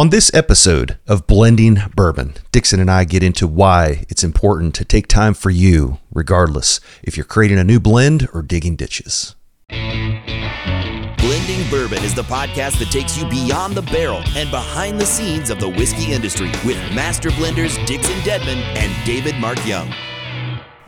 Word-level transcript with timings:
On 0.00 0.08
this 0.08 0.32
episode 0.32 0.96
of 1.06 1.26
Blending 1.26 1.76
Bourbon, 1.94 2.32
Dixon 2.52 2.80
and 2.80 2.90
I 2.90 3.04
get 3.04 3.22
into 3.22 3.46
why 3.46 4.06
it's 4.08 4.24
important 4.24 4.74
to 4.76 4.84
take 4.86 5.08
time 5.08 5.34
for 5.34 5.50
you, 5.50 5.98
regardless 6.10 6.80
if 7.02 7.18
you're 7.18 7.26
creating 7.26 7.58
a 7.58 7.64
new 7.64 7.78
blend 7.78 8.26
or 8.32 8.40
digging 8.40 8.76
ditches. 8.76 9.34
Blending 9.68 11.68
Bourbon 11.68 12.02
is 12.02 12.14
the 12.14 12.22
podcast 12.22 12.78
that 12.78 12.88
takes 12.90 13.18
you 13.18 13.28
beyond 13.28 13.74
the 13.74 13.82
barrel 13.82 14.22
and 14.34 14.50
behind 14.50 14.98
the 14.98 15.04
scenes 15.04 15.50
of 15.50 15.60
the 15.60 15.68
whiskey 15.68 16.14
industry 16.14 16.50
with 16.64 16.78
master 16.94 17.28
blenders 17.32 17.76
Dixon 17.84 18.16
Dedman 18.20 18.62
and 18.78 19.04
David 19.04 19.34
Mark 19.34 19.58
Young. 19.66 19.92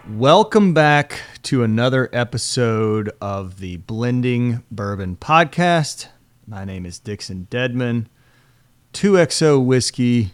Welcome 0.09 0.73
back 0.73 1.21
to 1.43 1.63
another 1.63 2.09
episode 2.15 3.13
of 3.21 3.61
the 3.61 3.77
Blending 3.77 4.63
Bourbon 4.71 5.17
Podcast. 5.17 6.07
My 6.47 6.65
name 6.65 6.87
is 6.87 6.99
Dixon 6.99 7.47
Dedman, 7.51 8.07
2XO 8.93 9.65
Whiskey, 9.65 10.33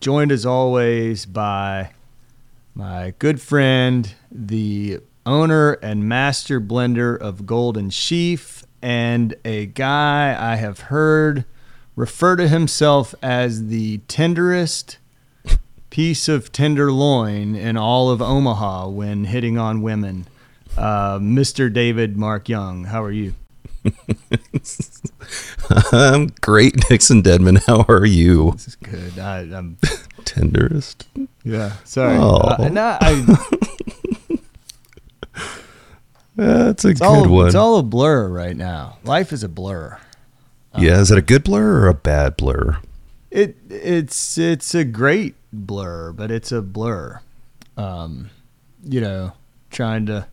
joined 0.00 0.30
as 0.30 0.44
always 0.44 1.24
by 1.24 1.90
my 2.74 3.14
good 3.18 3.40
friend, 3.40 4.14
the 4.30 4.98
owner 5.24 5.72
and 5.74 6.06
master 6.06 6.60
blender 6.60 7.18
of 7.18 7.46
Golden 7.46 7.88
Sheaf, 7.88 8.64
and 8.82 9.34
a 9.44 9.66
guy 9.66 10.36
I 10.38 10.56
have 10.56 10.80
heard 10.80 11.46
refer 11.96 12.36
to 12.36 12.46
himself 12.46 13.14
as 13.22 13.68
the 13.68 13.98
tenderest 14.08 14.98
piece 15.88 16.28
of 16.28 16.52
tenderloin 16.52 17.54
in 17.54 17.78
all 17.78 18.10
of 18.10 18.20
Omaha 18.20 18.88
when 18.88 19.24
hitting 19.24 19.56
on 19.56 19.80
women. 19.80 20.26
Uh, 20.76 21.18
Mr. 21.18 21.72
David 21.72 22.18
Mark 22.18 22.48
Young, 22.50 22.84
how 22.84 23.02
are 23.02 23.12
you? 23.12 23.34
I'm 25.92 26.28
great, 26.40 26.88
Nixon 26.90 27.22
Dedman. 27.22 27.62
How 27.66 27.84
are 27.88 28.04
you? 28.06 28.52
This 28.52 28.68
is 28.68 28.76
good. 28.76 29.18
I, 29.18 29.40
I'm 29.40 29.76
Tenderest. 30.24 31.06
yeah. 31.44 31.72
Sorry. 31.84 32.16
Oh. 32.16 32.36
Uh, 32.38 32.68
no, 32.68 32.98
I, 33.00 33.48
That's 36.36 36.84
a 36.84 36.88
it's 36.88 37.00
good 37.00 37.06
all 37.06 37.28
one. 37.28 37.46
it's 37.46 37.54
all 37.54 37.78
a 37.78 37.82
blur 37.82 38.28
right 38.28 38.56
now. 38.56 38.98
Life 39.04 39.32
is 39.32 39.42
a 39.44 39.48
blur. 39.48 39.98
yeah, 40.76 40.98
is 41.00 41.10
it 41.12 41.18
a 41.18 41.22
good 41.22 41.44
blur 41.44 41.82
or 41.82 41.86
a 41.88 41.94
bad 41.94 42.36
blur? 42.36 42.78
It 43.30 43.56
it's 43.70 44.36
it's 44.38 44.74
a 44.74 44.84
great 44.84 45.34
blur, 45.52 46.12
but 46.12 46.30
it's 46.32 46.50
a 46.50 46.60
blur. 46.62 47.20
Um, 47.76 48.30
you 48.84 49.00
know, 49.00 49.32
trying 49.70 50.06
to 50.06 50.26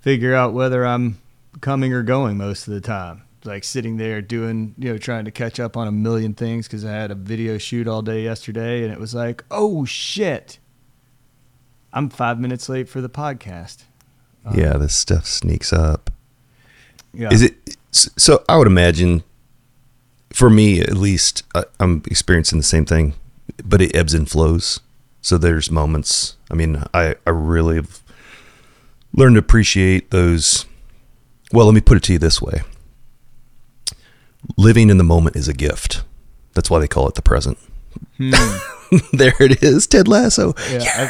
figure 0.00 0.34
out 0.34 0.52
whether 0.52 0.86
I'm 0.86 1.18
coming 1.60 1.92
or 1.92 2.02
going 2.02 2.36
most 2.36 2.68
of 2.68 2.74
the 2.74 2.80
time. 2.80 3.22
Like 3.44 3.64
sitting 3.64 3.96
there 3.96 4.20
doing, 4.20 4.74
you 4.78 4.92
know, 4.92 4.98
trying 4.98 5.24
to 5.24 5.30
catch 5.30 5.60
up 5.60 5.76
on 5.76 5.86
a 5.86 5.92
million 5.92 6.34
things 6.34 6.66
because 6.66 6.84
I 6.84 6.92
had 6.92 7.10
a 7.10 7.14
video 7.14 7.56
shoot 7.56 7.86
all 7.86 8.02
day 8.02 8.22
yesterday, 8.22 8.82
and 8.82 8.92
it 8.92 8.98
was 8.98 9.14
like, 9.14 9.44
oh 9.50 9.84
shit, 9.84 10.58
I'm 11.92 12.10
five 12.10 12.38
minutes 12.38 12.68
late 12.68 12.88
for 12.88 13.00
the 13.00 13.08
podcast. 13.08 13.84
Um, 14.44 14.58
yeah, 14.58 14.76
this 14.76 14.94
stuff 14.94 15.26
sneaks 15.26 15.72
up. 15.72 16.10
Yeah, 17.14 17.32
Is 17.32 17.42
it 17.42 17.76
so? 17.90 18.44
I 18.48 18.56
would 18.56 18.66
imagine, 18.66 19.22
for 20.30 20.50
me 20.50 20.80
at 20.80 20.94
least, 20.96 21.42
I, 21.54 21.64
I'm 21.80 22.02
experiencing 22.06 22.58
the 22.58 22.64
same 22.64 22.84
thing, 22.84 23.14
but 23.64 23.80
it 23.80 23.94
ebbs 23.94 24.14
and 24.14 24.28
flows. 24.28 24.80
So 25.22 25.38
there's 25.38 25.70
moments. 25.70 26.36
I 26.50 26.54
mean, 26.54 26.82
I 26.92 27.14
I 27.26 27.30
really 27.30 27.76
have 27.76 28.02
learned 29.12 29.36
to 29.36 29.40
appreciate 29.40 30.10
those. 30.10 30.66
Well, 31.52 31.66
let 31.66 31.74
me 31.74 31.80
put 31.80 31.96
it 31.96 32.02
to 32.04 32.12
you 32.12 32.18
this 32.18 32.40
way: 32.42 32.62
living 34.56 34.90
in 34.90 34.98
the 34.98 35.04
moment 35.04 35.36
is 35.36 35.48
a 35.48 35.54
gift. 35.54 36.02
That's 36.54 36.70
why 36.70 36.78
they 36.78 36.88
call 36.88 37.08
it 37.08 37.14
the 37.14 37.22
present. 37.22 37.58
Hmm. 38.16 38.30
there 39.12 39.34
it 39.40 39.62
is, 39.62 39.86
Ted 39.86 40.08
Lasso. 40.08 40.54
Yeah, 40.70 40.82
I, 40.96 41.04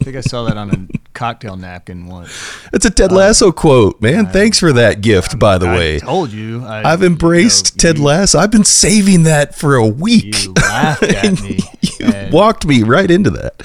I 0.00 0.04
think 0.04 0.16
I 0.16 0.20
saw 0.20 0.44
that 0.44 0.56
on 0.56 0.70
a 0.70 0.98
cocktail 1.14 1.56
napkin 1.56 2.06
once. 2.06 2.30
It's 2.72 2.84
a 2.84 2.90
Ted 2.90 3.12
Lasso 3.12 3.52
quote, 3.52 4.00
man. 4.00 4.26
Thanks 4.26 4.58
for 4.58 4.72
that 4.72 5.00
gift, 5.00 5.38
by 5.38 5.58
the 5.58 5.66
I 5.68 5.76
way. 5.76 5.98
told 6.00 6.32
you. 6.32 6.64
I, 6.64 6.92
I've 6.92 7.02
embraced 7.02 7.72
you 7.72 7.76
know, 7.76 7.88
Ted 7.92 7.98
you- 7.98 8.04
Lasso. 8.04 8.38
I've 8.38 8.50
been 8.50 8.64
saving 8.64 9.24
that 9.24 9.54
for 9.54 9.74
a 9.76 9.86
week. 9.86 10.44
You 10.44 10.52
laughed 10.54 11.02
at 11.04 11.40
me. 11.42 11.58
you 11.80 12.06
and- 12.06 12.32
walked 12.32 12.66
me 12.66 12.82
right 12.82 13.10
into 13.10 13.30
that. 13.30 13.62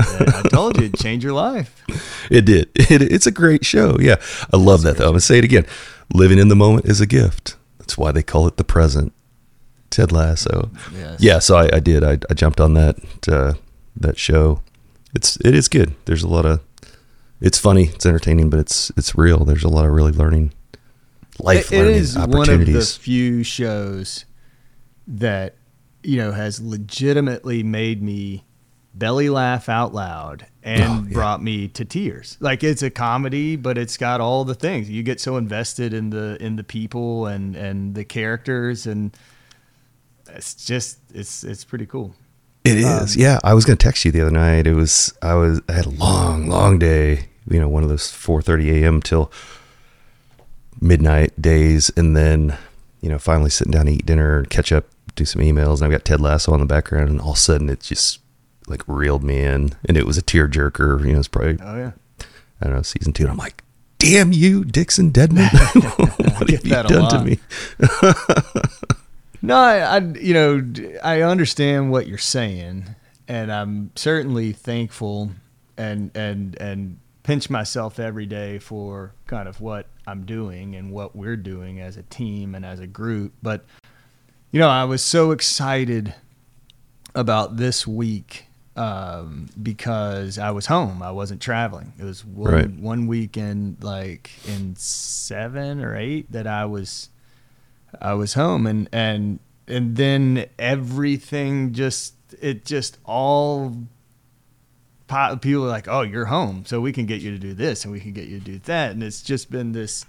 I 0.00 0.42
told 0.50 0.76
you 0.78 0.84
it'd 0.86 0.98
change 0.98 1.22
your 1.24 1.32
life. 1.32 1.82
It 2.30 2.44
did. 2.44 2.68
It, 2.90 3.02
it's 3.02 3.26
a 3.26 3.30
great 3.30 3.64
show. 3.64 3.96
Yeah. 4.00 4.16
I 4.52 4.56
love 4.56 4.82
that, 4.82 4.96
though. 4.96 5.04
I'm 5.04 5.10
going 5.12 5.20
to 5.20 5.26
say 5.26 5.38
it 5.38 5.44
again. 5.44 5.66
Living 6.12 6.38
in 6.38 6.48
the 6.48 6.56
moment 6.56 6.86
is 6.86 7.00
a 7.00 7.06
gift. 7.06 7.56
That's 7.78 7.96
why 7.96 8.12
they 8.12 8.22
call 8.22 8.46
it 8.46 8.56
the 8.56 8.64
present. 8.64 9.12
Ted 9.90 10.10
Lasso. 10.12 10.70
Yes. 10.94 11.20
Yeah. 11.20 11.38
So 11.38 11.56
I, 11.56 11.76
I 11.76 11.80
did. 11.80 12.02
I, 12.04 12.18
I 12.28 12.34
jumped 12.34 12.60
on 12.60 12.74
that 12.74 12.96
uh, 13.28 13.54
that 13.96 14.18
show. 14.18 14.60
It's 15.14 15.36
it 15.44 15.54
is 15.54 15.68
good. 15.68 15.94
There's 16.06 16.22
a 16.22 16.28
lot 16.28 16.44
of. 16.46 16.60
It's 17.40 17.58
funny. 17.58 17.84
It's 17.84 18.04
entertaining, 18.06 18.50
but 18.50 18.58
it's 18.60 18.90
it's 18.96 19.14
real. 19.14 19.44
There's 19.44 19.64
a 19.64 19.68
lot 19.68 19.84
of 19.84 19.92
really 19.92 20.12
learning, 20.12 20.52
life 21.38 21.72
It- 21.72 21.76
it 21.76 21.78
learning 21.78 21.94
is 21.96 22.18
one 22.18 22.50
of 22.50 22.66
the 22.66 22.80
few 23.00 23.42
shows 23.44 24.24
that 25.06 25.54
you 26.02 26.16
know 26.18 26.32
has 26.32 26.60
legitimately 26.60 27.62
made 27.62 28.02
me 28.02 28.44
belly 28.94 29.28
laugh 29.28 29.68
out 29.68 29.92
loud 29.92 30.46
and 30.62 30.82
Oh, 30.82 31.04
yeah. 31.08 31.12
brought 31.14 31.42
me 31.42 31.68
to 31.68 31.84
tears. 31.84 32.36
Like 32.40 32.62
it's 32.64 32.82
a 32.82 32.90
comedy, 32.90 33.56
but 33.56 33.76
it's 33.76 33.96
got 33.96 34.20
all 34.20 34.44
the 34.44 34.54
things. 34.54 34.88
You 34.88 35.02
get 35.02 35.20
so 35.20 35.36
invested 35.36 35.92
in 35.92 36.10
the 36.10 36.36
in 36.40 36.56
the 36.56 36.64
people 36.64 37.26
and 37.26 37.56
and 37.56 37.94
the 37.94 38.04
characters 38.04 38.86
and 38.86 39.16
it's 40.28 40.54
just 40.54 40.98
it's 41.12 41.44
it's 41.44 41.64
pretty 41.64 41.86
cool. 41.86 42.14
It 42.64 42.78
is. 42.78 43.16
Um, 43.16 43.20
yeah, 43.22 43.38
I 43.44 43.52
was 43.52 43.64
going 43.66 43.76
to 43.76 43.82
text 43.84 44.04
you 44.06 44.10
the 44.10 44.22
other 44.22 44.30
night. 44.30 44.66
It 44.66 44.72
was 44.74 45.12
I 45.20 45.34
was 45.34 45.60
I 45.68 45.72
had 45.72 45.86
a 45.86 45.90
long, 45.90 46.48
long 46.48 46.78
day. 46.78 47.28
You 47.46 47.60
know, 47.60 47.68
one 47.68 47.82
of 47.82 47.90
those 47.90 48.10
4:30 48.10 48.82
a.m. 48.82 49.02
till 49.02 49.30
midnight 50.80 51.40
days, 51.40 51.90
and 51.96 52.16
then 52.16 52.56
you 53.00 53.10
know, 53.10 53.18
finally 53.18 53.50
sitting 53.50 53.70
down 53.70 53.84
to 53.84 53.92
eat 53.92 54.06
dinner 54.06 54.38
and 54.38 54.48
catch 54.48 54.72
up, 54.72 54.86
do 55.14 55.26
some 55.26 55.42
emails. 55.42 55.74
And 55.76 55.84
I've 55.84 55.90
got 55.90 56.06
Ted 56.06 56.22
Lasso 56.22 56.52
on 56.54 56.60
the 56.60 56.66
background, 56.66 57.10
and 57.10 57.20
all 57.20 57.32
of 57.32 57.36
a 57.36 57.40
sudden 57.40 57.68
it 57.68 57.80
just 57.80 58.20
like 58.66 58.82
reeled 58.86 59.22
me 59.22 59.42
in, 59.42 59.72
and 59.86 59.96
it 59.96 60.06
was 60.06 60.18
a 60.18 60.22
tearjerker. 60.22 61.04
You 61.06 61.12
know, 61.12 61.18
it's 61.18 61.28
probably 61.28 61.58
Oh 61.60 61.76
yeah. 61.76 61.92
I 62.60 62.66
don't 62.66 62.76
know 62.76 62.82
season 62.82 63.12
two, 63.12 63.24
and 63.24 63.32
I'm 63.32 63.38
like, 63.38 63.62
damn 63.98 64.32
you, 64.32 64.64
Dixon 64.64 65.10
Dedman, 65.10 65.50
what 66.38 66.50
have 66.50 66.64
you 66.64 66.70
done 66.70 67.10
to 67.10 67.24
me? 67.24 67.38
No, 69.44 69.58
I, 69.58 69.96
I, 69.96 69.98
you 69.98 70.32
know, 70.32 70.98
I 71.04 71.20
understand 71.20 71.90
what 71.90 72.06
you're 72.06 72.16
saying, 72.16 72.86
and 73.28 73.52
I'm 73.52 73.90
certainly 73.94 74.52
thankful 74.52 75.32
and 75.76 76.10
and 76.16 76.56
and 76.58 76.98
pinch 77.24 77.50
myself 77.50 78.00
every 78.00 78.24
day 78.24 78.58
for 78.58 79.12
kind 79.26 79.46
of 79.46 79.60
what 79.60 79.86
I'm 80.06 80.24
doing 80.24 80.74
and 80.76 80.92
what 80.92 81.14
we're 81.14 81.36
doing 81.36 81.78
as 81.78 81.98
a 81.98 82.04
team 82.04 82.54
and 82.54 82.64
as 82.64 82.80
a 82.80 82.86
group. 82.86 83.34
But 83.42 83.66
you 84.50 84.58
know, 84.60 84.70
I 84.70 84.84
was 84.84 85.02
so 85.02 85.30
excited 85.30 86.14
about 87.14 87.58
this 87.58 87.86
week 87.86 88.46
um, 88.76 89.48
because 89.62 90.38
I 90.38 90.50
was 90.50 90.66
home. 90.66 91.02
I 91.02 91.10
wasn't 91.12 91.40
traveling. 91.40 91.92
It 91.98 92.04
was 92.04 92.24
one 92.24 92.52
Right. 92.52 92.70
one 92.70 93.06
weekend, 93.06 93.76
like 93.82 94.30
in 94.46 94.74
seven 94.76 95.80
or 95.82 95.96
eight, 95.96 96.30
that 96.32 96.46
I 96.46 96.64
was 96.64 97.08
I 98.00 98.14
was 98.14 98.34
home 98.34 98.66
and 98.66 98.88
and 98.92 99.38
and 99.68 99.96
then 99.96 100.46
everything 100.58 101.72
just 101.72 102.14
it 102.40 102.64
just 102.64 102.98
all 103.04 103.76
people 105.40 105.64
are 105.64 105.68
like, 105.68 105.86
"Oh, 105.86 106.02
you're 106.02 106.24
home, 106.24 106.64
so 106.66 106.80
we 106.80 106.92
can 106.92 107.06
get 107.06 107.20
you 107.20 107.30
to 107.30 107.38
do 107.38 107.54
this 107.54 107.84
and 107.84 107.92
we 107.92 108.00
can 108.00 108.12
get 108.12 108.26
you 108.26 108.38
to 108.40 108.44
do 108.44 108.58
that." 108.64 108.90
And 108.92 109.02
it's 109.02 109.22
just 109.22 109.50
been 109.50 109.72
this 109.72 110.04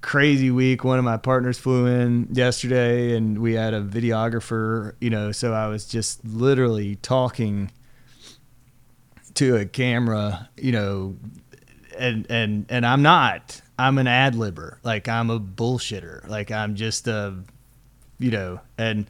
crazy 0.00 0.50
week. 0.50 0.84
One 0.84 0.98
of 0.98 1.04
my 1.04 1.16
partners 1.16 1.58
flew 1.58 1.86
in 1.86 2.28
yesterday 2.32 3.16
and 3.16 3.38
we 3.40 3.54
had 3.54 3.74
a 3.74 3.82
videographer, 3.82 4.94
you 5.00 5.10
know, 5.10 5.32
so 5.32 5.52
I 5.52 5.66
was 5.66 5.84
just 5.84 6.24
literally 6.24 6.96
talking 6.96 7.70
to 9.40 9.56
a 9.56 9.64
camera, 9.64 10.50
you 10.58 10.70
know, 10.70 11.16
and 11.98 12.26
and 12.28 12.66
and 12.68 12.84
I'm 12.84 13.00
not. 13.00 13.62
I'm 13.78 13.96
an 13.96 14.06
ad 14.06 14.34
libber. 14.34 14.76
Like 14.82 15.08
I'm 15.08 15.30
a 15.30 15.40
bullshitter. 15.40 16.28
Like 16.28 16.50
I'm 16.50 16.74
just 16.74 17.08
a, 17.08 17.38
you 18.18 18.30
know, 18.30 18.60
and 18.76 19.06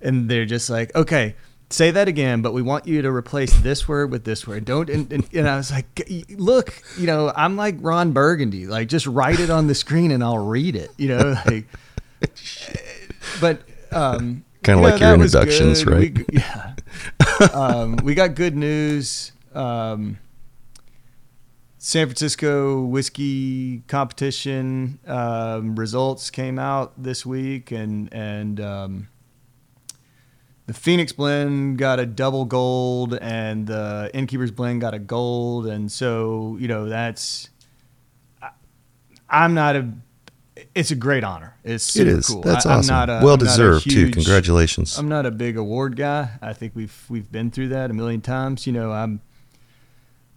and 0.00 0.30
they're 0.30 0.46
just 0.46 0.70
like, 0.70 0.94
okay, 0.94 1.36
say 1.68 1.90
that 1.90 2.08
again, 2.08 2.40
but 2.40 2.54
we 2.54 2.62
want 2.62 2.86
you 2.86 3.02
to 3.02 3.10
replace 3.10 3.52
this 3.60 3.86
word 3.86 4.10
with 4.10 4.24
this 4.24 4.46
word. 4.46 4.64
Don't. 4.64 4.88
And, 4.88 5.12
and, 5.12 5.28
and 5.34 5.46
I 5.46 5.58
was 5.58 5.70
like, 5.70 6.10
look, 6.30 6.82
you 6.98 7.06
know, 7.06 7.30
I'm 7.36 7.56
like 7.56 7.76
Ron 7.80 8.12
Burgundy. 8.12 8.66
Like 8.66 8.88
just 8.88 9.06
write 9.06 9.38
it 9.38 9.50
on 9.50 9.66
the 9.66 9.74
screen 9.74 10.10
and 10.10 10.24
I'll 10.24 10.38
read 10.46 10.76
it. 10.76 10.92
You 10.96 11.08
know, 11.08 11.36
like, 11.44 11.66
but 13.42 13.60
um, 13.92 14.46
Kinda 14.62 14.80
you 14.80 14.86
know, 14.86 14.92
like 14.92 15.00
your 15.02 15.12
introductions, 15.12 15.84
right? 15.84 16.16
We, 16.16 16.24
yeah. 16.32 16.74
um, 17.52 17.96
we 17.96 18.14
got 18.14 18.34
good 18.34 18.56
news. 18.56 19.32
Um, 19.54 20.18
San 21.78 22.06
Francisco 22.06 22.80
whiskey 22.82 23.80
competition 23.88 24.98
um, 25.06 25.76
results 25.76 26.30
came 26.30 26.58
out 26.58 26.94
this 27.02 27.26
week, 27.26 27.70
and 27.72 28.12
and 28.12 28.58
um, 28.58 29.08
the 30.66 30.72
Phoenix 30.72 31.12
blend 31.12 31.76
got 31.76 32.00
a 32.00 32.06
double 32.06 32.46
gold, 32.46 33.18
and 33.20 33.66
the 33.66 34.10
Innkeeper's 34.14 34.50
blend 34.50 34.80
got 34.80 34.94
a 34.94 34.98
gold, 34.98 35.66
and 35.66 35.92
so 35.92 36.56
you 36.58 36.68
know 36.68 36.88
that's. 36.88 37.50
I, 38.40 38.48
I'm 39.28 39.52
not 39.52 39.76
a. 39.76 39.92
It's 40.74 40.90
a 40.90 40.96
great 40.96 41.22
honor. 41.22 41.54
It's 41.64 41.84
super 41.84 42.08
it 42.10 42.18
is. 42.18 42.28
cool. 42.28 42.40
That's 42.40 42.64
I, 42.64 42.72
I'm 42.72 42.78
awesome. 42.78 42.94
not 42.94 43.10
a- 43.10 43.20
well 43.22 43.34
I'm 43.34 43.40
deserved 43.40 43.90
too. 43.90 44.10
Congratulations. 44.10 44.96
I'm 44.96 45.08
not 45.08 45.26
a 45.26 45.30
big 45.30 45.58
award 45.58 45.96
guy. 45.96 46.30
I 46.40 46.54
think 46.54 46.74
we've 46.74 47.04
we've 47.10 47.30
been 47.30 47.50
through 47.50 47.68
that 47.68 47.90
a 47.90 47.92
million 47.92 48.22
times. 48.22 48.66
You 48.66 48.72
know, 48.72 48.90
I'm 48.90 49.20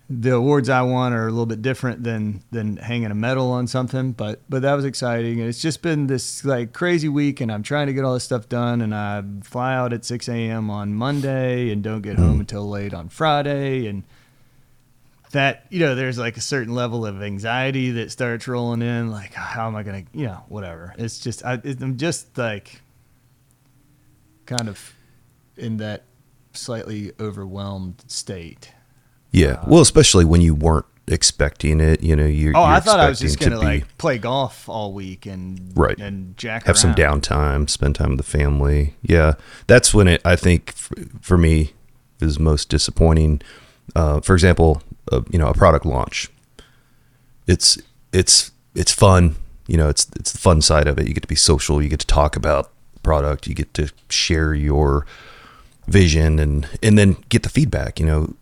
the 0.09 0.35
awards 0.35 0.69
I 0.69 0.83
won 0.83 1.11
are 1.11 1.27
a 1.27 1.31
little 1.31 1.45
bit 1.45 1.61
different 1.61 2.03
than 2.03 2.41
than 2.51 2.77
hanging 2.77 3.11
a 3.11 3.15
medal 3.15 3.51
on 3.51 3.67
something, 3.67 4.13
but 4.13 4.41
but 4.49 4.61
that 4.61 4.73
was 4.73 4.85
exciting. 4.85 5.39
And 5.41 5.49
it's 5.49 5.61
just 5.61 5.81
been 5.81 6.07
this 6.07 6.45
like 6.45 6.71
crazy 6.71 7.09
week, 7.09 7.41
and 7.41 7.51
I'm 7.51 7.63
trying 7.63 7.87
to 7.87 7.93
get 7.93 8.05
all 8.05 8.13
this 8.13 8.23
stuff 8.23 8.47
done. 8.47 8.81
And 8.81 8.95
I 8.95 9.23
fly 9.43 9.75
out 9.75 9.91
at 9.91 10.05
6 10.05 10.29
a.m. 10.29 10.69
on 10.69 10.93
Monday 10.93 11.71
and 11.71 11.83
don't 11.83 12.01
get 12.01 12.17
home 12.17 12.39
until 12.39 12.67
late 12.69 12.93
on 12.93 13.09
Friday, 13.09 13.85
and 13.87 14.03
that 15.31 15.65
you 15.69 15.79
know 15.79 15.93
there's 15.93 16.17
like 16.17 16.37
a 16.37 16.41
certain 16.41 16.73
level 16.73 17.05
of 17.05 17.21
anxiety 17.21 17.91
that 17.91 18.09
starts 18.09 18.47
rolling 18.47 18.81
in. 18.81 19.11
Like, 19.11 19.33
how 19.33 19.67
am 19.67 19.75
I 19.75 19.83
gonna, 19.83 20.03
you 20.13 20.27
know, 20.27 20.43
whatever. 20.47 20.93
It's 20.97 21.19
just 21.19 21.43
I, 21.43 21.59
I'm 21.63 21.97
just 21.97 22.37
like 22.37 22.81
kind 24.45 24.69
of 24.69 24.93
in 25.57 25.77
that 25.77 26.05
slightly 26.53 27.11
overwhelmed 27.19 28.05
state. 28.07 28.71
Yeah. 29.31 29.63
Well, 29.67 29.81
especially 29.81 30.25
when 30.25 30.41
you 30.41 30.53
weren't 30.55 30.85
expecting 31.09 31.79
it. 31.79 32.03
You 32.03 32.15
know, 32.15 32.25
you. 32.25 32.49
Oh, 32.55 32.65
you're 32.65 32.75
I 32.75 32.79
thought 32.79 32.99
I 32.99 33.09
was 33.09 33.19
just 33.19 33.39
gonna 33.39 33.55
to 33.55 33.59
be- 33.61 33.65
like 33.65 33.97
play 33.97 34.17
golf 34.17 34.67
all 34.67 34.93
week 34.93 35.25
and 35.25 35.71
Right. 35.75 35.97
and 35.99 36.35
jack 36.37 36.65
have 36.65 36.77
some 36.77 36.93
downtime, 36.95 37.69
spend 37.69 37.95
time 37.95 38.09
with 38.11 38.17
the 38.17 38.23
family. 38.23 38.95
Yeah, 39.01 39.33
that's 39.67 39.93
when 39.93 40.07
it. 40.07 40.21
I 40.25 40.35
think 40.35 40.73
for 41.21 41.37
me 41.37 41.73
is 42.19 42.39
most 42.39 42.69
disappointing. 42.69 43.41
Uh, 43.95 44.19
for 44.21 44.33
example, 44.33 44.81
uh, 45.11 45.21
you 45.29 45.39
know, 45.39 45.47
a 45.47 45.53
product 45.53 45.85
launch. 45.85 46.29
It's 47.47 47.77
it's 48.11 48.51
it's 48.75 48.91
fun. 48.91 49.35
You 49.67 49.77
know, 49.77 49.89
it's 49.89 50.07
it's 50.19 50.31
the 50.31 50.37
fun 50.37 50.61
side 50.61 50.87
of 50.87 50.97
it. 50.97 51.07
You 51.07 51.13
get 51.13 51.21
to 51.21 51.27
be 51.27 51.35
social. 51.35 51.81
You 51.81 51.89
get 51.89 51.99
to 52.01 52.07
talk 52.07 52.35
about 52.35 52.71
product. 53.03 53.47
You 53.47 53.53
get 53.55 53.73
to 53.75 53.89
share 54.09 54.53
your 54.53 55.05
vision 55.87 56.39
and 56.39 56.67
and 56.83 56.97
then 56.97 57.15
get 57.29 57.43
the 57.43 57.49
feedback. 57.49 57.99
You 57.99 58.05
know, 58.05 58.33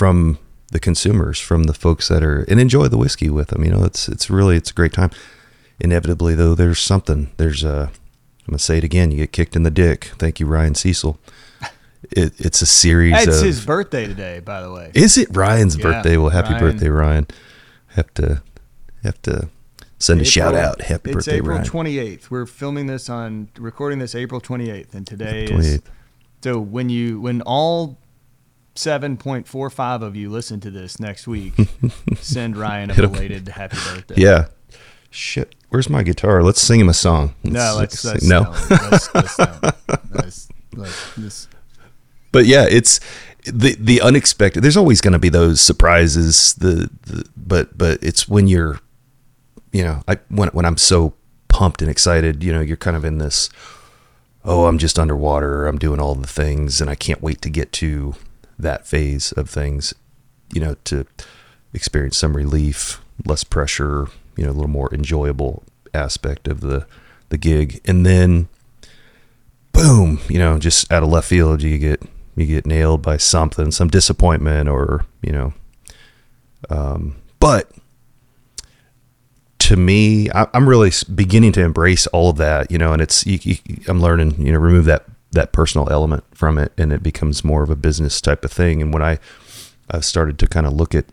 from 0.00 0.38
the 0.72 0.80
consumers, 0.80 1.38
from 1.38 1.64
the 1.64 1.74
folks 1.74 2.08
that 2.08 2.22
are 2.22 2.44
and 2.48 2.58
enjoy 2.58 2.88
the 2.88 2.96
whiskey 2.96 3.28
with 3.28 3.48
them. 3.48 3.62
You 3.66 3.70
know, 3.72 3.84
it's 3.84 4.08
it's 4.08 4.30
really 4.30 4.56
it's 4.56 4.70
a 4.70 4.72
great 4.72 4.94
time. 4.94 5.10
Inevitably, 5.78 6.34
though, 6.34 6.54
there's 6.54 6.78
something. 6.80 7.30
There's 7.36 7.62
a. 7.62 7.90
I'm 8.40 8.52
gonna 8.52 8.58
say 8.60 8.78
it 8.78 8.84
again. 8.84 9.10
You 9.10 9.18
get 9.18 9.32
kicked 9.32 9.56
in 9.56 9.62
the 9.62 9.70
dick. 9.70 10.04
Thank 10.18 10.40
you, 10.40 10.46
Ryan 10.46 10.74
Cecil. 10.74 11.18
It, 12.12 12.32
it's 12.40 12.62
a 12.62 12.66
series 12.66 13.14
It's 13.14 13.40
of. 13.40 13.44
his 13.44 13.62
birthday 13.66 14.06
today, 14.06 14.40
by 14.40 14.62
the 14.62 14.72
way. 14.72 14.90
is 14.94 15.18
it 15.18 15.28
Ryan's 15.36 15.76
Yeah, 15.76 15.82
birthday? 15.82 16.16
Well, 16.16 16.30
happy 16.30 16.54
Ryan. 16.54 16.60
birthday, 16.64 16.88
Ryan. 16.88 17.26
Have 17.88 18.14
to 18.14 18.42
have 19.02 19.20
to 19.22 19.50
send 19.98 20.22
a 20.22 20.24
shout 20.24 20.54
out. 20.54 20.80
Happy 20.80 21.12
birthday, 21.12 21.40
Ryan. 21.42 21.60
it's 21.60 21.68
birthday, 21.70 21.84
April 21.84 21.92
Ryan. 21.98 22.16
28th. 22.18 22.30
We're 22.30 22.46
filming 22.46 22.86
this 22.86 23.10
on 23.10 23.50
recording 23.58 23.98
this 23.98 24.14
April 24.14 24.40
28th, 24.40 24.94
and 24.94 25.06
today 25.06 25.44
is 25.44 25.82
so 26.42 26.58
when 26.58 26.88
you 26.88 27.20
when 27.20 27.42
all 27.42 27.98
7.45 28.74 30.02
of 30.02 30.16
you 30.16 30.30
listen 30.30 30.60
to 30.60 30.70
this 30.70 30.98
next 31.00 31.26
week, 31.26 31.54
send 32.16 32.56
Ryan 32.56 32.90
a 32.90 32.94
belated 32.94 33.48
happy 33.48 33.76
birthday. 33.76 34.14
Yeah. 34.16 34.46
Shit. 35.10 35.54
Where's 35.70 35.88
my 35.90 36.02
guitar? 36.02 36.42
Let's 36.42 36.60
sing 36.60 36.80
him 36.80 36.88
a 36.88 36.94
song. 36.94 37.34
No, 37.42 37.76
let's, 37.78 38.04
let's 38.04 38.24
no. 38.28 38.42
Let's, 38.70 39.14
let's, 39.14 39.36
don't. 39.36 39.62
Let's- 40.12 40.48
let's- 40.74 41.14
this- 41.16 41.48
but 42.32 42.46
yeah, 42.46 42.64
it's 42.70 43.00
the 43.44 43.74
the 43.80 44.00
unexpected. 44.00 44.62
There's 44.62 44.76
always 44.76 45.00
going 45.00 45.14
to 45.14 45.18
be 45.18 45.28
those 45.30 45.60
surprises. 45.60 46.54
The, 46.54 46.88
the 47.02 47.24
but 47.36 47.76
but 47.76 47.98
it's 48.02 48.28
when 48.28 48.46
you're, 48.46 48.78
you 49.72 49.82
know, 49.82 50.02
I 50.06 50.18
when 50.28 50.48
when 50.50 50.64
I'm 50.64 50.76
so 50.76 51.14
pumped 51.48 51.82
and 51.82 51.90
excited, 51.90 52.44
you 52.44 52.52
know, 52.52 52.60
you're 52.60 52.76
kind 52.76 52.96
of 52.96 53.04
in 53.04 53.18
this. 53.18 53.50
Oh, 54.44 54.66
I'm 54.66 54.78
just 54.78 54.96
underwater. 54.96 55.66
I'm 55.66 55.76
doing 55.78 55.98
all 55.98 56.14
the 56.14 56.28
things, 56.28 56.80
and 56.80 56.88
I 56.88 56.94
can't 56.94 57.20
wait 57.20 57.42
to 57.42 57.50
get 57.50 57.72
to 57.72 58.14
that 58.60 58.86
phase 58.86 59.32
of 59.32 59.48
things. 59.48 59.94
You 60.52 60.60
know, 60.60 60.76
to 60.84 61.06
experience 61.72 62.16
some 62.16 62.36
relief, 62.36 63.00
less 63.24 63.44
pressure. 63.44 64.08
You 64.36 64.44
know, 64.44 64.50
a 64.50 64.52
little 64.52 64.68
more 64.68 64.92
enjoyable 64.92 65.62
aspect 65.92 66.48
of 66.48 66.60
the 66.60 66.86
the 67.28 67.38
gig, 67.38 67.80
and 67.84 68.04
then 68.04 68.48
boom, 69.72 70.20
you 70.28 70.38
know, 70.38 70.58
just 70.58 70.90
out 70.92 71.02
of 71.02 71.08
left 71.08 71.28
field, 71.28 71.62
you 71.62 71.78
get 71.78 72.02
you 72.36 72.46
get 72.46 72.66
nailed 72.66 73.02
by 73.02 73.16
something, 73.16 73.70
some 73.70 73.88
disappointment, 73.88 74.68
or 74.68 75.04
you 75.22 75.32
know, 75.32 75.52
um, 76.68 77.16
but 77.38 77.70
to 79.58 79.76
me, 79.76 80.30
I, 80.30 80.46
I'm 80.54 80.68
really 80.68 80.90
beginning 81.14 81.52
to 81.52 81.62
embrace 81.62 82.06
all 82.08 82.30
of 82.30 82.36
that, 82.38 82.70
you 82.70 82.78
know, 82.78 82.92
and 82.92 83.00
it's 83.00 83.26
you, 83.26 83.38
you, 83.42 83.56
I'm 83.88 84.00
learning, 84.00 84.44
you 84.44 84.52
know, 84.52 84.58
remove 84.58 84.84
that 84.86 85.06
that 85.32 85.52
personal 85.52 85.88
element 85.90 86.24
from 86.34 86.58
it, 86.58 86.72
and 86.76 86.92
it 86.92 87.02
becomes 87.02 87.44
more 87.44 87.62
of 87.62 87.70
a 87.70 87.76
business 87.76 88.20
type 88.20 88.44
of 88.44 88.52
thing. 88.52 88.82
And 88.82 88.92
when 88.92 89.02
I 89.02 89.18
I've 89.90 90.04
started 90.04 90.38
to 90.40 90.46
kind 90.46 90.66
of 90.66 90.72
look 90.72 90.94
at 90.94 91.06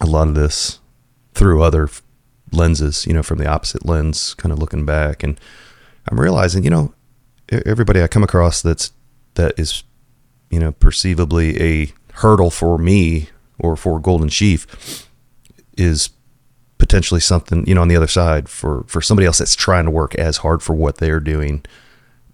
a 0.00 0.06
lot 0.06 0.28
of 0.28 0.34
this 0.34 0.80
through 1.34 1.62
other 1.62 1.88
lenses, 2.52 3.06
you 3.06 3.12
know, 3.12 3.22
from 3.22 3.38
the 3.38 3.46
opposite 3.46 3.84
lens, 3.84 4.34
kind 4.34 4.52
of 4.52 4.58
looking 4.58 4.84
back, 4.84 5.22
and 5.22 5.38
I'm 6.10 6.20
realizing, 6.20 6.64
you 6.64 6.70
know, 6.70 6.94
everybody 7.50 8.02
I 8.02 8.08
come 8.08 8.22
across 8.22 8.62
that's 8.62 8.92
that 9.34 9.58
is, 9.58 9.84
you 10.50 10.58
know, 10.58 10.72
perceivably 10.72 11.60
a 11.60 11.92
hurdle 12.14 12.50
for 12.50 12.78
me 12.78 13.28
or 13.58 13.76
for 13.76 14.00
Golden 14.00 14.28
Sheaf 14.28 15.06
is 15.76 16.10
potentially 16.78 17.20
something, 17.20 17.66
you 17.66 17.74
know, 17.74 17.82
on 17.82 17.88
the 17.88 17.96
other 17.96 18.06
side 18.06 18.48
for 18.48 18.84
for 18.86 19.00
somebody 19.00 19.26
else 19.26 19.38
that's 19.38 19.54
trying 19.54 19.84
to 19.84 19.90
work 19.90 20.14
as 20.14 20.38
hard 20.38 20.62
for 20.62 20.74
what 20.74 20.98
they're 20.98 21.20
doing, 21.20 21.64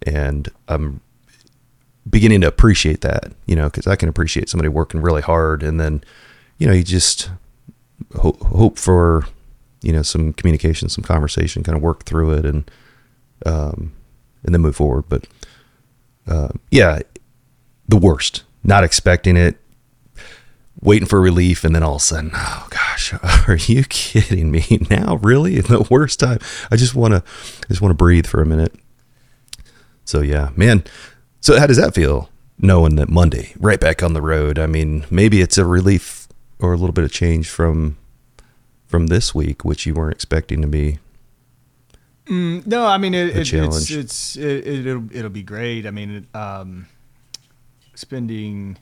and 0.05 0.49
I'm 0.67 1.01
beginning 2.09 2.41
to 2.41 2.47
appreciate 2.47 3.01
that, 3.01 3.31
you 3.45 3.55
know, 3.55 3.65
because 3.65 3.87
I 3.87 3.95
can 3.95 4.09
appreciate 4.09 4.49
somebody 4.49 4.69
working 4.69 5.01
really 5.01 5.21
hard, 5.21 5.63
and 5.63 5.79
then, 5.79 6.03
you 6.57 6.67
know, 6.67 6.73
you 6.73 6.83
just 6.83 7.29
hope, 8.15 8.41
hope 8.41 8.77
for, 8.77 9.25
you 9.81 9.91
know, 9.91 10.01
some 10.01 10.33
communication, 10.33 10.89
some 10.89 11.03
conversation, 11.03 11.63
kind 11.63 11.75
of 11.75 11.81
work 11.81 12.03
through 12.03 12.31
it, 12.31 12.45
and 12.45 12.69
um, 13.45 13.93
and 14.43 14.53
then 14.53 14.61
move 14.61 14.75
forward. 14.75 15.05
But 15.09 15.27
uh, 16.27 16.49
yeah, 16.71 16.99
the 17.87 17.97
worst. 17.97 18.43
Not 18.63 18.83
expecting 18.83 19.37
it, 19.37 19.57
waiting 20.81 21.07
for 21.07 21.21
relief, 21.21 21.63
and 21.63 21.75
then 21.75 21.83
all 21.83 21.95
of 21.95 22.01
a 22.01 22.03
sudden, 22.03 22.31
oh 22.33 22.67
gosh, 22.71 23.13
are 23.47 23.57
you 23.57 23.83
kidding 23.83 24.51
me? 24.51 24.65
Now, 24.89 25.17
really, 25.17 25.59
the 25.61 25.85
worst 25.89 26.19
time. 26.19 26.39
I 26.71 26.75
just 26.75 26.95
want 26.95 27.13
to, 27.13 27.23
I 27.63 27.67
just 27.67 27.81
want 27.81 27.91
to 27.91 27.95
breathe 27.95 28.25
for 28.25 28.41
a 28.41 28.45
minute. 28.45 28.73
So 30.05 30.21
yeah, 30.21 30.49
man. 30.55 30.83
So 31.41 31.59
how 31.59 31.67
does 31.67 31.77
that 31.77 31.93
feel? 31.93 32.29
Knowing 32.57 32.95
that 32.95 33.09
Monday, 33.09 33.53
right 33.59 33.79
back 33.81 34.01
on 34.01 34.13
the 34.13 34.21
road. 34.21 34.57
I 34.57 34.65
mean, 34.65 35.05
maybe 35.11 35.41
it's 35.41 35.57
a 35.57 35.65
relief 35.65 36.27
or 36.59 36.71
a 36.71 36.77
little 36.77 36.93
bit 36.93 37.03
of 37.03 37.11
change 37.11 37.49
from 37.49 37.97
from 38.87 39.07
this 39.07 39.35
week, 39.35 39.65
which 39.65 39.85
you 39.85 39.93
weren't 39.93 40.13
expecting 40.15 40.61
to 40.61 40.67
be. 40.67 40.99
Mm, 42.27 42.65
no, 42.65 42.85
I 42.87 42.97
mean 42.97 43.13
it, 43.13 43.35
it, 43.35 43.53
it's 43.53 43.91
it's 43.91 44.35
it, 44.37 44.65
it'll 44.67 45.05
it'll 45.15 45.29
be 45.29 45.43
great. 45.43 45.85
I 45.85 45.91
mean, 45.91 46.25
um, 46.33 46.87
spending 47.93 48.77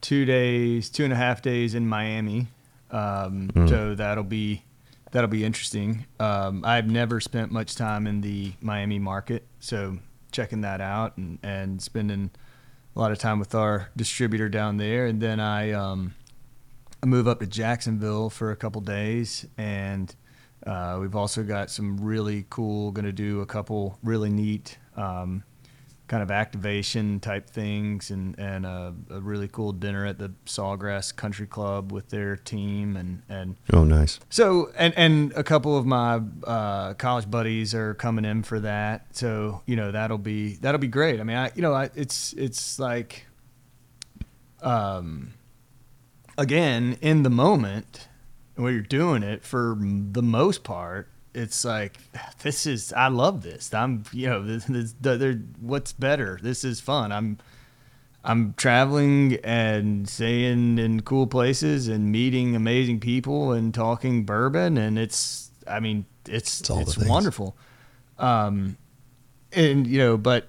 two 0.00 0.24
days, 0.24 0.90
two 0.90 1.04
and 1.04 1.12
a 1.12 1.16
half 1.16 1.40
days 1.42 1.74
in 1.74 1.86
Miami, 1.88 2.48
um, 2.90 3.48
Mm. 3.54 3.68
so 3.68 3.94
that'll 3.94 4.24
be 4.24 4.64
that'll 5.12 5.30
be 5.30 5.44
interesting. 5.44 6.04
Um, 6.18 6.64
I've 6.64 6.90
never 6.90 7.20
spent 7.20 7.52
much 7.52 7.74
time 7.76 8.06
in 8.06 8.20
the 8.22 8.52
Miami 8.60 8.98
market, 8.98 9.46
so 9.60 9.98
checking 10.32 10.62
that 10.62 10.80
out 10.80 11.16
and 11.16 11.38
and 11.42 11.80
spending 11.82 12.30
a 12.94 12.98
lot 12.98 13.12
of 13.12 13.18
time 13.18 13.38
with 13.38 13.54
our 13.54 13.90
distributor 13.96 14.48
down 14.48 14.76
there, 14.76 15.06
and 15.06 15.20
then 15.20 15.40
I 15.40 15.72
um, 15.72 16.14
I 17.02 17.06
move 17.06 17.28
up 17.28 17.40
to 17.40 17.46
Jacksonville 17.46 18.30
for 18.30 18.50
a 18.50 18.56
couple 18.56 18.80
days 18.80 19.46
and. 19.56 20.14
Uh, 20.64 20.96
we've 21.00 21.16
also 21.16 21.42
got 21.42 21.72
some 21.72 21.96
really 22.00 22.46
cool, 22.48 22.92
going 22.92 23.04
to 23.04 23.10
do 23.10 23.40
a 23.40 23.46
couple 23.46 23.98
really 24.04 24.30
neat 24.30 24.78
um, 24.96 25.42
kind 26.12 26.22
of 26.22 26.30
activation 26.30 27.18
type 27.20 27.48
things 27.48 28.10
and, 28.10 28.38
and 28.38 28.66
a, 28.66 28.94
a 29.08 29.18
really 29.18 29.48
cool 29.48 29.72
dinner 29.72 30.04
at 30.04 30.18
the 30.18 30.30
Sawgrass 30.44 31.16
Country 31.16 31.46
Club 31.46 31.90
with 31.90 32.10
their 32.10 32.36
team. 32.36 32.98
And, 32.98 33.22
and 33.30 33.56
Oh, 33.72 33.84
nice. 33.84 34.20
so, 34.28 34.70
and, 34.76 34.92
and 34.98 35.32
a 35.32 35.42
couple 35.42 35.74
of 35.74 35.86
my 35.86 36.20
uh, 36.44 36.92
college 36.94 37.30
buddies 37.30 37.74
are 37.74 37.94
coming 37.94 38.26
in 38.26 38.42
for 38.42 38.60
that. 38.60 39.16
So, 39.16 39.62
you 39.64 39.74
know, 39.74 39.90
that'll 39.90 40.18
be, 40.18 40.56
that'll 40.56 40.78
be 40.78 40.86
great. 40.86 41.18
I 41.18 41.22
mean, 41.22 41.38
I, 41.38 41.50
you 41.54 41.62
know, 41.62 41.72
I, 41.72 41.88
it's, 41.94 42.34
it's 42.34 42.78
like, 42.78 43.24
um, 44.60 45.32
again, 46.36 46.98
in 47.00 47.22
the 47.22 47.30
moment, 47.30 48.08
where 48.56 48.70
you're 48.70 48.82
doing 48.82 49.22
it, 49.22 49.42
for 49.44 49.78
the 49.80 50.22
most 50.22 50.62
part, 50.62 51.08
it's 51.34 51.64
like 51.64 51.98
this 52.42 52.66
is 52.66 52.92
I 52.92 53.08
love 53.08 53.42
this. 53.42 53.72
I'm 53.72 54.04
you 54.12 54.28
know 54.28 54.42
this, 54.42 54.64
this 54.64 54.94
there 55.00 55.34
what's 55.60 55.92
better. 55.92 56.38
This 56.42 56.64
is 56.64 56.80
fun. 56.80 57.12
I'm 57.12 57.38
I'm 58.24 58.54
traveling 58.54 59.38
and 59.42 60.08
staying 60.08 60.78
in 60.78 61.02
cool 61.02 61.26
places 61.26 61.88
and 61.88 62.12
meeting 62.12 62.54
amazing 62.54 63.00
people 63.00 63.52
and 63.52 63.74
talking 63.74 64.24
bourbon 64.24 64.76
and 64.78 64.98
it's 64.98 65.50
I 65.66 65.80
mean 65.80 66.06
it's 66.28 66.60
It's 66.60 66.96
it's 66.98 67.08
wonderful. 67.08 67.56
Um 68.18 68.76
and 69.52 69.86
you 69.86 69.98
know 69.98 70.16
but 70.16 70.48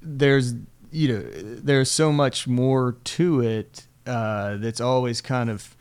there's 0.00 0.54
you 0.90 1.08
know 1.08 1.22
there's 1.22 1.90
so 1.90 2.12
much 2.12 2.48
more 2.48 2.96
to 3.04 3.40
it 3.42 3.86
uh 4.06 4.56
that's 4.56 4.80
always 4.80 5.20
kind 5.20 5.50
of 5.50 5.76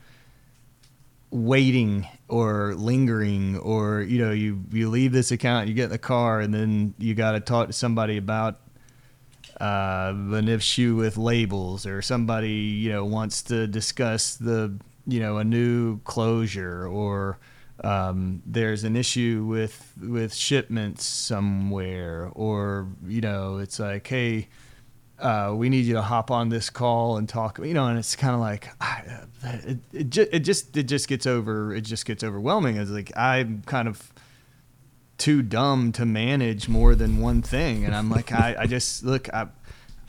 waiting 1.31 2.07
or 2.29 2.75
lingering 2.75 3.57
or 3.57 4.01
you 4.01 4.23
know 4.23 4.31
you 4.31 4.63
you 4.71 4.89
leave 4.89 5.11
this 5.11 5.31
account 5.31 5.67
you 5.67 5.73
get 5.73 5.85
in 5.85 5.89
the 5.89 5.97
car 5.97 6.39
and 6.39 6.53
then 6.53 6.93
you 6.97 7.13
got 7.13 7.31
to 7.31 7.39
talk 7.39 7.67
to 7.67 7.73
somebody 7.73 8.17
about 8.17 8.59
uh, 9.59 10.13
an 10.13 10.47
issue 10.47 10.95
with 10.95 11.17
labels 11.17 11.85
or 11.85 12.01
somebody 12.01 12.51
you 12.51 12.89
know 12.89 13.03
wants 13.03 13.41
to 13.41 13.67
discuss 13.67 14.35
the 14.35 14.73
you 15.07 15.19
know 15.19 15.37
a 15.37 15.43
new 15.43 15.99
closure 16.01 16.87
or 16.87 17.39
um, 17.83 18.41
there's 18.45 18.83
an 18.83 18.95
issue 18.95 19.45
with 19.47 19.93
with 20.01 20.33
shipments 20.33 21.05
somewhere 21.05 22.29
or 22.33 22.87
you 23.07 23.21
know 23.21 23.57
it's 23.57 23.79
like 23.79 24.07
hey 24.07 24.47
uh, 25.21 25.53
we 25.55 25.69
need 25.69 25.85
you 25.85 25.93
to 25.93 26.01
hop 26.01 26.31
on 26.31 26.49
this 26.49 26.69
call 26.69 27.17
and 27.17 27.27
talk 27.27 27.59
you 27.59 27.73
know 27.73 27.87
and 27.87 27.97
it's 27.99 28.15
kind 28.15 28.33
of 28.33 28.39
like 28.39 28.69
I, 28.81 29.03
it, 29.43 29.77
it, 29.93 30.09
ju- 30.09 30.27
it 30.31 30.39
just 30.39 30.75
it 30.77 30.83
just 30.83 31.07
gets 31.07 31.27
over 31.27 31.73
it 31.73 31.81
just 31.81 32.05
gets 32.05 32.23
overwhelming 32.23 32.77
it's 32.77 32.91
like 32.91 33.11
i'm 33.15 33.61
kind 33.65 33.87
of 33.87 34.11
too 35.17 35.41
dumb 35.41 35.91
to 35.91 36.05
manage 36.05 36.69
more 36.69 36.95
than 36.95 37.19
one 37.19 37.41
thing 37.41 37.83
and 37.85 37.93
i'm 37.93 38.09
like 38.09 38.31
i, 38.31 38.55
I 38.59 38.65
just 38.65 39.03
look 39.03 39.27
i 39.33 39.47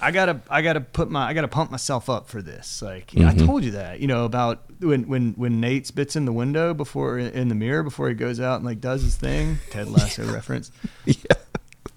I 0.02 0.12
gotta, 0.12 0.40
I 0.48 0.62
gotta 0.62 0.80
put 0.80 1.10
my, 1.10 1.26
I 1.26 1.34
gotta 1.34 1.48
pump 1.48 1.70
myself 1.70 2.08
up 2.08 2.28
for 2.28 2.40
this. 2.40 2.80
Like, 2.80 3.12
know, 3.14 3.28
I 3.28 3.34
told 3.34 3.64
you 3.64 3.72
that, 3.72 4.00
you 4.00 4.06
know, 4.06 4.24
about 4.24 4.62
when, 4.80 5.06
when, 5.08 5.32
when 5.34 5.60
Nate 5.60 5.86
spits 5.86 6.16
in 6.16 6.24
the 6.24 6.32
window 6.32 6.72
before, 6.72 7.18
in 7.18 7.48
the 7.48 7.54
mirror 7.54 7.82
before 7.82 8.08
he 8.08 8.14
goes 8.14 8.40
out 8.40 8.56
and 8.56 8.64
like 8.64 8.80
does 8.80 9.02
his 9.02 9.16
thing. 9.16 9.58
Ted 9.68 9.90
Lasso 9.90 10.24
reference. 10.32 10.72
yeah. 11.04 11.14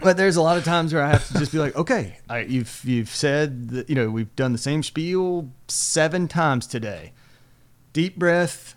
But 0.03 0.17
there's 0.17 0.35
a 0.35 0.41
lot 0.41 0.57
of 0.57 0.63
times 0.65 0.93
where 0.93 1.03
I 1.03 1.09
have 1.09 1.27
to 1.29 1.33
just 1.35 1.51
be 1.51 1.57
like, 1.59 1.75
okay, 1.75 2.17
I, 2.29 2.39
you've 2.39 2.81
you've 2.83 3.09
said 3.09 3.69
that 3.69 3.89
you 3.89 3.95
know 3.95 4.09
we've 4.09 4.35
done 4.35 4.51
the 4.51 4.57
same 4.57 4.83
spiel 4.83 5.49
seven 5.67 6.27
times 6.27 6.67
today. 6.67 7.13
Deep 7.93 8.17
breath, 8.17 8.75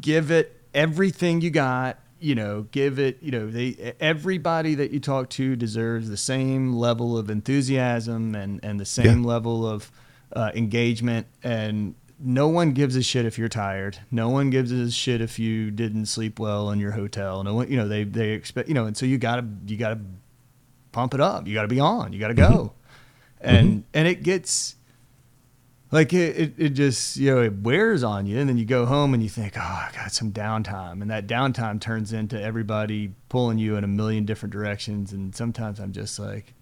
give 0.00 0.30
it 0.30 0.60
everything 0.74 1.40
you 1.40 1.50
got. 1.50 1.98
You 2.20 2.34
know, 2.34 2.66
give 2.72 2.98
it. 2.98 3.18
You 3.22 3.30
know, 3.30 3.48
they 3.50 3.94
everybody 4.00 4.74
that 4.74 4.90
you 4.90 4.98
talk 5.00 5.30
to 5.30 5.54
deserves 5.56 6.08
the 6.08 6.16
same 6.16 6.72
level 6.72 7.16
of 7.16 7.30
enthusiasm 7.30 8.34
and 8.34 8.60
and 8.64 8.80
the 8.80 8.84
same 8.84 9.22
Yeah. 9.22 9.28
level 9.28 9.66
of 9.66 9.90
uh, 10.34 10.50
engagement. 10.54 11.26
And 11.44 11.94
no 12.20 12.48
one 12.48 12.72
gives 12.72 12.96
a 12.96 13.02
shit 13.02 13.24
if 13.24 13.38
you're 13.38 13.48
tired. 13.48 13.98
No 14.10 14.28
one 14.28 14.50
gives 14.50 14.72
a 14.72 14.90
shit 14.90 15.20
if 15.20 15.38
you 15.38 15.70
didn't 15.70 16.06
sleep 16.06 16.38
well 16.38 16.70
in 16.70 16.80
your 16.80 16.92
hotel. 16.92 17.44
No 17.44 17.54
one, 17.54 17.70
you 17.70 17.76
know, 17.76 17.86
they 17.86 18.04
they 18.04 18.30
expect 18.30 18.68
you 18.68 18.74
know, 18.74 18.86
and 18.86 18.96
so 18.96 19.06
you 19.06 19.18
gotta 19.18 19.46
you 19.66 19.76
gotta 19.76 20.00
pump 20.92 21.14
it 21.14 21.20
up. 21.20 21.46
You 21.46 21.54
gotta 21.54 21.68
be 21.68 21.80
on. 21.80 22.12
You 22.12 22.18
gotta 22.18 22.34
go, 22.34 22.50
mm-hmm. 22.50 23.48
and 23.48 23.68
mm-hmm. 23.68 23.80
and 23.94 24.08
it 24.08 24.22
gets 24.22 24.76
like 25.90 26.12
it, 26.12 26.36
it, 26.36 26.54
it 26.58 26.68
just 26.70 27.16
you 27.16 27.34
know 27.34 27.42
it 27.42 27.60
wears 27.60 28.02
on 28.02 28.26
you 28.26 28.38
and 28.38 28.48
then 28.48 28.58
you 28.58 28.64
go 28.64 28.84
home 28.84 29.14
and 29.14 29.22
you 29.22 29.28
think 29.28 29.54
oh 29.56 29.60
i 29.60 29.90
got 29.94 30.12
some 30.12 30.32
downtime 30.32 31.00
and 31.00 31.10
that 31.10 31.26
downtime 31.26 31.80
turns 31.80 32.12
into 32.12 32.40
everybody 32.40 33.14
pulling 33.28 33.58
you 33.58 33.76
in 33.76 33.84
a 33.84 33.88
million 33.88 34.24
different 34.24 34.52
directions 34.52 35.12
and 35.12 35.34
sometimes 35.34 35.78
i'm 35.80 35.92
just 35.92 36.18
like 36.18 36.54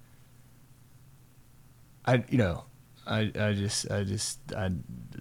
i 2.05 2.23
you 2.29 2.39
know 2.39 2.65
i 3.07 3.31
i 3.39 3.53
just 3.53 3.91
i 3.91 4.03
just 4.05 4.39
i 4.57 4.67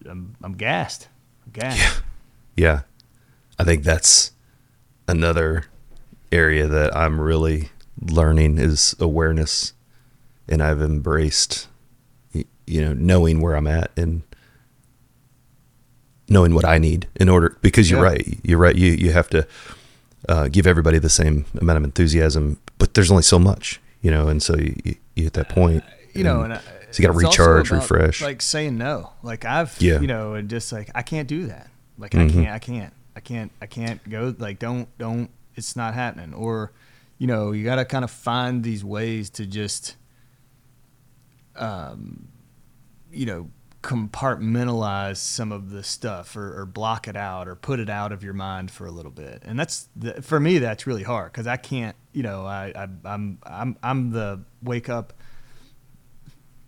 i'm, 0.10 0.36
I'm 0.44 0.54
gassed 0.54 1.08
i'm 1.46 1.51
gassed 1.51 1.80
Yeah. 1.80 1.92
yeah. 2.56 2.82
I 3.60 3.63
think 3.63 3.84
that's 3.84 4.32
another 5.08 5.65
area 6.32 6.68
that 6.68 6.94
I'm 6.96 7.22
really 7.22 7.70
learning 8.01 8.58
is 8.58 8.96
awareness. 9.00 9.72
And 10.50 10.62
I've 10.62 10.82
embraced, 10.82 11.68
you 12.34 12.82
know, 12.82 12.94
knowing 12.94 13.39
where 13.39 13.56
I'm 13.56 13.68
at 13.68 13.92
and 13.98 14.24
knowing 16.27 16.54
what 16.54 16.65
I 16.65 16.77
need 16.80 17.08
in 17.15 17.30
order, 17.30 17.58
because 17.62 17.89
you're 17.89 18.00
Yeah. 18.01 18.06
right. 18.12 18.39
You're 18.44 18.58
right. 18.60 18.75
You, 18.75 18.92
you 18.92 19.12
have 19.12 19.30
to 19.30 19.48
uh, 20.27 20.48
give 20.50 20.65
everybody 20.68 21.00
the 21.00 21.10
same 21.10 21.46
amount 21.60 21.77
of 21.77 21.84
enthusiasm, 21.84 22.60
but 22.77 22.94
there's 22.94 23.12
only 23.12 23.24
so 23.24 23.39
much, 23.39 23.80
you 24.01 24.12
know, 24.12 24.27
and 24.27 24.42
so 24.42 24.56
you, 24.58 24.75
you, 24.84 24.96
you 25.15 25.24
hit 25.24 25.34
that 25.34 25.50
point. 25.50 25.84
you 26.13 26.24
know, 26.24 26.42
and 26.42 26.54
I, 26.54 26.62
so 26.95 27.01
you 27.01 27.07
got 27.07 27.13
to 27.13 27.17
recharge, 27.27 27.69
about, 27.71 27.81
refresh. 27.81 28.21
Like 28.21 28.41
saying 28.41 28.77
no. 28.77 29.11
Like 29.23 29.45
I've, 29.45 29.75
Yeah. 29.81 29.99
you 29.99 30.07
know, 30.07 30.33
and 30.33 30.49
just 30.49 30.71
like 30.71 30.89
I 30.95 31.01
can't 31.01 31.27
do 31.27 31.47
that. 31.47 31.69
Like 31.97 32.15
I 32.15 32.19
Mhm. 32.27 32.31
can't, 32.33 32.49
I 32.49 32.59
can't, 32.59 32.93
I 33.15 33.19
can't, 33.19 33.51
I 33.61 33.65
can't 33.65 34.09
go. 34.09 34.33
Like 34.37 34.59
don't, 34.59 34.87
don't. 34.97 35.29
It's 35.55 35.75
not 35.75 35.93
happening. 35.93 36.33
Or, 36.33 36.71
you 37.17 37.27
know, 37.27 37.51
you 37.53 37.63
got 37.63 37.75
to 37.75 37.85
kind 37.85 38.03
of 38.03 38.11
find 38.11 38.63
these 38.63 38.83
ways 38.83 39.29
to 39.31 39.45
just, 39.45 39.95
um, 41.55 42.27
you 43.11 43.25
know, 43.25 43.49
compartmentalize 43.81 45.17
some 45.17 45.51
of 45.51 45.69
the 45.69 45.83
stuff 45.83 46.35
or, 46.35 46.59
or 46.59 46.65
block 46.65 47.07
it 47.07 47.15
out 47.15 47.47
or 47.47 47.55
put 47.55 47.79
it 47.79 47.89
out 47.89 48.11
of 48.11 48.23
your 48.23 48.33
mind 48.33 48.71
for 48.71 48.85
a 48.87 48.91
little 48.91 49.11
bit. 49.11 49.43
And 49.45 49.57
that's 49.59 49.87
the, 49.95 50.21
for 50.21 50.39
me, 50.39 50.57
that's 50.57 50.87
really 50.87 51.03
hard 51.03 51.31
because 51.31 51.47
I 51.47 51.57
can't, 51.57 51.95
you 52.11 52.23
know, 52.23 52.45
I, 52.45 52.73
I 52.75 52.87
I'm 53.05 53.37
I'm 53.45 53.77
I'm 53.83 54.11
the 54.11 54.41
wake 54.63 54.89
up 54.89 55.13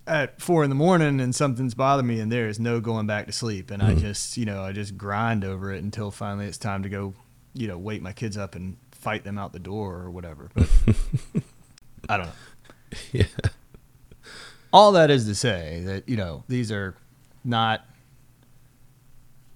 at 0.08 0.42
four 0.42 0.64
in 0.64 0.70
the 0.70 0.76
morning 0.76 1.20
and 1.20 1.36
something's 1.36 1.74
bothering 1.74 2.08
me 2.08 2.20
and 2.20 2.32
there 2.32 2.48
is 2.48 2.60
no 2.60 2.80
going 2.80 3.06
back 3.08 3.26
to 3.28 3.32
sleep. 3.32 3.70
And 3.72 3.84
I 3.84 3.94
just 3.96 4.38
you 4.38 4.46
know 4.46 4.64
I 4.64 4.72
just 4.72 4.98
grind 4.98 5.44
over 5.44 5.72
it 5.72 5.84
until 5.84 6.12
finally 6.12 6.46
it's 6.46 6.58
time 6.58 6.84
to 6.84 6.90
go 6.90 7.14
you 7.54 7.68
know 7.68 7.78
wake 7.78 8.02
my 8.02 8.14
kids 8.14 8.38
up 8.38 8.56
and 8.56 8.78
fight 8.92 9.24
them 9.24 9.38
out 9.38 9.54
the 9.54 9.60
door 9.60 9.96
or 9.96 10.10
whatever. 10.10 10.50
But 10.56 10.70
I 12.10 12.18
don't 12.18 12.28
know. 12.28 12.34
Yeah. 13.12 13.26
all 14.72 14.94
that 14.94 15.10
is 15.12 15.26
to 15.26 15.36
say 15.36 15.82
that 15.86 16.08
you 16.08 16.16
know 16.16 16.44
these 16.48 16.72
are 16.72 16.96
not 17.44 17.86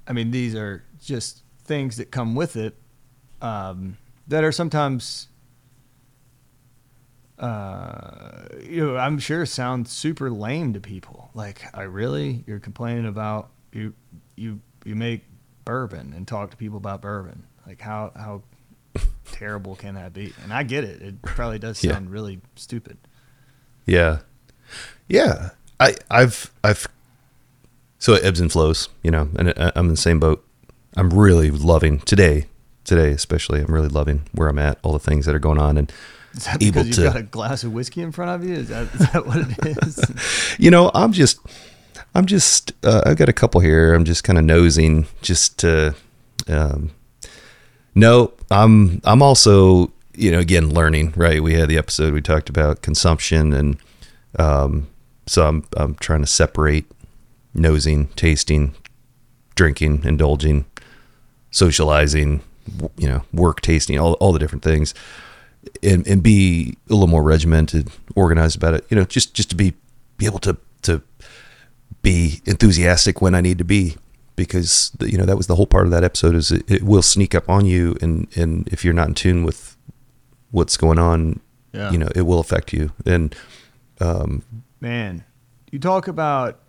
i 0.06 0.12
mean 0.12 0.32
these 0.32 0.54
are 0.54 0.84
just 1.02 1.44
things 1.64 1.96
that 1.96 2.12
come 2.12 2.36
with 2.36 2.58
it 2.58 2.76
um, 3.42 3.98
that 4.28 4.44
are 4.44 4.52
sometimes 4.52 5.28
uh, 7.42 8.46
you 8.64 8.86
know 8.86 8.98
i'm 8.98 9.18
sure 9.20 9.46
sound 9.46 9.88
super 9.88 10.30
lame 10.30 10.74
to 10.74 10.80
people 10.80 11.30
like 11.34 11.64
i 11.74 11.82
really 11.82 12.44
you're 12.48 12.60
complaining 12.60 13.06
about 13.08 13.50
you 13.74 13.94
you 14.36 14.60
you 14.86 14.96
make 14.96 15.24
bourbon 15.66 16.14
and 16.16 16.28
talk 16.28 16.52
to 16.52 16.58
people 16.58 16.78
about 16.78 17.02
bourbon 17.02 17.44
like 17.66 17.82
how 17.82 18.12
how 18.16 18.42
terrible 19.32 19.76
can 19.76 19.96
that 19.96 20.14
be 20.14 20.34
and 20.44 20.54
i 20.54 20.62
get 20.64 20.84
it 20.84 21.02
it 21.02 21.22
probably 21.24 21.58
does 21.60 21.84
Yeah. 21.84 21.94
sound 21.94 22.12
really 22.12 22.42
stupid 22.56 22.98
Yeah. 23.86 24.20
Yeah. 25.08 25.50
I, 25.80 25.96
I've, 26.12 26.52
I've, 26.64 26.88
so 27.98 28.14
it 28.14 28.24
ebbs 28.24 28.40
and 28.40 28.52
flows, 28.52 28.88
you 29.04 29.10
know, 29.12 29.30
and 29.38 29.52
I'm 29.58 29.86
in 29.86 29.92
the 29.92 29.98
same 29.98 30.20
boat. 30.20 30.46
I'm 30.96 31.10
really 31.10 31.50
loving 31.50 32.00
today, 32.00 32.46
today 32.86 33.10
especially. 33.12 33.62
I'm 33.62 33.74
really 33.74 33.88
loving 33.90 34.22
where 34.32 34.48
I'm 34.48 34.60
at, 34.60 34.78
all 34.84 34.94
the 34.94 35.00
things 35.00 35.26
that 35.26 35.34
are 35.36 35.40
going 35.40 35.58
on. 35.58 35.78
And, 35.78 35.92
Is 36.34 36.46
that 36.46 36.62
able 36.62 36.84
because 36.84 36.88
you've 36.88 36.96
to- 36.98 37.04
got 37.04 37.16
a 37.18 37.24
glass 37.24 37.64
of 37.64 37.74
whiskey 37.74 38.02
in 38.02 38.12
front 38.12 38.32
of 38.32 38.48
you? 38.48 38.56
Is 38.56 38.70
that, 38.70 38.94
is 38.94 39.12
that 39.12 39.26
what 39.26 39.38
it 39.38 39.78
is? 39.84 40.56
you 40.60 40.72
know, 40.72 40.92
I'm 40.94 41.12
just, 41.12 41.40
I'm 42.16 42.26
just, 42.26 42.74
uh, 42.84 43.02
I've 43.06 43.18
got 43.18 43.30
a 43.30 43.34
couple 43.34 43.62
here. 43.62 43.94
I'm 43.94 44.06
just 44.06 44.24
kind 44.24 44.40
of 44.40 44.46
nosing 44.46 45.08
just 45.22 45.60
to, 45.60 45.96
um, 46.48 46.92
no, 47.96 48.34
I'm, 48.50 49.02
I'm 49.04 49.22
also, 49.22 49.92
you 50.14 50.32
know, 50.32 50.40
again, 50.40 50.74
learning, 50.74 51.14
right? 51.16 51.44
We 51.44 51.54
had 51.54 51.70
the 51.70 51.78
episode 51.78 52.14
we 52.14 52.22
talked 52.22 52.50
about 52.50 52.82
consumption 52.82 53.54
and, 53.54 53.78
um, 54.40 54.88
so 55.28 55.48
I'm, 55.48 55.66
I'm 55.76 55.96
trying 55.96 56.22
to 56.22 56.28
separate 56.28 56.86
nosing, 57.54 58.08
tasting, 58.16 58.74
drinking, 59.56 60.04
indulging, 60.06 60.66
socializing, 61.52 62.42
you 62.98 63.08
know, 63.08 63.24
work 63.34 63.62
tasting, 63.62 64.00
all, 64.00 64.14
all 64.14 64.32
the 64.32 64.40
different 64.40 64.64
things 64.64 64.94
and, 65.84 66.08
and 66.08 66.22
be 66.24 66.78
a 66.90 66.94
little 66.94 67.08
more 67.08 67.24
regimented, 67.24 67.90
organized 68.16 68.56
about 68.58 68.74
it, 68.74 68.86
you 68.90 68.96
know, 68.96 69.04
just, 69.06 69.34
just 69.34 69.50
to 69.52 69.56
be, 69.56 69.74
be 70.18 70.26
able 70.26 70.40
to, 70.40 70.58
to 70.84 71.02
be 72.02 72.42
enthusiastic 72.46 73.22
when 73.22 73.36
I 73.36 73.42
need 73.42 73.58
to 73.60 73.64
be, 73.64 73.96
because 74.36 74.92
the, 74.98 75.12
you 75.12 75.18
know, 75.18 75.26
that 75.26 75.38
was 75.38 75.48
the 75.48 75.56
whole 75.56 75.68
part 75.68 75.86
of 75.86 75.92
that 75.92 76.04
episode 76.04 76.36
is 76.36 76.52
it, 76.52 76.70
it 76.70 76.84
will 76.84 77.02
sneak 77.04 77.36
up 77.36 77.48
on 77.50 77.66
you. 77.66 77.96
And, 78.02 78.28
and 78.36 78.68
if 78.70 78.84
you're 78.84 78.94
not 78.94 79.08
in 79.10 79.14
tune 79.14 79.44
with 79.44 79.78
what's 80.52 80.78
going 80.78 80.98
on, 81.00 81.40
Yeah. 81.74 81.92
you 81.92 81.98
know, 81.98 82.10
it 82.16 82.24
will 82.24 82.40
affect 82.40 82.74
you. 82.74 82.92
And, 83.06 83.36
um, 84.00 84.44
Man, 84.80 85.24
you 85.72 85.78
talk 85.80 86.08
about 86.08 86.60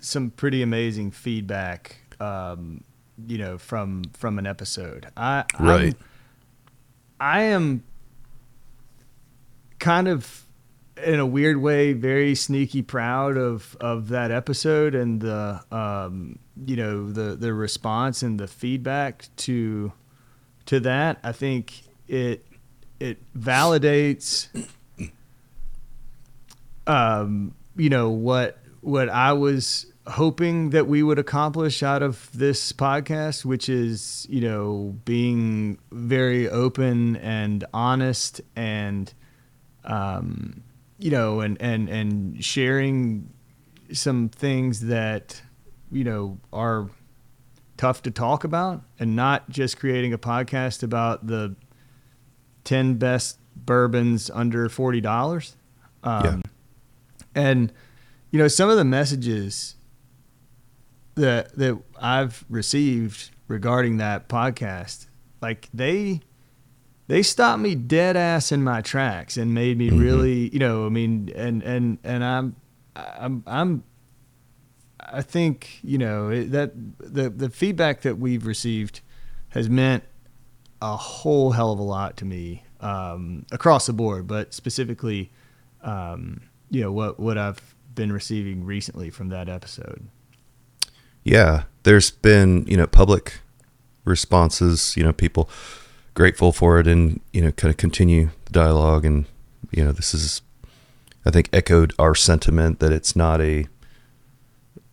some 0.00 0.30
pretty 0.30 0.60
amazing 0.62 1.10
feedback, 1.12 1.96
um, 2.20 2.84
you 3.26 3.38
know, 3.38 3.56
from 3.58 4.04
from 4.12 4.38
an 4.38 4.46
episode. 4.46 5.06
I 5.16 5.44
I'm- 5.54 5.66
Right. 5.66 5.96
I 7.20 7.42
am 7.42 7.84
kind 9.78 10.08
of 10.08 10.46
in 11.02 11.18
a 11.18 11.26
weird 11.26 11.56
way 11.56 11.92
very 11.92 12.34
sneaky 12.34 12.82
proud 12.82 13.36
of 13.36 13.76
of 13.80 14.08
that 14.08 14.30
episode 14.30 14.94
and 14.94 15.20
the 15.20 15.62
um 15.72 16.38
you 16.66 16.76
know 16.76 17.10
the 17.10 17.36
the 17.36 17.54
response 17.54 18.22
and 18.22 18.38
the 18.38 18.48
feedback 18.48 19.28
to 19.36 19.92
to 20.66 20.80
that. 20.80 21.18
I 21.22 21.32
think 21.32 21.82
it 22.08 22.44
it 22.98 23.18
validates 23.38 24.48
um 26.86 27.54
you 27.76 27.88
know 27.88 28.10
what 28.10 28.58
what 28.80 29.08
i 29.08 29.32
was 29.32 29.86
hoping 30.10 30.70
that 30.70 30.86
we 30.86 31.02
would 31.02 31.18
accomplish 31.18 31.82
out 31.82 32.02
of 32.02 32.28
this 32.34 32.72
podcast 32.72 33.44
which 33.44 33.68
is 33.68 34.26
you 34.30 34.40
know 34.40 34.96
being 35.04 35.78
very 35.92 36.48
open 36.48 37.16
and 37.16 37.64
honest 37.72 38.40
and 38.56 39.14
um 39.84 40.62
you 41.00 41.10
know, 41.10 41.40
and 41.40 41.60
and 41.60 41.88
and 41.88 42.44
sharing 42.44 43.32
some 43.92 44.28
things 44.28 44.80
that 44.80 45.42
you 45.90 46.04
know 46.04 46.38
are 46.52 46.88
tough 47.76 48.02
to 48.02 48.10
talk 48.10 48.44
about, 48.44 48.82
and 48.98 49.16
not 49.16 49.48
just 49.48 49.78
creating 49.78 50.12
a 50.12 50.18
podcast 50.18 50.82
about 50.82 51.26
the 51.26 51.56
ten 52.64 52.94
best 52.94 53.38
bourbons 53.56 54.30
under 54.30 54.68
forty 54.68 55.00
dollars. 55.00 55.56
Um, 56.04 56.24
yeah. 56.24 56.40
And 57.34 57.72
you 58.30 58.38
know, 58.38 58.48
some 58.48 58.68
of 58.68 58.76
the 58.76 58.84
messages 58.84 59.76
that 61.20 61.56
that 61.56 61.78
I've 62.00 62.44
received 62.48 63.30
regarding 63.48 63.98
that 63.98 64.28
podcast, 64.28 65.06
like 65.40 65.68
they 65.72 66.20
they 67.10 67.22
stopped 67.22 67.60
me 67.60 67.74
dead 67.74 68.16
ass 68.16 68.52
in 68.52 68.62
my 68.62 68.80
tracks 68.80 69.36
and 69.36 69.52
made 69.52 69.76
me 69.76 69.88
mm-hmm. 69.88 69.98
really, 69.98 70.48
you 70.50 70.60
know, 70.60 70.86
I 70.86 70.90
mean, 70.90 71.32
and 71.34 71.62
and 71.62 71.98
and 72.04 72.24
I'm, 72.24 72.56
I'm, 72.94 73.42
I'm, 73.46 73.84
I 75.00 75.20
think 75.20 75.80
you 75.82 75.98
know 75.98 76.44
that 76.44 76.72
the 76.98 77.28
the 77.28 77.50
feedback 77.50 78.02
that 78.02 78.18
we've 78.18 78.46
received 78.46 79.00
has 79.48 79.68
meant 79.68 80.04
a 80.80 80.96
whole 80.96 81.50
hell 81.50 81.72
of 81.72 81.80
a 81.80 81.82
lot 81.82 82.16
to 82.18 82.24
me 82.24 82.62
um, 82.80 83.44
across 83.50 83.86
the 83.86 83.92
board, 83.92 84.26
but 84.26 84.54
specifically, 84.54 85.32
um, 85.82 86.42
you 86.70 86.80
know, 86.80 86.92
what 86.92 87.18
what 87.18 87.36
I've 87.36 87.74
been 87.92 88.12
receiving 88.12 88.64
recently 88.64 89.10
from 89.10 89.30
that 89.30 89.48
episode. 89.48 90.06
Yeah, 91.24 91.64
there's 91.82 92.10
been 92.10 92.64
you 92.66 92.76
know 92.76 92.86
public 92.86 93.40
responses, 94.04 94.96
you 94.96 95.04
know, 95.04 95.12
people 95.12 95.48
grateful 96.14 96.52
for 96.52 96.78
it 96.80 96.86
and 96.86 97.20
you 97.32 97.40
know 97.40 97.52
kind 97.52 97.70
of 97.70 97.76
continue 97.76 98.30
the 98.46 98.52
dialogue 98.52 99.04
and 99.04 99.24
you 99.70 99.84
know 99.84 99.92
this 99.92 100.12
is 100.12 100.42
I 101.24 101.30
think 101.30 101.48
echoed 101.52 101.92
our 101.98 102.14
sentiment 102.14 102.80
that 102.80 102.92
it's 102.92 103.14
not 103.14 103.40
a 103.40 103.66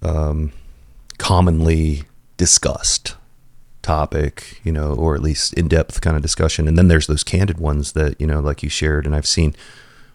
um, 0.01 0.51
commonly 1.17 2.03
discussed 2.35 3.15
topic, 3.81 4.59
you 4.63 4.71
know, 4.71 4.93
or 4.93 5.15
at 5.15 5.21
least 5.21 5.53
in 5.53 5.67
depth 5.69 6.01
kind 6.01 6.17
of 6.17 6.21
discussion. 6.21 6.67
And 6.67 6.77
then 6.77 6.89
there's 6.89 7.07
those 7.07 7.23
candid 7.23 7.59
ones 7.59 7.93
that, 7.93 8.19
you 8.19 8.27
know, 8.27 8.41
like 8.41 8.61
you 8.61 8.69
shared, 8.69 9.05
and 9.05 9.15
I've 9.15 9.25
seen 9.25 9.55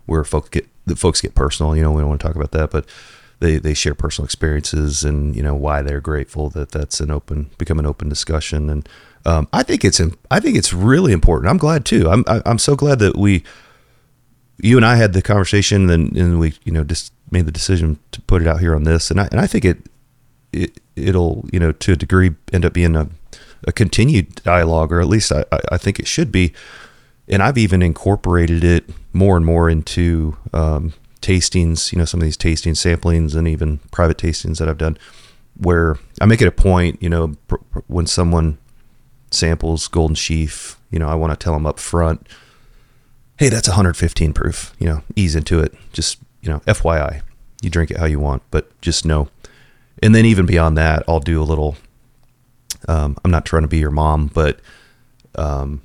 where 0.04 0.24
folks 0.24 0.50
get 0.50 0.68
the 0.84 0.96
folks 0.96 1.20
get 1.20 1.34
personal, 1.34 1.74
you 1.76 1.82
know, 1.82 1.92
we 1.92 2.00
don't 2.00 2.08
want 2.08 2.20
to 2.20 2.26
talk 2.26 2.36
about 2.36 2.50
that, 2.52 2.70
but 2.70 2.86
they, 3.42 3.58
they 3.58 3.74
share 3.74 3.94
personal 3.94 4.24
experiences 4.24 5.04
and, 5.04 5.36
you 5.36 5.42
know, 5.42 5.54
why 5.54 5.82
they're 5.82 6.00
grateful 6.00 6.48
that 6.50 6.70
that's 6.70 7.00
an 7.00 7.10
open, 7.10 7.50
become 7.58 7.78
an 7.78 7.86
open 7.86 8.08
discussion. 8.08 8.70
And, 8.70 8.88
um, 9.24 9.48
I 9.52 9.62
think 9.62 9.84
it's 9.84 10.00
I 10.30 10.40
think 10.40 10.56
it's 10.56 10.72
really 10.72 11.12
important. 11.12 11.48
I'm 11.48 11.58
glad 11.58 11.84
too. 11.84 12.08
I'm 12.08 12.24
I, 12.26 12.42
am 12.44 12.58
so 12.58 12.74
glad 12.74 12.98
that 12.98 13.16
we, 13.16 13.44
you 14.58 14.76
and 14.76 14.84
I 14.84 14.96
had 14.96 15.12
the 15.12 15.22
conversation 15.22 15.88
and, 15.90 16.16
and 16.16 16.40
we 16.40 16.54
you 16.64 16.72
know 16.72 16.84
just 16.84 17.12
made 17.30 17.46
the 17.46 17.52
decision 17.52 17.98
to 18.10 18.20
put 18.22 18.42
it 18.42 18.48
out 18.48 18.60
here 18.60 18.74
on 18.74 18.84
this. 18.84 19.10
And 19.10 19.20
I 19.20 19.28
and 19.30 19.40
I 19.40 19.46
think 19.46 19.64
it 19.64 19.78
it 20.52 20.80
it'll 20.96 21.48
you 21.52 21.60
know 21.60 21.72
to 21.72 21.92
a 21.92 21.96
degree 21.96 22.34
end 22.52 22.64
up 22.64 22.72
being 22.72 22.96
a 22.96 23.08
a 23.66 23.72
continued 23.72 24.34
dialogue, 24.36 24.92
or 24.92 25.00
at 25.00 25.06
least 25.06 25.30
I 25.30 25.44
I 25.70 25.78
think 25.78 26.00
it 26.00 26.08
should 26.08 26.32
be. 26.32 26.52
And 27.28 27.42
I've 27.42 27.58
even 27.58 27.82
incorporated 27.82 28.64
it 28.64 28.90
more 29.12 29.36
and 29.36 29.46
more 29.46 29.70
into 29.70 30.36
um, 30.52 30.92
tastings. 31.22 31.92
You 31.92 31.98
know, 31.98 32.04
some 32.04 32.20
of 32.20 32.24
these 32.24 32.36
tasting 32.36 32.74
samplings 32.74 33.34
and 33.34 33.48
even 33.48 33.78
private 33.90 34.18
tastings 34.18 34.58
that 34.58 34.68
I've 34.68 34.78
done, 34.78 34.98
where 35.56 35.98
I 36.20 36.26
make 36.26 36.42
it 36.42 36.48
a 36.48 36.52
point. 36.52 37.02
You 37.02 37.08
know, 37.08 37.34
pr- 37.46 37.56
pr- 37.70 37.80
when 37.86 38.06
someone 38.06 38.58
samples 39.34 39.88
golden 39.88 40.14
sheaf 40.14 40.78
you 40.90 40.98
know 40.98 41.08
i 41.08 41.14
want 41.14 41.32
to 41.32 41.42
tell 41.42 41.52
them 41.52 41.66
up 41.66 41.78
front 41.78 42.28
hey 43.38 43.48
that's 43.48 43.68
115 43.68 44.32
proof 44.32 44.74
you 44.78 44.86
know 44.86 45.02
ease 45.16 45.34
into 45.34 45.60
it 45.60 45.74
just 45.92 46.18
you 46.42 46.48
know 46.48 46.60
fyi 46.60 47.22
you 47.62 47.70
drink 47.70 47.90
it 47.90 47.96
how 47.96 48.04
you 48.04 48.20
want 48.20 48.42
but 48.50 48.68
just 48.80 49.04
know 49.04 49.28
and 50.02 50.14
then 50.14 50.24
even 50.24 50.46
beyond 50.46 50.76
that 50.76 51.02
i'll 51.08 51.20
do 51.20 51.40
a 51.40 51.44
little 51.44 51.76
um, 52.88 53.16
i'm 53.24 53.30
not 53.30 53.44
trying 53.44 53.62
to 53.62 53.68
be 53.68 53.78
your 53.78 53.90
mom 53.90 54.26
but 54.26 54.60
um, 55.36 55.80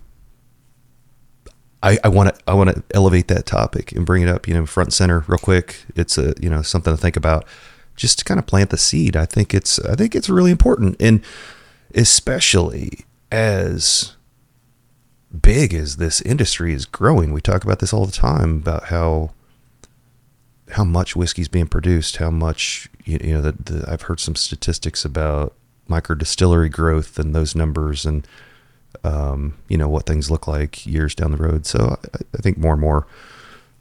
I, 1.83 2.07
want 2.07 2.35
to 2.35 2.41
I 2.47 2.53
want 2.53 2.69
to 2.69 2.83
elevate 2.93 3.27
that 3.27 3.45
topic 3.45 3.91
and 3.91 4.05
bring 4.05 4.23
it 4.23 4.29
up, 4.29 4.47
you 4.47 4.53
know, 4.53 4.65
front 4.65 4.93
center 4.93 5.23
real 5.27 5.37
quick. 5.37 5.85
It's 5.95 6.17
a 6.17 6.33
you 6.41 6.49
know 6.49 6.61
something 6.61 6.93
to 6.93 6.97
think 6.97 7.15
about, 7.15 7.45
just 7.95 8.19
to 8.19 8.25
kind 8.25 8.39
of 8.39 8.45
plant 8.45 8.69
the 8.71 8.77
seed. 8.77 9.15
I 9.15 9.25
think 9.25 9.53
it's 9.53 9.79
I 9.79 9.95
think 9.95 10.15
it's 10.15 10.29
really 10.29 10.51
important, 10.51 10.95
and 10.99 11.23
especially 11.93 13.05
as 13.31 14.15
big 15.41 15.73
as 15.73 15.97
this 15.97 16.21
industry 16.21 16.73
is 16.73 16.85
growing, 16.85 17.33
we 17.33 17.41
talk 17.41 17.63
about 17.63 17.79
this 17.79 17.93
all 17.93 18.05
the 18.05 18.11
time 18.11 18.57
about 18.57 18.85
how 18.85 19.31
how 20.71 20.83
much 20.83 21.15
whiskey's 21.15 21.47
being 21.47 21.67
produced, 21.67 22.17
how 22.17 22.29
much 22.29 22.89
you, 23.05 23.17
know. 23.19 23.41
The, 23.41 23.51
the, 23.51 23.85
I've 23.91 24.03
heard 24.03 24.19
some 24.19 24.35
statistics 24.35 25.05
about 25.05 25.53
micro 25.87 26.15
distillery 26.15 26.69
growth 26.69 27.17
and 27.17 27.33
those 27.33 27.55
numbers, 27.55 28.05
and 28.05 28.27
um, 29.03 29.57
you 29.67 29.77
know 29.77 29.89
what 29.89 30.05
things 30.05 30.31
look 30.31 30.47
like 30.47 30.85
years 30.85 31.15
down 31.15 31.31
the 31.31 31.37
road. 31.37 31.65
So 31.65 31.97
I, 32.13 32.17
I 32.37 32.41
think 32.41 32.57
more 32.57 32.73
and 32.73 32.81
more, 32.81 33.07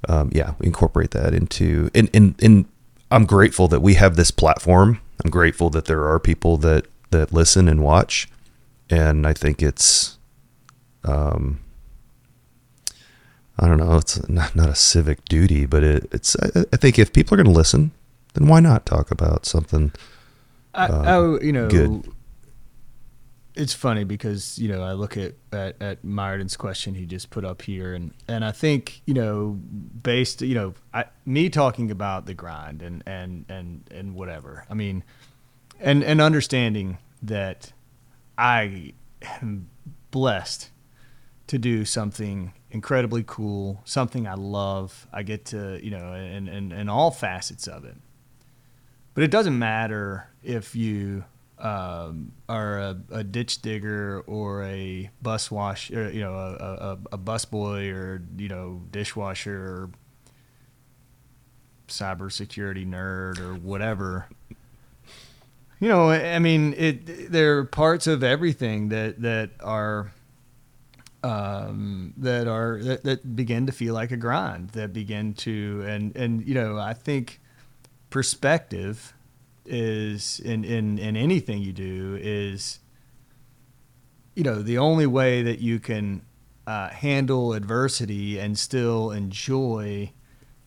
um, 0.09 0.31
yeah, 0.33 0.55
we 0.59 0.67
incorporate 0.67 1.13
that 1.13 1.35
into 1.35 1.91
and 1.95 2.11
and 2.15 2.35
and 2.43 2.67
I'm 3.11 3.25
grateful 3.25 3.69
that 3.69 3.81
we 3.81 3.95
have 3.95 4.17
this 4.17 4.31
platform. 4.31 5.01
I'm 5.25 5.31
grateful 5.31 5.71
that 5.71 5.87
there 5.87 6.07
are 6.07 6.19
people 6.19 6.57
that 6.59 6.87
that 7.11 7.33
listen 7.33 7.69
and 7.69 7.83
watch 7.83 8.29
and 8.89 9.27
I 9.27 9.33
think 9.33 9.63
it's, 9.63 10.19
um, 11.05 11.61
I 13.59 13.67
don't 13.67 13.79
know, 13.79 13.97
it's 13.97 14.29
not, 14.29 14.55
not 14.55 14.69
a 14.69 14.75
civic 14.75 15.25
duty, 15.25 15.67
but 15.67 15.83
it, 15.83 16.09
it's. 16.13 16.37
I, 16.37 16.65
I, 16.73 16.77
think 16.77 16.99
if 16.99 17.13
people 17.13 17.35
are 17.35 17.43
going 17.43 17.53
to 17.53 17.59
listen, 17.59 17.91
then 18.35 18.47
why 18.47 18.61
not 18.61 18.87
talk 18.87 19.11
about 19.11 19.47
something? 19.47 19.93
Uh, 20.75 21.05
oh, 21.07 21.41
you 21.41 21.53
know, 21.53 21.69
good. 21.69 22.13
It's 23.57 23.73
funny 23.73 24.05
because 24.05 24.59
you 24.59 24.69
know 24.69 24.83
I 24.83 24.93
look 24.93 25.17
at 25.17 25.35
at, 25.53 25.81
at 25.81 26.05
Myron's 26.05 26.57
question 26.57 26.95
he 26.95 27.07
just 27.07 27.31
put 27.31 27.45
up 27.45 27.63
here, 27.63 27.95
and 27.95 28.13
and 28.29 28.45
I 28.45 28.53
think 28.53 29.03
you 29.07 29.15
know 29.15 29.59
based 30.03 30.43
you 30.43 30.55
know 30.55 30.75
I, 30.93 31.07
me 31.25 31.49
talking 31.49 31.91
about 31.91 32.27
the 32.27 32.35
grind 32.35 32.83
and 32.83 33.03
and 33.07 33.47
and 33.49 33.89
and 33.91 34.15
whatever. 34.15 34.67
I 34.71 34.75
mean, 34.75 35.05
and 35.81 36.05
and 36.05 36.21
understanding 36.21 36.99
that 37.23 37.73
I 38.37 38.93
am 39.41 39.71
blessed 40.11 40.71
to 41.47 41.59
do 41.59 41.85
something 41.85 42.53
incredibly 42.71 43.25
cool, 43.27 43.81
something 43.85 44.27
I 44.27 44.35
love. 44.35 45.07
I 45.13 45.23
get 45.23 45.47
to, 45.47 45.79
you 45.83 45.91
know, 45.91 46.13
and, 46.13 46.49
and, 46.49 46.73
and 46.73 46.91
all 46.91 47.11
facets 47.11 47.67
of 47.67 47.85
it. 47.85 47.97
But 49.15 49.25
it 49.25 49.31
doesn't 49.31 49.59
matter 49.59 50.29
if 50.43 50.77
you 50.77 51.25
um, 51.59 52.33
are 52.49 52.79
a, 52.79 53.01
a, 53.11 53.25
ditch 53.25 53.63
digger 53.63 54.23
or 54.27 54.65
a 54.65 55.11
bus 55.23 55.51
wash, 55.51 55.91
or, 55.91 56.11
you 56.11 56.21
know, 56.21 56.35
a, 56.35 56.55
a, 56.55 56.99
a 57.13 57.17
bus 57.17 57.47
boy 57.47 57.91
or, 57.91 58.23
you 58.37 58.49
know, 58.49 58.83
dishwasher 58.91 59.57
or 59.57 59.91
cybersecurity 61.89 62.87
nerd 62.87 63.41
or 63.41 63.55
whatever 63.55 64.29
you 65.79 65.89
know, 65.89 66.11
I 66.11 66.39
mean, 66.39 66.75
it. 66.77 67.31
There 67.31 67.59
are 67.59 67.65
parts 67.65 68.07
of 68.07 68.25
everything 68.25 68.89
that 68.89 69.21
that 69.21 69.51
are 69.61 70.11
um, 71.23 72.15
that 72.17 72.49
are 72.49 72.83
that, 72.83 73.05
that 73.05 73.37
begin 73.37 73.67
to 73.67 73.73
feel 73.73 73.93
like 73.93 74.11
a 74.11 74.17
grind. 74.17 74.71
That 74.71 74.95
begin 74.95 75.35
to 75.35 75.85
and 75.87 76.17
and 76.17 76.47
you 76.47 76.55
know, 76.55 76.79
I 76.79 76.95
think 76.95 77.41
perspective 78.09 79.13
is 79.69 80.41
in 80.41 80.65
in 80.65 80.99
in 80.99 81.17
anything 81.17 81.63
you 81.63 81.73
do 81.73 82.19
is 82.21 82.81
you 84.35 84.43
know 84.43 84.63
the 84.63 84.79
only 84.79 85.07
way 85.07 85.43
that 85.43 85.61
you 85.61 85.79
can 85.79 86.23
uh, 86.67 86.89
handle 86.89 87.53
adversity 87.53 88.39
and 88.39 88.59
still 88.59 89.11
enjoy 89.11 90.13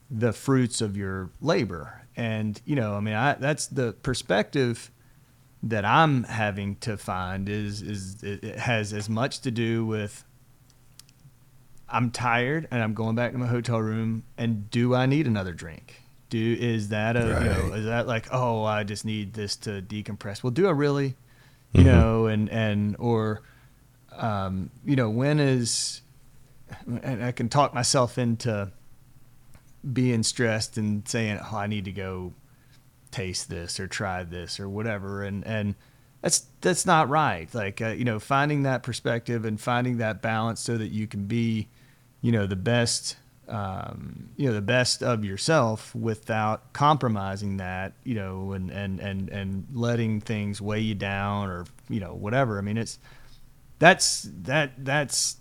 the 0.10 0.32
fruits 0.32 0.82
of 0.82 0.96
your 0.96 1.30
labor 1.42 2.06
and 2.16 2.62
you 2.66 2.76
know 2.76 2.96
i 2.96 3.00
mean 3.00 3.14
I, 3.14 3.34
that's 3.34 3.68
the 3.68 3.94
perspective 3.94 4.92
that 5.64 5.84
I'm 5.84 6.24
having 6.24 6.78
to 6.78 6.98
find 6.98 7.50
is 7.50 7.82
is 7.82 8.24
it 8.24 8.60
has 8.60 8.94
as 8.94 9.10
much 9.10 9.42
to 9.42 9.52
do 9.52 9.86
with 9.86 10.24
I'm 11.90 12.12
tired 12.12 12.68
and 12.72 12.82
I'm 12.82 12.94
going 12.94 13.16
back 13.16 13.32
to 13.34 13.38
my 13.38 13.48
hotel 13.48 13.80
room 13.80 14.24
and 14.38 14.70
do 14.70 14.96
I 14.96 15.06
need 15.06 15.28
another 15.28 15.54
drink? 15.54 16.04
Do 16.30 16.58
is 16.60 16.90
that 16.90 17.16
a 17.16 17.36
you 17.42 17.50
know, 17.50 17.74
is 17.74 17.86
that 17.86 18.08
like 18.08 18.28
oh 18.32 18.64
I 18.64 18.84
just 18.84 19.06
need 19.06 19.34
this 19.34 19.56
to 19.58 19.82
decompress? 19.82 20.44
Well, 20.44 20.52
do 20.52 20.68
I 20.68 20.72
really? 20.72 21.16
You 21.72 21.82
Mhm. 21.82 21.86
know, 21.86 22.26
and 22.28 22.50
and 22.50 22.96
or 23.00 23.42
um, 24.12 24.70
you 24.86 24.96
know 24.96 25.10
when 25.10 25.40
is 25.40 26.02
and 27.02 27.24
I 27.24 27.32
can 27.32 27.50
talk 27.50 27.74
myself 27.74 28.18
into 28.18 28.72
being 29.94 30.24
stressed 30.24 30.78
and 30.78 31.08
saying 31.08 31.40
oh 31.42 31.58
I 31.58 31.68
need 31.68 31.86
to 31.86 31.92
go 31.92 32.34
taste 33.12 33.50
this 33.50 33.80
or 33.80 33.88
try 33.88 34.24
this 34.24 34.60
or 34.60 34.70
whatever 34.70 35.24
and 35.24 35.46
and 35.48 35.74
that's 36.22 36.46
that's 36.62 36.86
not 36.86 37.10
right 37.10 37.52
like 37.56 37.82
uh, 37.82 37.88
you 37.88 38.04
know 38.04 38.20
finding 38.20 38.64
that 38.64 38.84
perspective 38.84 39.46
and 39.46 39.60
finding 39.60 39.98
that 39.98 40.22
balance 40.22 40.60
so 40.60 40.78
that 40.78 40.90
you 40.90 41.08
can 41.08 41.26
be 41.26 41.70
you 42.22 42.32
know 42.32 42.46
the 42.46 42.56
best 42.56 43.16
um, 43.50 44.30
you 44.38 44.48
know 44.48 44.54
the 44.54 44.62
best 44.62 45.02
of 45.04 45.26
yourself 45.26 45.94
without 45.96 46.72
compromising 46.74 47.58
that 47.58 47.94
you 48.04 48.16
know 48.16 48.52
and 48.54 48.70
and 48.70 49.00
and 49.00 49.30
and 49.30 49.68
letting 49.74 50.22
things 50.22 50.62
weigh 50.62 50.80
you 50.82 50.96
down 50.96 51.50
or 51.50 51.66
you 51.90 52.00
know 52.00 52.14
whatever 52.14 52.58
i 52.58 52.62
mean 52.62 52.78
it's 52.78 53.00
that's 53.80 54.30
that 54.44 54.72
that's 54.86 55.38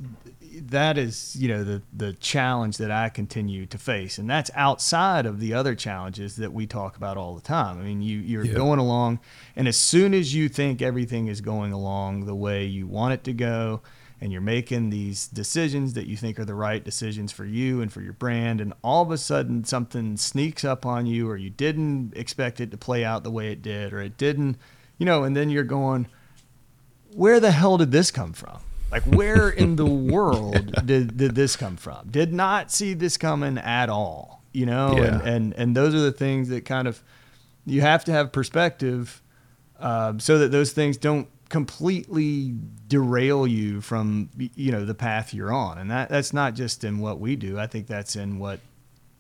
that 0.61 0.97
is 0.97 1.37
you 1.37 1.49
know 1.49 1.65
the 1.65 1.83
the 1.93 2.13
challenge 2.15 2.79
that 2.79 2.91
I 2.91 3.09
continue 3.11 3.67
to 3.67 3.79
face, 3.79 4.17
and 4.17 4.31
that's 4.31 4.51
outside 4.55 5.27
of 5.27 5.41
the 5.41 5.53
other 5.55 5.75
challenges 5.75 6.37
that 6.37 6.53
we 6.53 6.67
talk 6.67 6.97
about 6.97 7.17
all 7.17 7.35
the 7.35 7.41
time. 7.43 7.79
I 7.79 7.83
mean, 7.83 8.01
you 8.01 8.19
you're 8.21 8.45
Yeah. 8.45 8.55
going 8.55 8.79
along, 8.79 9.19
and 9.57 9.67
as 9.69 9.77
soon 9.77 10.15
as 10.15 10.35
you 10.35 10.49
think 10.49 10.81
everything 10.81 11.27
is 11.27 11.41
going 11.41 11.73
along 11.73 12.27
the 12.27 12.35
way 12.35 12.65
you 12.65 12.87
want 12.87 13.13
it 13.15 13.25
to 13.25 13.33
go, 13.33 13.83
and 14.21 14.33
you're 14.33 14.41
making 14.41 14.91
these 14.91 15.29
decisions 15.29 15.95
that 15.95 16.07
you 16.07 16.17
think 16.17 16.39
are 16.39 16.45
the 16.45 16.55
right 16.55 16.85
decisions 16.85 17.31
for 17.33 17.45
you 17.45 17.81
and 17.81 17.93
for 17.93 18.01
your 18.01 18.13
brand, 18.13 18.61
and 18.61 18.73
all 18.83 19.03
of 19.03 19.11
a 19.11 19.19
sudden 19.19 19.65
something 19.65 20.17
sneaks 20.17 20.65
up 20.65 20.85
on 20.85 21.07
you, 21.07 21.29
or 21.29 21.37
you 21.37 21.51
didn't 21.51 22.13
expect 22.17 22.61
it 22.61 22.71
to 22.71 22.77
play 22.77 23.05
out 23.05 23.23
the 23.25 23.31
way 23.31 23.53
it 23.53 23.63
did, 23.63 23.93
or 23.93 24.01
it 24.01 24.17
didn't, 24.17 24.57
you 24.99 25.07
know, 25.07 25.23
and 25.25 25.37
then 25.37 25.51
you're 25.51 25.65
going 25.65 26.07
where 27.15 27.41
the 27.41 27.51
hell 27.51 27.79
did 27.79 27.91
this 27.91 28.11
come 28.11 28.33
from? 28.33 28.59
Like, 28.91 29.05
where 29.05 29.49
in 29.49 29.77
the 29.77 29.87
world 30.13 30.75
did, 30.85 31.17
did 31.17 31.35
this 31.35 31.57
come 31.57 31.77
from? 31.77 32.09
Did 32.11 32.33
not 32.33 32.71
see 32.71 32.95
this 32.95 33.17
coming 33.17 33.59
at 33.59 33.89
all, 33.89 34.43
you 34.53 34.67
know? 34.67 35.03
And, 35.03 35.21
Yeah. 35.23 35.29
and, 35.31 35.53
and 35.55 35.77
those 35.77 35.95
are 35.95 36.01
the 36.01 36.13
things 36.13 36.49
that 36.51 36.65
kind 36.65 36.87
of, 36.89 37.03
you 37.67 37.81
have 37.81 38.05
to 38.07 38.13
have 38.13 38.33
perspective 38.33 39.23
um, 39.79 40.21
so 40.21 40.39
that 40.39 40.51
those 40.51 40.73
things 40.73 40.97
don't 40.97 41.29
completely 41.49 42.55
derail 42.89 43.47
you 43.47 43.81
from, 43.81 44.31
you 44.55 44.71
know, 44.73 44.85
the 44.85 44.95
path 44.95 45.33
you're 45.33 45.53
on. 45.53 45.79
And 45.79 45.91
that, 45.91 46.09
that's 46.09 46.33
not 46.33 46.55
just 46.55 46.85
in 46.85 46.99
what 46.99 47.19
we 47.21 47.37
do. 47.37 47.59
I 47.59 47.67
think 47.67 47.87
that's 47.87 48.17
in 48.17 48.39
what, 48.39 48.61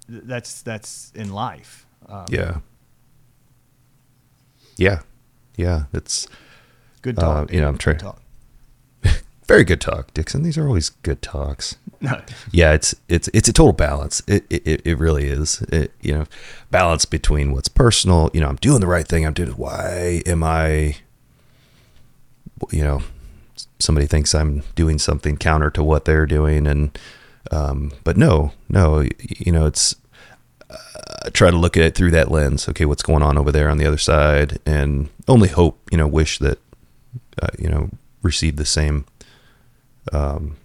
that's, 0.08 0.62
that's 0.62 1.10
in 1.14 1.32
life. 1.32 1.86
Um, 2.08 2.26
Yeah. 2.28 2.58
Yeah. 4.76 5.00
Yeah. 5.56 5.84
It's 5.92 6.28
Good 7.02 7.18
Uh, 7.18 7.22
talk. 7.22 7.52
you 7.52 7.60
know, 7.60 7.68
I'm 7.68 7.78
trying- 7.78 7.98
talk. 7.98 8.20
very 9.46 9.64
good 9.64 9.80
talk, 9.80 10.12
Dixon. 10.14 10.42
These 10.42 10.58
are 10.58 10.66
always 10.66 10.90
good 10.90 11.22
talks. 11.22 11.76
No, 12.00 12.20
Yeah, 12.52 12.74
it's 12.74 12.94
it's 13.08 13.28
it's 13.34 13.48
a 13.48 13.52
total 13.52 13.72
balance. 13.72 14.22
It 14.28 14.46
it, 14.48 14.82
it 14.86 14.98
really 15.00 15.24
is. 15.26 15.62
It, 15.62 15.90
you 16.00 16.12
know, 16.12 16.26
balance 16.70 17.04
between 17.04 17.50
what's 17.52 17.66
personal. 17.66 18.30
You 18.32 18.40
know, 18.40 18.46
I'm 18.48 18.54
doing 18.54 18.80
the 18.80 18.86
right 18.86 19.06
thing. 19.08 19.26
I'm 19.26 19.32
doing. 19.32 19.50
Why 19.50 20.22
am 20.24 20.44
I? 20.44 20.98
You 22.70 22.84
know, 22.84 23.02
somebody 23.78 24.06
thinks 24.06 24.34
I'm 24.34 24.62
doing 24.74 24.98
something 24.98 25.36
counter 25.36 25.70
to 25.70 25.84
what 25.84 26.04
they're 26.04 26.26
doing, 26.26 26.66
and 26.66 26.98
um, 27.50 27.92
but 28.04 28.16
no, 28.16 28.52
no. 28.68 29.06
You 29.20 29.52
know, 29.52 29.66
it's 29.66 29.96
uh, 30.70 31.30
try 31.32 31.50
to 31.50 31.56
look 31.56 31.76
at 31.76 31.82
it 31.82 31.94
through 31.94 32.10
that 32.12 32.30
lens. 32.30 32.68
Okay, 32.68 32.84
what's 32.84 33.02
going 33.02 33.22
on 33.22 33.38
over 33.38 33.52
there 33.52 33.68
on 33.68 33.78
the 33.78 33.86
other 33.86 33.98
side, 33.98 34.58
and 34.66 35.08
only 35.26 35.48
hope. 35.48 35.80
You 35.90 35.98
know, 35.98 36.06
wish 36.06 36.38
that 36.38 36.58
uh, 37.40 37.48
you 37.58 37.68
know 37.68 37.90
receive 38.22 38.56
the 38.56 38.66
same 38.66 39.04
um, 40.12 40.56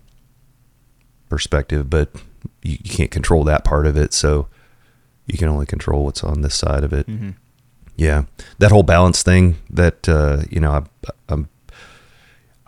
perspective, 1.30 1.90
but 1.90 2.10
you, 2.62 2.78
you 2.84 2.90
can't 2.90 3.12
control 3.12 3.44
that 3.46 3.64
part 3.64 3.86
of 3.86 3.98
it. 3.98 4.14
So 4.14 4.48
you 5.26 5.38
can 5.38 5.48
only 5.48 5.66
control 5.66 6.06
what's 6.06 6.24
on 6.24 6.42
this 6.42 6.56
side 6.56 6.84
of 6.84 6.94
it. 6.94 7.08
Mm-hmm. 7.08 7.32
Yeah, 7.96 8.24
that 8.58 8.72
whole 8.72 8.84
balance 8.84 9.22
thing. 9.24 9.58
That 9.70 10.10
uh, 10.10 10.44
you 10.50 10.60
know, 10.60 10.72
I, 10.72 11.10
I'm. 11.30 11.50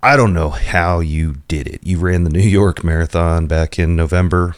I 0.03 0.15
don't 0.15 0.33
know 0.33 0.49
how 0.49 0.99
you 0.99 1.37
did 1.47 1.67
it. 1.67 1.81
You 1.83 1.99
ran 1.99 2.23
the 2.23 2.29
New 2.29 2.39
York 2.39 2.83
Marathon 2.83 3.47
back 3.47 3.79
in 3.79 3.95
November 3.95 4.55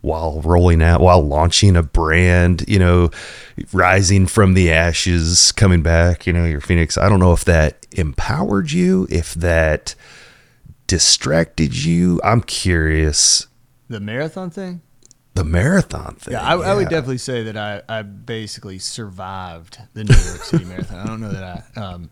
while 0.00 0.40
rolling 0.42 0.82
out, 0.82 1.00
while 1.00 1.22
launching 1.22 1.76
a 1.76 1.82
brand, 1.82 2.64
you 2.68 2.78
know, 2.78 3.10
rising 3.72 4.26
from 4.26 4.54
the 4.54 4.70
ashes, 4.72 5.52
coming 5.52 5.82
back, 5.82 6.26
you 6.26 6.32
know, 6.32 6.44
your 6.44 6.60
Phoenix. 6.60 6.96
I 6.96 7.08
don't 7.08 7.20
know 7.20 7.32
if 7.32 7.44
that 7.44 7.86
empowered 7.92 8.70
you, 8.70 9.06
if 9.10 9.34
that 9.34 9.94
distracted 10.86 11.76
you. 11.84 12.20
I'm 12.24 12.40
curious. 12.40 13.46
the 13.88 14.00
marathon 14.00 14.50
thing. 14.50 14.82
The 15.34 15.44
marathon 15.44 16.16
thing. 16.16 16.32
Yeah, 16.32 16.42
I, 16.42 16.54
I 16.56 16.74
would 16.74 16.88
definitely 16.88 17.18
say 17.18 17.44
that 17.44 17.56
I, 17.56 17.82
I 17.88 18.02
basically 18.02 18.80
survived 18.80 19.78
the 19.94 20.02
New 20.02 20.14
York 20.14 20.42
City 20.42 20.64
Marathon. 20.64 20.98
I 20.98 21.06
don't 21.06 21.20
know 21.20 21.30
that 21.30 21.64
I. 21.76 21.80
Um, 21.80 22.10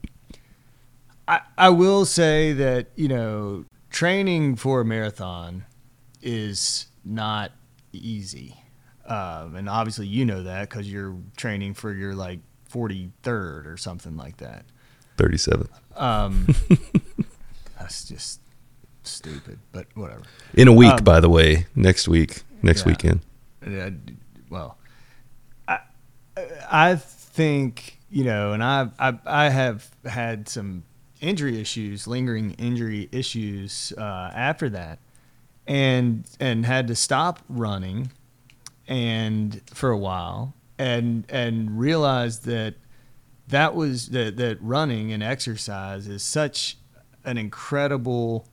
I 1.28 1.40
I 1.58 1.68
will 1.70 2.04
say 2.04 2.52
that 2.54 2.88
you 2.96 3.08
know 3.08 3.64
training 3.90 4.56
for 4.56 4.80
a 4.80 4.84
marathon 4.84 5.64
is 6.22 6.86
not 7.04 7.52
easy, 7.92 8.54
um, 9.06 9.56
and 9.56 9.68
obviously 9.68 10.06
you 10.06 10.24
know 10.24 10.42
that 10.42 10.68
because 10.68 10.90
you're 10.90 11.16
training 11.36 11.74
for 11.74 11.92
your 11.92 12.14
like 12.14 12.40
43rd 12.72 13.66
or 13.66 13.76
something 13.76 14.16
like 14.16 14.38
that. 14.38 14.64
37 15.16 15.68
Um, 15.96 16.46
that's 17.78 18.04
just 18.04 18.40
stupid, 19.02 19.58
but 19.72 19.86
whatever. 19.94 20.22
in 20.54 20.68
a 20.68 20.72
week. 20.72 20.92
Um, 20.92 21.04
by 21.04 21.20
the 21.20 21.30
way, 21.30 21.66
next 21.74 22.06
week, 22.08 22.42
next 22.62 22.82
yeah. 22.82 22.86
weekend. 22.88 23.20
Uh, 23.66 23.90
well, 24.50 24.78
I 25.66 25.78
I 26.70 26.94
think 26.96 27.98
you 28.10 28.24
know, 28.24 28.52
and 28.52 28.62
I 28.62 28.88
I 28.98 29.18
I 29.24 29.48
have 29.48 29.90
had 30.04 30.48
some 30.48 30.84
injury 31.20 31.60
issues, 31.60 32.06
lingering 32.06 32.52
injury 32.52 33.08
issues 33.12 33.92
uh, 33.96 34.30
after 34.34 34.68
that, 34.70 34.98
and 35.66 36.24
and 36.40 36.66
had 36.66 36.86
to 36.88 36.94
stop 36.94 37.40
running, 37.48 38.12
and 38.86 39.62
for 39.66 39.90
a 39.90 39.98
while, 39.98 40.54
and 40.78 41.24
and 41.28 41.78
realized 41.78 42.44
that 42.44 42.74
that 43.48 43.74
was 43.74 44.08
that 44.08 44.36
that 44.36 44.58
running 44.60 45.12
and 45.12 45.22
exercise 45.22 46.08
is 46.08 46.22
such 46.22 46.76
an 47.24 47.38
incredible 47.38 48.46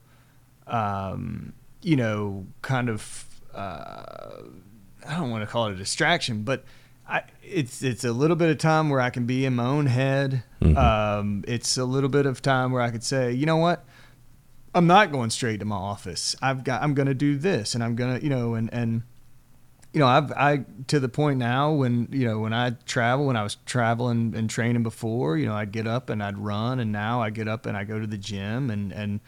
um, 0.67 1.53
you 1.81 1.95
know, 1.95 2.47
kind 2.61 2.89
of 2.89 3.25
uh, 3.53 4.41
I 5.07 5.17
don't 5.17 5.29
want 5.29 5.43
to 5.43 5.47
call 5.47 5.67
it 5.67 5.73
a 5.73 5.75
distraction, 5.75 6.43
but 6.43 6.63
I, 7.13 7.21
it's 7.43 7.83
it's 7.83 8.03
a 8.03 8.11
little 8.11 8.35
bit 8.35 8.49
of 8.49 8.57
time 8.57 8.89
where 8.89 8.99
I 8.99 9.11
can 9.11 9.25
be 9.25 9.45
in 9.45 9.55
my 9.55 9.65
own 9.65 9.85
head. 9.85 10.43
Mhm. 10.61 10.75
Um, 10.75 11.43
it's 11.47 11.77
a 11.77 11.85
little 11.85 12.09
bit 12.09 12.25
of 12.25 12.41
time 12.41 12.71
where 12.71 12.81
I 12.81 12.89
could 12.89 13.03
say, 13.03 13.31
you 13.31 13.45
know 13.45 13.57
what, 13.57 13.85
I'm 14.73 14.87
not 14.87 15.11
going 15.11 15.29
straight 15.29 15.59
to 15.59 15.65
my 15.65 15.75
office. 15.75 16.35
I've 16.41 16.63
got 16.63 16.81
I'm 16.81 16.95
going 16.95 17.07
to 17.07 17.13
do 17.13 17.37
this, 17.37 17.75
and 17.75 17.83
I'm 17.83 17.95
going 17.95 18.17
to 18.17 18.23
you 18.23 18.29
know, 18.29 18.55
and 18.55 18.73
and 18.73 19.03
you 19.93 19.99
know, 19.99 20.07
I've 20.07 20.31
I 20.31 20.65
to 20.87 20.99
the 20.99 21.07
point 21.07 21.37
now 21.37 21.71
when 21.71 22.07
you 22.11 22.25
know 22.27 22.39
when 22.39 22.51
I 22.51 22.71
travel, 22.87 23.27
when 23.27 23.37
I 23.37 23.43
was 23.43 23.57
traveling 23.67 24.33
and 24.35 24.49
training 24.49 24.81
before, 24.81 25.37
you 25.37 25.45
know, 25.45 25.53
I'd 25.53 25.71
get 25.71 25.85
up 25.85 26.09
and 26.09 26.23
I'd 26.23 26.39
run, 26.39 26.79
and 26.79 26.91
now 26.91 27.21
I 27.21 27.29
get 27.29 27.47
up 27.47 27.67
and 27.67 27.77
I 27.77 27.83
go 27.83 27.99
to 27.99 28.07
the 28.07 28.17
gym, 28.17 28.71
and 28.71 28.91
and 28.91 29.19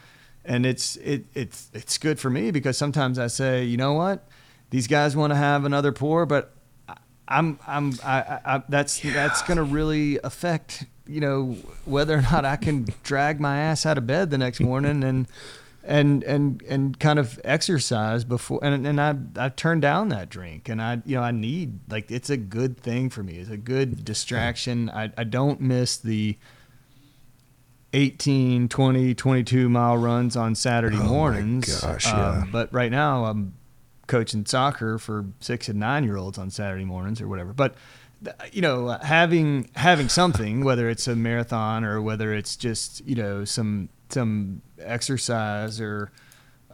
and 0.43 0.65
it's 0.65 0.95
it 0.97 1.25
it's 1.35 1.69
it's 1.71 1.99
good 1.99 2.19
for 2.19 2.31
me 2.31 2.49
because 2.49 2.79
sometimes 2.79 3.19
I 3.19 3.27
say, 3.27 3.63
you 3.63 3.77
know 3.77 3.93
what, 3.93 4.27
these 4.71 4.87
guys 4.87 5.15
want 5.15 5.29
to 5.31 5.37
have 5.37 5.65
another 5.65 5.91
pour, 5.91 6.25
but 6.25 6.54
I'm 7.27 7.59
I'm 7.67 7.93
I, 8.03 8.39
I, 8.45 8.63
that's 8.69 8.99
that's 8.99 9.41
going 9.43 9.57
to 9.57 9.63
really 9.63 10.19
affect 10.23 10.85
you 11.07 11.19
know 11.21 11.55
whether 11.85 12.17
or 12.17 12.21
not 12.21 12.45
I 12.45 12.55
can 12.55 12.85
drag 13.03 13.39
my 13.39 13.57
ass 13.57 13.85
out 13.85 13.97
of 13.97 14.05
bed 14.07 14.29
the 14.29 14.37
next 14.37 14.59
morning 14.59 15.03
and 15.03 15.27
and 15.83 16.23
and 16.23 16.61
and 16.63 16.99
kind 16.99 17.19
of 17.19 17.39
exercise 17.43 18.23
before 18.23 18.59
and 18.63 18.85
and 18.87 18.99
I 18.99 19.15
I 19.37 19.49
turned 19.49 19.81
down 19.83 20.09
that 20.09 20.29
drink. 20.29 20.67
And 20.69 20.81
I 20.81 21.01
you 21.05 21.15
know 21.15 21.21
I 21.23 21.31
need 21.31 21.79
like 21.89 22.09
it's 22.11 22.29
a 22.29 22.37
good 22.37 22.77
thing 22.79 23.09
for 23.09 23.21
me. 23.23 23.33
It's 23.37 23.49
a 23.51 23.57
good 23.57 24.03
distraction. 24.05 24.89
I 24.89 25.11
I 25.17 25.23
don't 25.23 25.61
miss 25.61 25.97
the 25.97 26.37
18 27.93 28.67
20 28.67 29.15
22 29.15 29.69
mile 29.69 29.97
runs 29.97 30.35
on 30.35 30.53
Saturday 30.55 30.97
Oh 30.99 31.07
mornings. 31.07 31.81
gosh, 31.81 32.07
Um, 32.07 32.13
yeah. 32.17 32.43
but 32.51 32.73
right 32.73 32.91
now 32.91 33.25
I'm 33.25 33.53
coaching 34.07 34.45
soccer 34.45 34.97
for 34.97 35.25
6 35.39 35.69
and 35.69 35.79
9 35.79 36.03
year 36.03 36.17
olds 36.17 36.37
on 36.37 36.49
Saturday 36.49 36.85
mornings 36.85 37.21
or 37.21 37.27
whatever 37.27 37.53
but 37.53 37.75
you 38.51 38.61
know 38.61 38.89
having 39.01 39.69
having 39.75 40.09
something 40.09 40.63
whether 40.63 40.89
it's 40.89 41.07
a 41.07 41.15
marathon 41.15 41.83
or 41.83 42.01
whether 42.01 42.33
it's 42.33 42.55
just 42.55 43.05
you 43.05 43.15
know 43.15 43.43
some 43.45 43.89
some 44.09 44.61
exercise 44.79 45.79
or 45.81 46.11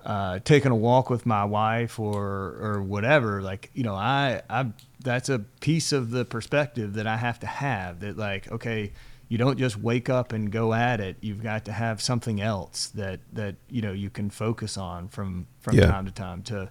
uh, 0.06 0.40
taking 0.44 0.72
a 0.72 0.76
walk 0.76 1.10
with 1.12 1.26
my 1.28 1.46
wife 1.46 2.00
or 2.00 2.58
or 2.60 2.82
whatever, 2.82 3.42
like 3.44 3.70
you 3.76 3.84
know, 3.84 3.94
I 3.94 4.42
I 4.50 4.72
that's 5.00 5.30
a 5.30 5.40
piece 5.60 5.92
of 5.92 6.10
the 6.10 6.26
perspective 6.26 6.94
that 6.96 7.06
I 7.06 7.18
have 7.18 7.40
to 7.42 7.48
have. 7.48 8.00
That 8.00 8.18
like, 8.18 8.52
okay, 8.52 8.94
you 9.30 9.38
don't 9.38 9.60
just 9.60 9.78
wake 9.78 10.10
up 10.10 10.34
and 10.34 10.52
go 10.52 10.74
at 10.74 11.00
it. 11.00 11.18
You've 11.22 11.44
got 11.44 11.66
to 11.66 11.72
have 11.72 12.02
something 12.02 12.42
else 12.42 12.88
that 12.96 13.20
that 13.34 13.58
you 13.70 13.84
know 13.84 13.92
you 13.92 14.10
can 14.10 14.32
focus 14.32 14.76
on 14.76 15.08
from 15.08 15.46
from 15.60 15.76
Yeah. 15.78 15.86
time 15.86 16.06
to 16.08 16.12
time 16.12 16.42
to 16.44 16.70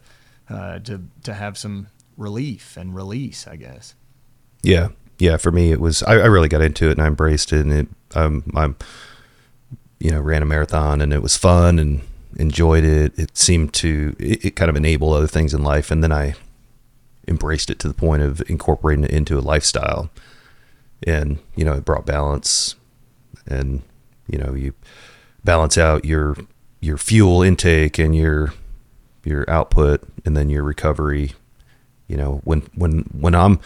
uh, 0.50 0.80
to 0.80 1.02
to 1.22 1.34
have 1.34 1.56
some 1.56 1.88
relief 2.16 2.76
and 2.76 2.94
release, 2.94 3.46
I 3.46 3.56
guess. 3.56 3.94
Yeah, 4.62 4.88
yeah. 5.18 5.36
For 5.36 5.50
me, 5.50 5.72
it 5.72 5.80
was 5.80 6.02
I, 6.02 6.14
I 6.14 6.26
really 6.26 6.48
got 6.48 6.60
into 6.60 6.88
it 6.88 6.92
and 6.92 7.02
I 7.02 7.06
embraced 7.06 7.52
it, 7.52 7.60
and 7.60 7.72
it 7.72 7.88
um, 8.14 8.44
I'm 8.54 8.76
you 9.98 10.10
know 10.10 10.20
ran 10.20 10.42
a 10.42 10.46
marathon 10.46 11.00
and 11.00 11.12
it 11.12 11.22
was 11.22 11.36
fun 11.36 11.78
and 11.78 12.02
enjoyed 12.36 12.84
it. 12.84 13.18
It 13.18 13.36
seemed 13.38 13.72
to 13.74 14.16
it, 14.18 14.44
it 14.44 14.56
kind 14.56 14.68
of 14.68 14.76
enable 14.76 15.12
other 15.12 15.26
things 15.26 15.54
in 15.54 15.62
life, 15.62 15.90
and 15.90 16.02
then 16.02 16.12
I 16.12 16.34
embraced 17.28 17.70
it 17.70 17.78
to 17.80 17.88
the 17.88 17.94
point 17.94 18.22
of 18.22 18.42
incorporating 18.50 19.04
it 19.04 19.10
into 19.10 19.38
a 19.38 19.40
lifestyle, 19.40 20.10
and 21.06 21.38
you 21.54 21.64
know 21.64 21.74
it 21.74 21.84
brought 21.84 22.06
balance, 22.06 22.74
and 23.46 23.82
you 24.28 24.38
know 24.38 24.54
you 24.54 24.74
balance 25.44 25.78
out 25.78 26.04
your 26.04 26.36
your 26.80 26.96
fuel 26.96 27.42
intake 27.42 27.98
and 27.98 28.16
your 28.16 28.52
your 29.24 29.48
output 29.48 30.02
and 30.24 30.36
then 30.36 30.48
your 30.50 30.62
recovery 30.62 31.32
you 32.08 32.16
know 32.16 32.40
when 32.44 32.60
when 32.74 33.00
when 33.12 33.34
i'm 33.34 33.58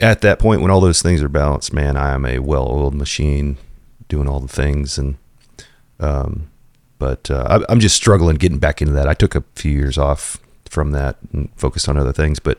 at 0.00 0.20
that 0.20 0.38
point 0.38 0.60
when 0.60 0.70
all 0.70 0.80
those 0.80 1.02
things 1.02 1.22
are 1.22 1.28
balanced 1.28 1.72
man 1.72 1.96
i 1.96 2.12
am 2.12 2.24
a 2.24 2.38
well-oiled 2.38 2.94
machine 2.94 3.56
doing 4.08 4.28
all 4.28 4.40
the 4.40 4.48
things 4.48 4.98
and 4.98 5.16
um 6.00 6.50
but 6.98 7.30
uh, 7.30 7.60
I, 7.68 7.72
i'm 7.72 7.80
just 7.80 7.96
struggling 7.96 8.36
getting 8.36 8.58
back 8.58 8.80
into 8.82 8.92
that. 8.94 9.06
I 9.06 9.14
took 9.14 9.34
a 9.34 9.44
few 9.54 9.72
years 9.72 9.98
off 9.98 10.38
from 10.68 10.90
that 10.92 11.16
and 11.32 11.48
focused 11.56 11.88
on 11.88 11.96
other 11.96 12.12
things 12.12 12.38
but 12.38 12.58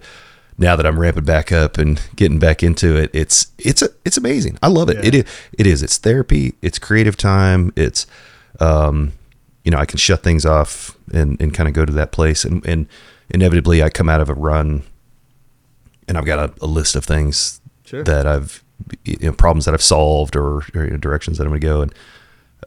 now 0.58 0.76
that 0.76 0.86
i'm 0.86 1.00
ramping 1.00 1.26
back 1.26 1.52
up 1.52 1.78
and 1.78 2.02
getting 2.16 2.40
back 2.40 2.64
into 2.64 2.96
it 2.98 3.10
it's 3.14 3.52
it's 3.58 3.82
a, 3.82 3.90
it's 4.06 4.18
amazing. 4.18 4.58
I 4.64 4.68
love 4.68 4.90
it. 4.90 4.98
Yeah. 4.98 5.08
it 5.08 5.16
is 5.16 5.26
it 5.54 5.68
is. 5.68 5.84
It's 5.84 5.98
therapy. 5.98 6.56
It's 6.62 6.80
creative 6.80 7.16
time. 7.16 7.72
It's 7.76 8.08
um 8.60 9.14
you 9.70 9.76
know 9.76 9.78
i 9.78 9.86
can 9.86 10.00
shut 10.00 10.24
things 10.24 10.46
off 10.48 10.98
and 11.14 11.40
and 11.40 11.54
kind 11.54 11.70
of 11.70 11.76
go 11.76 11.86
to 11.86 11.94
that 11.94 12.12
place. 12.12 12.44
And 12.44 12.66
and 12.66 12.88
inevitably 13.30 13.84
i 13.84 13.90
come 13.90 14.10
out 14.10 14.20
of 14.22 14.28
a 14.30 14.34
run 14.34 14.82
and 16.08 16.18
I've 16.18 16.26
got 16.26 16.40
a, 16.40 16.66
a 16.66 16.66
list 16.66 16.96
of 16.96 17.06
things 17.06 17.62
Sure. 17.86 18.04
that 18.04 18.26
I've 18.26 18.64
you 19.06 19.18
know 19.22 19.32
problems 19.32 19.66
that 19.66 19.76
I've 19.76 19.82
solved 19.84 20.36
or, 20.36 20.58
or 20.74 20.86
you 20.86 20.90
know, 20.90 20.98
directions 20.98 21.38
that 21.38 21.44
I'm 21.44 21.50
going 21.52 21.62
to 21.62 21.68
go. 21.68 21.82
And 21.84 21.94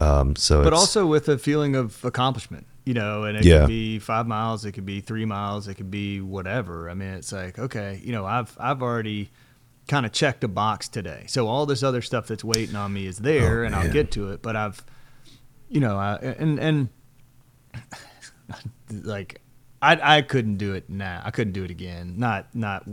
um 0.01 0.37
so 0.37 0.63
but 0.63 0.73
also 0.73 1.07
with 1.07 1.29
a 1.29 1.39
feeling 1.39 1.75
of 1.75 2.05
accomplishment 2.05 2.67
you 2.85 2.95
know 2.95 3.25
and 3.25 3.37
it 3.37 3.45
Yeah. 3.45 3.61
could 3.63 3.69
be 3.69 3.99
five 3.99 4.27
miles 4.29 4.65
it 4.65 4.73
could 4.73 4.87
be 4.87 5.01
three 5.01 5.25
miles 5.25 5.67
it 5.67 5.75
could 5.75 5.91
be 5.91 6.21
whatever. 6.21 6.89
I 6.89 6.95
mean 6.95 7.15
it's 7.15 7.33
like 7.33 7.59
okay 7.59 8.01
you 8.05 8.13
know 8.13 8.25
i've 8.27 8.57
i've 8.61 8.81
already 8.83 9.31
kind 9.89 10.07
of 10.07 10.13
checked 10.13 10.45
a 10.45 10.49
box 10.49 10.89
today. 10.89 11.25
So 11.27 11.49
all 11.49 11.67
this 11.67 11.83
other 11.83 12.03
stuff 12.03 12.29
that's 12.29 12.45
waiting 12.45 12.77
on 12.77 12.93
me 12.93 13.07
is 13.07 13.19
there 13.19 13.63
Oh, 13.63 13.67
and 13.67 13.75
i'll 13.75 13.93
get 13.93 14.13
to 14.13 14.31
it 14.33 14.41
but 14.43 14.55
i've 14.55 14.85
you 15.73 15.81
know 15.81 15.97
I, 15.97 16.15
and 16.39 16.59
and 16.61 16.89
like 18.93 19.41
I, 19.81 20.19
I 20.19 20.23
couldn't 20.23 20.59
do 20.59 20.75
it 20.75 20.89
now. 20.89 21.21
I 21.25 21.31
couldn't 21.33 21.55
do 21.55 21.65
it 21.65 21.71
again. 21.71 22.15
Not 22.19 22.55
not 22.55 22.87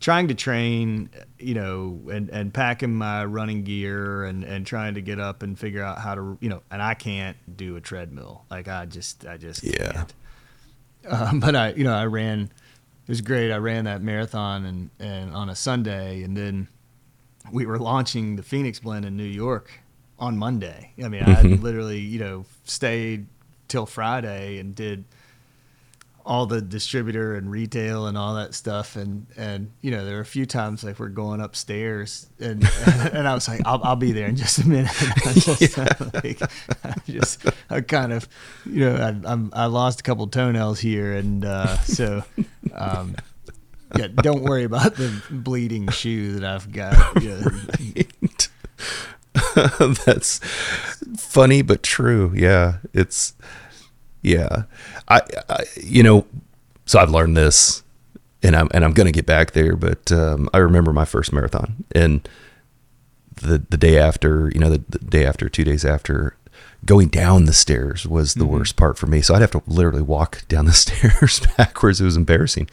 trying 0.00 0.28
to 0.28 0.34
train, 0.34 1.10
you 1.38 1.54
know, 1.54 2.00
and, 2.10 2.30
and 2.30 2.52
packing 2.54 2.94
my 2.94 3.22
running 3.24 3.62
gear 3.64 4.24
and, 4.24 4.42
and 4.44 4.66
trying 4.66 4.94
to 4.94 5.02
get 5.02 5.20
up 5.20 5.42
and 5.42 5.58
figure 5.58 5.84
out 5.84 5.98
how 5.98 6.14
to, 6.14 6.38
you 6.40 6.48
know, 6.48 6.62
and 6.70 6.82
I 6.82 6.94
can't 6.94 7.36
do 7.56 7.76
a 7.76 7.82
treadmill. 7.82 8.46
Like 8.50 8.66
I 8.66 8.86
just, 8.86 9.26
I 9.26 9.36
just 9.36 9.62
Yeah. 9.62 9.92
can't. 9.92 10.14
Um, 11.06 11.40
but 11.40 11.54
I, 11.54 11.72
you 11.72 11.84
know, 11.84 11.94
I 11.94 12.06
ran, 12.06 12.44
it 12.44 13.08
was 13.08 13.20
great. 13.20 13.52
I 13.52 13.58
ran 13.58 13.84
that 13.84 14.00
marathon 14.02 14.64
and, 14.64 14.90
and 14.98 15.34
on 15.34 15.50
a 15.50 15.54
Sunday 15.54 16.22
and 16.22 16.34
then 16.34 16.68
we 17.52 17.66
were 17.66 17.78
launching 17.78 18.36
the 18.36 18.42
Phoenix 18.42 18.80
blend 18.80 19.04
in 19.04 19.18
New 19.18 19.24
York 19.24 19.80
on 20.20 20.36
Monday. 20.38 20.92
I 21.02 21.08
mean, 21.08 21.22
I 21.22 21.42
Mhm. 21.42 21.62
literally, 21.62 21.98
you 22.00 22.18
know, 22.20 22.44
stayed 22.64 23.26
till 23.68 23.86
Friday 23.86 24.58
and 24.58 24.74
did 24.74 25.04
all 26.26 26.44
the 26.44 26.60
distributor 26.60 27.34
and 27.34 27.50
retail 27.50 28.06
and 28.06 28.16
all 28.18 28.34
that 28.34 28.54
stuff 28.54 28.94
and 28.94 29.26
and 29.38 29.70
you 29.80 29.90
know 29.90 30.04
there 30.04 30.16
were 30.16 30.20
a 30.20 30.24
few 30.26 30.44
times 30.44 30.84
like 30.84 30.98
we're 31.00 31.08
going 31.08 31.40
upstairs 31.40 32.26
and 32.38 32.62
and 33.12 33.26
I 33.26 33.32
was 33.32 33.48
like 33.48 33.62
I'll, 33.64 33.80
I'll 33.82 33.96
be 33.96 34.12
there 34.12 34.28
in 34.28 34.36
just 34.36 34.58
a 34.58 34.68
minute 34.68 34.90
I 35.26 35.32
just, 35.32 35.78
like, 35.78 36.42
I 36.84 36.94
just 37.08 37.42
I 37.70 37.80
kind 37.80 38.12
of 38.12 38.28
you 38.66 38.80
know 38.80 38.96
I, 38.96 39.32
I'm 39.32 39.50
I 39.54 39.64
lost 39.66 40.00
a 40.00 40.02
couple 40.02 40.26
toenails 40.26 40.78
here 40.78 41.14
and 41.14 41.42
uh, 41.44 41.78
so 41.84 42.22
um, 42.74 43.16
yeah 43.96 44.08
don't 44.08 44.42
worry 44.42 44.64
about 44.64 44.96
the 44.96 45.10
bleeding 45.30 45.88
shoe 45.88 46.34
that 46.34 46.44
I've 46.44 46.70
got 46.70 47.22
you 47.22 47.30
know. 47.30 48.02
that's 50.04 50.38
funny 51.18 51.62
but 51.62 51.82
true. 51.82 52.32
Yeah 52.34 52.78
it's 52.92 53.34
yeah. 54.22 54.64
I, 55.08 55.22
I 55.48 55.64
you 55.76 56.02
know 56.02 56.26
so 56.86 56.98
i've 56.98 57.10
learned 57.10 57.36
this 57.36 57.82
and 58.42 58.56
i'm 58.56 58.68
and 58.72 58.84
i'm 58.84 58.92
gonna 58.92 59.12
get 59.12 59.26
back 59.26 59.52
there 59.52 59.76
but 59.76 60.10
um, 60.12 60.48
i 60.52 60.58
remember 60.58 60.92
my 60.92 61.04
first 61.04 61.32
marathon 61.32 61.84
and 61.92 62.28
the 63.36 63.62
the 63.70 63.76
day 63.76 63.98
after 63.98 64.50
you 64.52 64.60
know 64.60 64.70
the, 64.70 64.82
the 64.88 64.98
day 64.98 65.24
after 65.24 65.48
two 65.48 65.64
days 65.64 65.84
after 65.84 66.36
going 66.84 67.08
down 67.08 67.44
the 67.44 67.52
stairs 67.52 68.06
was 68.06 68.34
the 68.34 68.46
worst 68.46 68.76
part 68.76 68.98
for 68.98 69.06
me. 69.06 69.20
So 69.22 69.34
i'd 69.34 69.40
have 69.42 69.50
to 69.52 69.62
literally 69.66 70.02
walk 70.02 70.42
down 70.48 70.66
the 70.66 70.72
stairs 70.72 71.40
backwards. 71.56 72.00
It 72.00 72.04
was 72.04 72.16
embarrassing. 72.16 72.68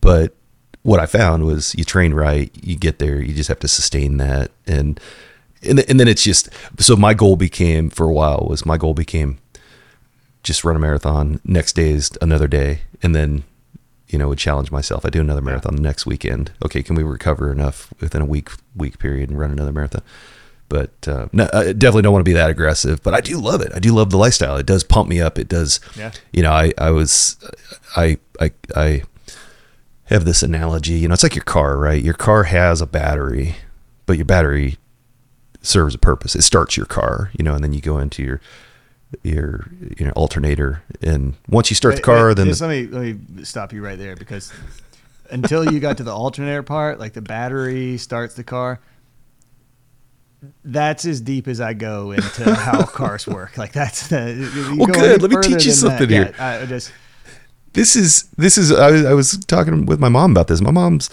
But 0.00 0.34
what 0.82 1.00
I 1.00 1.06
found 1.06 1.44
was 1.44 1.74
you 1.76 1.84
train 1.84 2.14
right, 2.14 2.50
you 2.62 2.76
get 2.76 2.98
there, 2.98 3.20
you 3.20 3.34
just 3.34 3.48
have 3.48 3.60
to 3.60 3.68
sustain 3.68 4.18
that, 4.18 4.50
and 4.66 5.00
and 5.66 5.80
and 5.88 5.98
then 6.00 6.08
it's 6.08 6.22
just 6.22 6.48
so 6.78 6.96
my 6.96 7.14
goal 7.14 7.36
became 7.36 7.90
for 7.90 8.06
a 8.06 8.12
while 8.12 8.46
was 8.48 8.64
my 8.66 8.76
goal 8.76 8.94
became 8.94 9.38
just 10.44 10.62
run 10.62 10.76
a 10.76 10.78
marathon. 10.78 11.40
Next 11.44 11.72
day 11.72 11.90
is 11.90 12.12
another 12.22 12.46
day, 12.46 12.82
and 13.02 13.14
then 13.14 13.44
you 14.08 14.18
know 14.18 14.28
would 14.28 14.38
challenge 14.38 14.70
myself. 14.70 15.04
I 15.04 15.10
do 15.10 15.20
another 15.20 15.40
marathon 15.40 15.74
the 15.74 15.82
next 15.82 16.06
weekend. 16.06 16.52
Okay, 16.64 16.82
can 16.82 16.94
we 16.94 17.02
recover 17.02 17.50
enough 17.50 17.92
within 18.00 18.22
a 18.22 18.26
week 18.26 18.50
week 18.76 18.98
period 18.98 19.30
and 19.30 19.38
run 19.38 19.50
another 19.50 19.72
marathon? 19.72 20.02
But 20.68 21.08
uh, 21.08 21.26
no, 21.32 21.48
I 21.52 21.72
definitely 21.72 22.02
don't 22.02 22.12
want 22.12 22.24
to 22.24 22.28
be 22.28 22.34
that 22.34 22.50
aggressive. 22.50 23.02
But 23.02 23.14
I 23.14 23.20
do 23.20 23.38
love 23.38 23.60
it. 23.60 23.72
I 23.74 23.78
do 23.78 23.92
love 23.92 24.10
the 24.10 24.18
lifestyle. 24.18 24.56
It 24.56 24.66
does 24.66 24.84
pump 24.84 25.08
me 25.08 25.20
up. 25.20 25.38
It 25.38 25.48
does. 25.48 25.80
Yeah. 25.96 26.12
You 26.32 26.42
know, 26.42 26.52
I 26.52 26.72
I 26.78 26.90
was 26.90 27.36
I 27.96 28.18
I 28.40 28.52
I 28.76 29.02
have 30.04 30.24
this 30.24 30.42
analogy. 30.42 30.94
You 30.94 31.08
know, 31.08 31.14
it's 31.14 31.22
like 31.22 31.34
your 31.34 31.44
car, 31.44 31.78
right? 31.78 32.02
Your 32.02 32.14
car 32.14 32.44
has 32.44 32.80
a 32.80 32.86
battery, 32.86 33.56
but 34.06 34.16
your 34.16 34.26
battery 34.26 34.78
serves 35.64 35.94
a 35.94 35.98
purpose. 35.98 36.34
It 36.34 36.42
starts 36.42 36.76
your 36.76 36.86
car, 36.86 37.30
you 37.38 37.44
know, 37.44 37.54
and 37.54 37.64
then 37.64 37.72
you 37.72 37.80
go 37.80 37.98
into 37.98 38.22
your 38.22 38.40
your 39.22 39.66
you 39.96 40.06
know 40.06 40.12
alternator, 40.12 40.82
and 41.02 41.34
once 41.48 41.70
you 41.70 41.76
start 41.76 41.96
the 41.96 42.02
car, 42.02 42.28
wait, 42.28 42.36
then 42.36 42.46
just 42.46 42.60
let 42.60 42.70
me 42.70 42.86
let 42.86 43.02
me 43.02 43.44
stop 43.44 43.72
you 43.72 43.84
right 43.84 43.98
there 43.98 44.16
because 44.16 44.52
until 45.30 45.70
you 45.70 45.80
got 45.80 45.96
to 45.98 46.02
the 46.02 46.12
alternator 46.12 46.62
part, 46.62 46.98
like 46.98 47.12
the 47.12 47.22
battery 47.22 47.96
starts 47.98 48.34
the 48.34 48.44
car. 48.44 48.80
That's 50.62 51.06
as 51.06 51.22
deep 51.22 51.48
as 51.48 51.58
I 51.58 51.72
go 51.72 52.12
into 52.12 52.54
how 52.54 52.82
cars 52.84 53.26
work. 53.26 53.56
Like 53.56 53.72
that's 53.72 54.08
the. 54.08 54.76
Well, 54.76 54.88
good. 54.88 55.22
Let 55.22 55.30
me 55.30 55.36
teach 55.40 55.64
you 55.64 55.72
than 55.72 55.90
that, 55.90 55.98
something 55.98 56.10
yeah, 56.10 56.24
here. 56.24 56.62
I 56.62 56.66
just 56.66 56.92
this 57.74 57.94
is 57.96 58.24
this 58.36 58.56
is 58.58 58.72
I, 58.72 58.90
was- 58.90 59.04
I 59.04 59.12
was 59.12 59.38
talking 59.46 59.86
with 59.86 60.00
my 60.00 60.08
mom 60.08 60.30
about 60.32 60.48
this. 60.48 60.60
My 60.60 60.70
mom's 60.70 61.10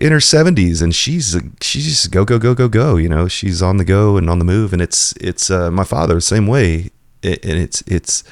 in 0.00 0.12
her 0.12 0.18
70s 0.18 0.80
and 0.80 0.94
she's 0.94 1.36
she's 1.60 1.84
just 1.86 2.10
go 2.10 2.24
go 2.24 2.38
go 2.38 2.54
go 2.54 2.68
go, 2.68 2.96
you 2.96 3.08
know. 3.08 3.28
She's 3.28 3.60
on 3.60 3.76
the 3.76 3.84
go 3.84 4.16
and 4.16 4.30
on 4.30 4.38
the 4.38 4.44
move 4.44 4.72
and 4.72 4.80
it's 4.80 5.12
it's 5.20 5.50
uh, 5.50 5.70
my 5.70 5.84
father 5.84 6.14
the 6.14 6.20
same 6.22 6.46
way 6.46 6.90
and 7.22 7.38
it's 7.42 7.82
it's 7.86 8.24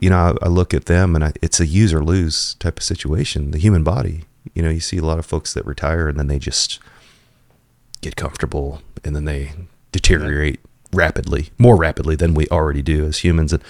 you 0.00 0.10
know, 0.10 0.16
I, 0.42 0.46
I 0.46 0.48
look 0.48 0.74
at 0.74 0.86
them 0.86 1.14
and 1.14 1.24
I, 1.24 1.32
it's 1.40 1.60
a 1.60 1.66
use 1.66 1.94
or 1.94 2.02
lose 2.02 2.54
type 2.54 2.78
of 2.78 2.82
situation, 2.82 3.52
the 3.52 3.58
human 3.58 3.84
body. 3.84 4.24
You 4.52 4.62
know, 4.62 4.68
you 4.70 4.80
see 4.80 4.98
a 4.98 5.04
lot 5.04 5.18
of 5.20 5.24
folks 5.26 5.54
that 5.54 5.64
retire 5.64 6.08
and 6.08 6.18
then 6.18 6.26
they 6.26 6.38
just 6.40 6.80
get 8.00 8.16
comfortable 8.16 8.82
and 9.04 9.14
then 9.14 9.24
they 9.24 9.52
deteriorate 9.92 10.58
rapidly, 10.92 11.50
more 11.58 11.76
rapidly 11.76 12.16
than 12.16 12.34
we 12.34 12.46
already 12.48 12.82
do 12.82 13.04
as 13.06 13.18
humans. 13.18 13.52
And 13.52 13.62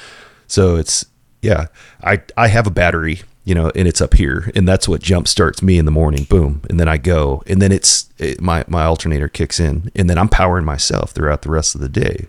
so 0.47 0.77
it's, 0.77 1.05
yeah, 1.45 1.67
I, 2.03 2.23
I 2.37 2.49
have 2.49 2.67
a 2.67 2.71
battery, 2.71 3.21
you 3.45 3.55
know, 3.55 3.71
and 3.75 3.87
it's 3.87 4.01
up 4.01 4.15
here 4.15 4.51
and 4.55 4.67
that's 4.67 4.89
what 4.89 5.03
jump 5.03 5.29
starts 5.29 5.63
me 5.63 5.77
in 5.77 5.85
the 5.85 5.91
morning. 5.91 6.25
Boom. 6.25 6.63
And 6.71 6.81
then 6.81 6.89
I 6.89 6.97
go 6.97 7.43
and 7.47 7.61
then 7.61 7.71
it's 7.71 8.09
it, 8.19 8.41
my, 8.41 8.65
my 8.67 8.85
alternator 8.85 9.29
kicks 9.29 9.61
in 9.61 9.91
and 9.95 10.09
then 10.09 10.17
I'm 10.17 10.31
powering 10.31 10.65
myself 10.65 11.11
throughout 11.11 11.43
the 11.43 11.51
rest 11.51 11.75
of 11.75 11.83
the 11.83 11.89
day. 11.89 12.29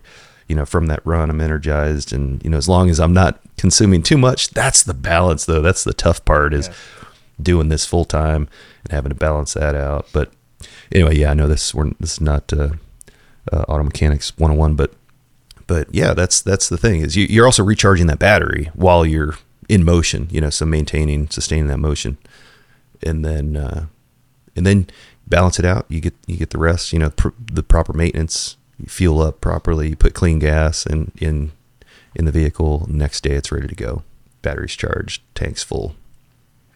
You 0.49 0.55
know, 0.55 0.65
from 0.65 0.87
that 0.87 1.03
run, 1.05 1.29
I'm 1.29 1.41
energized. 1.41 2.13
And, 2.13 2.43
you 2.43 2.49
know, 2.51 2.57
as 2.57 2.69
long 2.69 2.89
as 2.89 2.99
I'm 2.99 3.13
not 3.13 3.39
consuming 3.57 4.03
too 4.03 4.17
much, 4.17 4.49
that's 4.49 4.83
the 4.83 4.93
balance 4.93 5.45
though. 5.45 5.61
That's 5.61 5.85
the 5.85 5.93
tough 5.93 6.23
part 6.25 6.53
is 6.53 6.69
doing 7.41 7.69
this 7.69 7.85
full 7.85 8.05
time 8.05 8.49
and 8.83 8.91
having 8.91 9.09
to 9.09 9.15
balance 9.15 9.53
that 9.53 9.75
out. 9.75 10.07
But 10.11 10.31
anyway, 10.91 11.15
yeah, 11.15 11.31
I 11.31 11.33
know 11.33 11.47
this 11.47 11.73
we're 11.73 11.91
this 11.99 12.13
is 12.13 12.21
not 12.21 12.51
uh, 12.51 12.71
uh, 13.51 13.63
auto 13.69 13.83
mechanics 13.83 14.37
101, 14.37 14.75
but 14.75 14.93
but 15.67 15.93
yeah, 15.93 16.13
that's 16.13 16.41
that's 16.41 16.69
the 16.69 16.77
thing 16.77 17.01
is 17.01 17.15
you, 17.15 17.25
you're 17.29 17.45
also 17.45 17.63
recharging 17.63 18.07
that 18.07 18.19
battery 18.19 18.69
while 18.73 19.05
you're 19.05 19.35
in 19.67 19.83
motion, 19.83 20.27
you 20.31 20.39
know, 20.41 20.49
so 20.49 20.65
maintaining, 20.65 21.29
sustaining 21.29 21.67
that 21.67 21.77
motion, 21.79 22.17
and 23.01 23.25
then 23.25 23.57
uh, 23.57 23.85
and 24.55 24.65
then 24.65 24.87
balance 25.27 25.59
it 25.59 25.65
out. 25.65 25.85
You 25.89 26.01
get 26.01 26.13
you 26.27 26.37
get 26.37 26.51
the 26.51 26.57
rest, 26.57 26.93
you 26.93 26.99
know, 26.99 27.09
pr- 27.09 27.29
the 27.39 27.63
proper 27.63 27.93
maintenance. 27.93 28.57
You 28.77 28.87
fuel 28.87 29.21
up 29.21 29.39
properly. 29.41 29.89
You 29.89 29.95
put 29.95 30.13
clean 30.13 30.39
gas 30.39 30.85
in 30.85 31.11
in 31.17 31.51
in 32.13 32.25
the 32.25 32.31
vehicle. 32.31 32.85
Next 32.89 33.21
day, 33.21 33.31
it's 33.31 33.51
ready 33.51 33.67
to 33.67 33.75
go. 33.75 34.03
Batteries 34.41 34.75
charged, 34.75 35.21
tanks 35.33 35.63
full. 35.63 35.95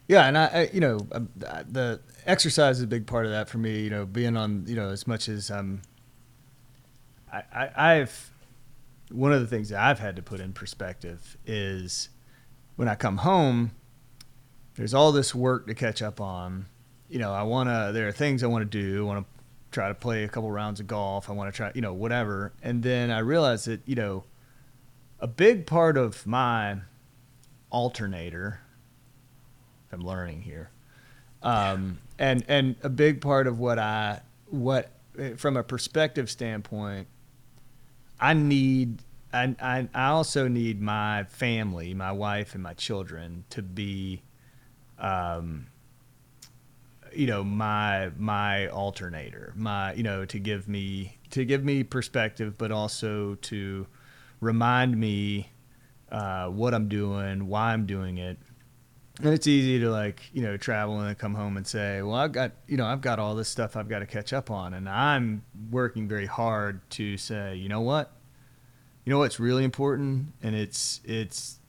Yeah, 0.08 0.26
and 0.26 0.38
I, 0.38 0.46
I 0.46 0.70
you 0.74 0.80
know, 0.80 1.08
um, 1.12 1.30
the 1.36 2.00
exercise 2.26 2.78
is 2.78 2.84
a 2.84 2.88
big 2.88 3.06
part 3.06 3.26
of 3.26 3.32
that 3.32 3.50
for 3.50 3.60
me. 3.60 3.82
You 3.82 3.90
know, 3.90 4.06
being 4.06 4.36
on, 4.36 4.64
you 4.66 4.76
know, 4.76 4.90
as 4.90 5.06
much 5.06 5.30
as 5.30 5.52
um, 5.52 5.82
I, 7.32 7.44
I, 7.54 7.94
I've 7.94 8.29
one 9.10 9.32
of 9.34 9.42
the 9.42 9.48
things 9.48 9.70
that 9.70 9.80
I've 9.80 10.00
had 10.00 10.16
to 10.16 10.22
put 10.22 10.40
in 10.40 10.54
perspective 10.54 11.38
is 11.46 12.10
when 12.76 12.88
I 12.88 12.96
come 12.96 13.18
home, 13.18 13.72
there's 14.76 14.94
all 14.94 15.12
this 15.12 15.36
work 15.36 15.68
to 15.68 15.74
catch 15.74 16.02
up 16.02 16.22
on. 16.22 16.68
You 17.10 17.20
know, 17.20 17.34
I 17.34 17.44
want 17.44 17.70
to. 17.70 17.92
There 17.94 18.08
are 18.08 18.12
things 18.12 18.44
I 18.44 18.48
want 18.48 18.70
to 18.70 18.78
do. 18.78 19.04
I 19.04 19.08
want 19.08 19.26
to 19.26 19.44
try 19.72 19.88
to 19.88 19.96
play 19.96 20.24
a 20.24 20.28
couple 20.28 20.52
rounds 20.52 20.80
of 20.80 20.88
golf. 20.88 21.30
I 21.30 21.34
want 21.34 21.52
to 21.52 21.58
try, 21.58 21.72
you 21.74 21.82
know, 21.82 21.94
whatever. 21.94 22.54
And 22.62 22.84
then 22.84 23.12
I 23.12 23.20
realize 23.20 23.66
that, 23.66 23.82
you 23.86 23.96
know, 23.96 24.24
a 25.20 25.28
big 25.28 25.66
part 25.66 25.98
of 25.98 26.26
my 26.26 26.78
alternator 27.72 28.62
I'm 29.92 30.02
learning 30.02 30.42
here. 30.42 30.70
Um, 31.42 32.00
and 32.18 32.44
and 32.48 32.76
a 32.84 32.90
big 32.90 33.22
part 33.22 33.48
of 33.48 33.60
what 33.60 33.80
I 33.80 34.22
what 34.48 34.92
from 35.38 35.58
a 35.58 35.64
perspective 35.64 36.30
standpoint, 36.30 37.08
I 38.20 38.34
need 38.34 39.04
I, 39.32 39.56
I 39.62 39.88
I 39.94 40.08
also 40.08 40.48
need 40.48 40.82
my 40.82 41.24
family, 41.26 41.94
my 41.94 42.12
wife 42.12 42.54
and 42.54 42.64
my 42.64 42.74
children 42.74 43.46
to 43.52 43.62
be, 43.62 44.24
um, 45.00 45.68
you 47.14 47.28
know, 47.28 47.44
my 47.44 48.12
my 48.18 48.68
alternator, 48.68 49.54
my 49.56 49.94
you 49.94 50.04
know, 50.04 50.26
to 50.26 50.40
give 50.40 50.68
me 50.68 51.18
to 51.32 51.46
give 51.46 51.64
me 51.64 51.84
perspective, 51.84 52.58
but 52.58 52.72
also 52.72 53.36
to 53.36 53.88
remind 54.42 54.98
me 54.98 55.50
uh, 56.12 56.48
what 56.48 56.74
I'm 56.74 56.88
doing, 56.88 57.48
why 57.48 57.74
I'm 57.74 57.86
doing 57.86 58.18
it, 58.18 58.38
and 59.20 59.34
it's 59.34 59.48
easy 59.48 59.80
to 59.80 59.90
like 59.92 60.22
you 60.34 60.42
know 60.42 60.58
travel 60.58 61.00
and 61.00 61.08
then 61.08 61.16
come 61.16 61.34
home 61.34 61.58
and 61.58 61.68
say 61.68 62.02
well 62.02 62.16
i've 62.16 62.32
got 62.32 62.52
you 62.68 62.78
know 62.78 62.86
i've 62.86 63.02
got 63.02 63.20
all 63.20 63.36
this 63.36 63.50
stuff 63.50 63.76
i've 63.76 63.90
got 63.90 64.00
to 64.00 64.06
catch 64.06 64.34
up 64.34 64.50
on. 64.50 64.74
And 64.74 64.88
i'm 64.88 65.44
working 65.72 66.08
very 66.08 66.26
hard 66.26 66.82
to 66.92 67.18
say 67.18 67.56
you 67.56 67.70
know 67.70 67.82
what? 67.82 68.12
You 69.06 69.14
know 69.14 69.20
what's 69.20 69.40
really 69.40 69.64
important? 69.64 70.34
And 70.44 70.56
it's 70.56 71.02
it's 71.04 71.60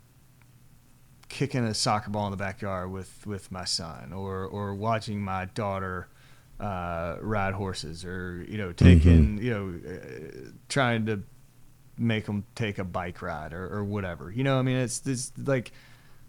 kicking 1.29 1.65
a 1.65 1.75
soccer 1.75 2.11
ball 2.11 2.27
in 2.27 2.33
the 2.33 2.37
backyard 2.37 2.91
with 2.91 3.27
with 3.27 3.51
my 3.51 3.65
son 3.65 4.13
or 4.13 4.45
or 4.45 4.75
watching 4.75 5.21
my 5.21 5.47
daughter 5.47 6.09
uh, 6.59 7.17
ride 7.21 7.55
horses 7.55 8.05
or 8.05 8.45
you 8.49 8.59
know 8.59 8.73
taking 8.73 9.39
mm-hmm. 9.39 9.43
you 9.43 9.51
know 9.51 9.91
uh, 9.91 10.51
trying 10.69 11.07
to 11.07 11.23
make 11.97 12.27
them 12.27 12.45
take 12.55 12.79
a 12.79 12.85
bike 12.85 13.23
ride 13.23 13.53
or, 13.53 13.67
or 13.67 13.85
whatever. 13.85 14.31
You 14.31 14.45
know 14.45 14.59
i 14.59 14.63
mean 14.63 14.77
it's 14.77 14.99
this 15.01 15.33
like 15.39 15.73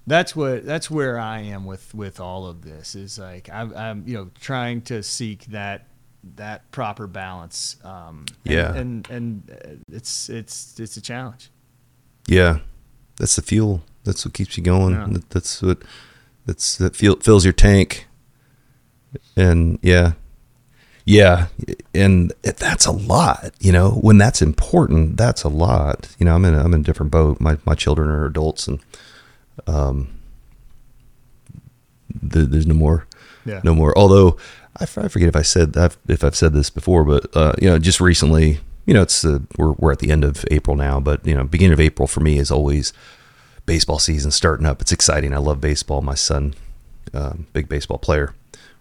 that's 0.08 0.36
what 0.36 0.66
that's 0.66 0.90
where 0.90 1.20
I 1.20 1.42
am 1.42 1.66
with 1.66 1.94
with 1.94 2.20
all 2.20 2.48
of 2.48 2.62
this 2.62 2.96
is 2.96 3.20
like 3.20 3.50
I'm, 3.52 3.76
I'm 3.76 4.08
you 4.08 4.16
know 4.16 4.30
trying 4.40 4.82
to 4.84 5.04
seek 5.04 5.46
that 5.46 5.88
that 6.36 6.70
proper 6.72 7.08
balance. 7.08 7.78
Um, 7.84 8.26
and, 8.46 8.54
yeah, 8.54 8.74
and 8.76 9.10
and 9.10 9.84
it's 9.92 10.30
it's 10.30 10.80
it's 10.80 10.98
a 10.98 11.02
challenge. 11.02 11.52
Yeah, 12.28 12.60
that's 13.18 13.36
the 13.36 13.42
fuel. 13.42 13.84
That's 14.04 14.26
what 14.26 14.34
keeps 14.34 14.58
you 14.58 14.64
going. 14.64 14.94
Yeah. 14.94 15.20
That's 15.30 15.62
what 15.62 15.84
that's 16.46 16.78
that 16.78 16.96
fuel, 16.96 17.18
fills 17.18 17.46
your 17.46 17.54
tank. 17.54 18.08
And 19.36 19.78
yeah, 19.82 20.14
yeah, 21.06 21.48
and 21.94 22.34
that's 22.42 22.86
a 22.86 22.92
lot. 22.92 23.52
You 23.60 23.72
know, 23.72 23.92
when 23.92 24.18
that's 24.18 24.42
important, 24.42 25.18
that's 25.18 25.44
a 25.44 25.50
lot. 25.50 26.16
You 26.18 26.26
know, 26.26 26.36
I'm 26.36 26.46
in 26.46 26.54
a, 26.54 26.64
I'm 26.64 26.74
in 26.74 26.80
a 26.82 26.84
different 26.84 27.12
boat. 27.12 27.40
My 27.40 27.58
my 27.66 27.76
children 27.76 28.10
are 28.10 28.26
adults 28.26 28.68
and 28.68 28.80
um, 29.68 30.20
the, 32.22 32.42
there's 32.42 32.68
no 32.68 32.74
more, 32.74 33.08
yeah. 33.46 33.62
no 33.64 33.74
more. 33.74 33.98
Although 33.98 34.38
I, 34.80 34.84
I 34.84 35.08
forget 35.08 35.28
if 35.30 35.36
I 35.36 35.42
said 35.42 35.78
I've, 35.78 35.98
if 36.08 36.24
I've 36.24 36.36
said 36.36 36.54
this 36.54 36.70
before, 36.70 37.04
but 37.04 37.36
uh, 37.36 37.54
you 37.62 37.70
know, 37.70 37.80
just 37.80 38.00
recently, 38.02 38.60
you 38.86 38.94
know, 38.94 39.02
it's 39.02 39.24
uh, 39.24 39.40
we're 39.58 39.74
we're 39.74 39.92
at 39.92 40.00
the 40.00 40.12
end 40.12 40.24
of 40.24 40.46
April 40.52 40.76
now, 40.76 41.00
but 41.00 41.26
you 41.26 41.36
know, 41.36 41.44
beginning 41.44 41.74
of 41.74 41.80
April 41.80 42.08
for 42.08 42.20
me 42.20 42.38
is 42.38 42.52
always 42.52 42.94
baseball 43.66 44.00
season 44.00 44.32
starting 44.32 44.66
up. 44.66 44.82
It's 44.82 44.92
exciting. 44.92 45.34
I 45.34 45.38
love 45.38 45.62
baseball. 45.62 46.02
My 46.02 46.16
son, 46.16 46.56
um, 47.14 47.48
big 47.54 47.70
baseball 47.70 47.98
player 47.98 48.34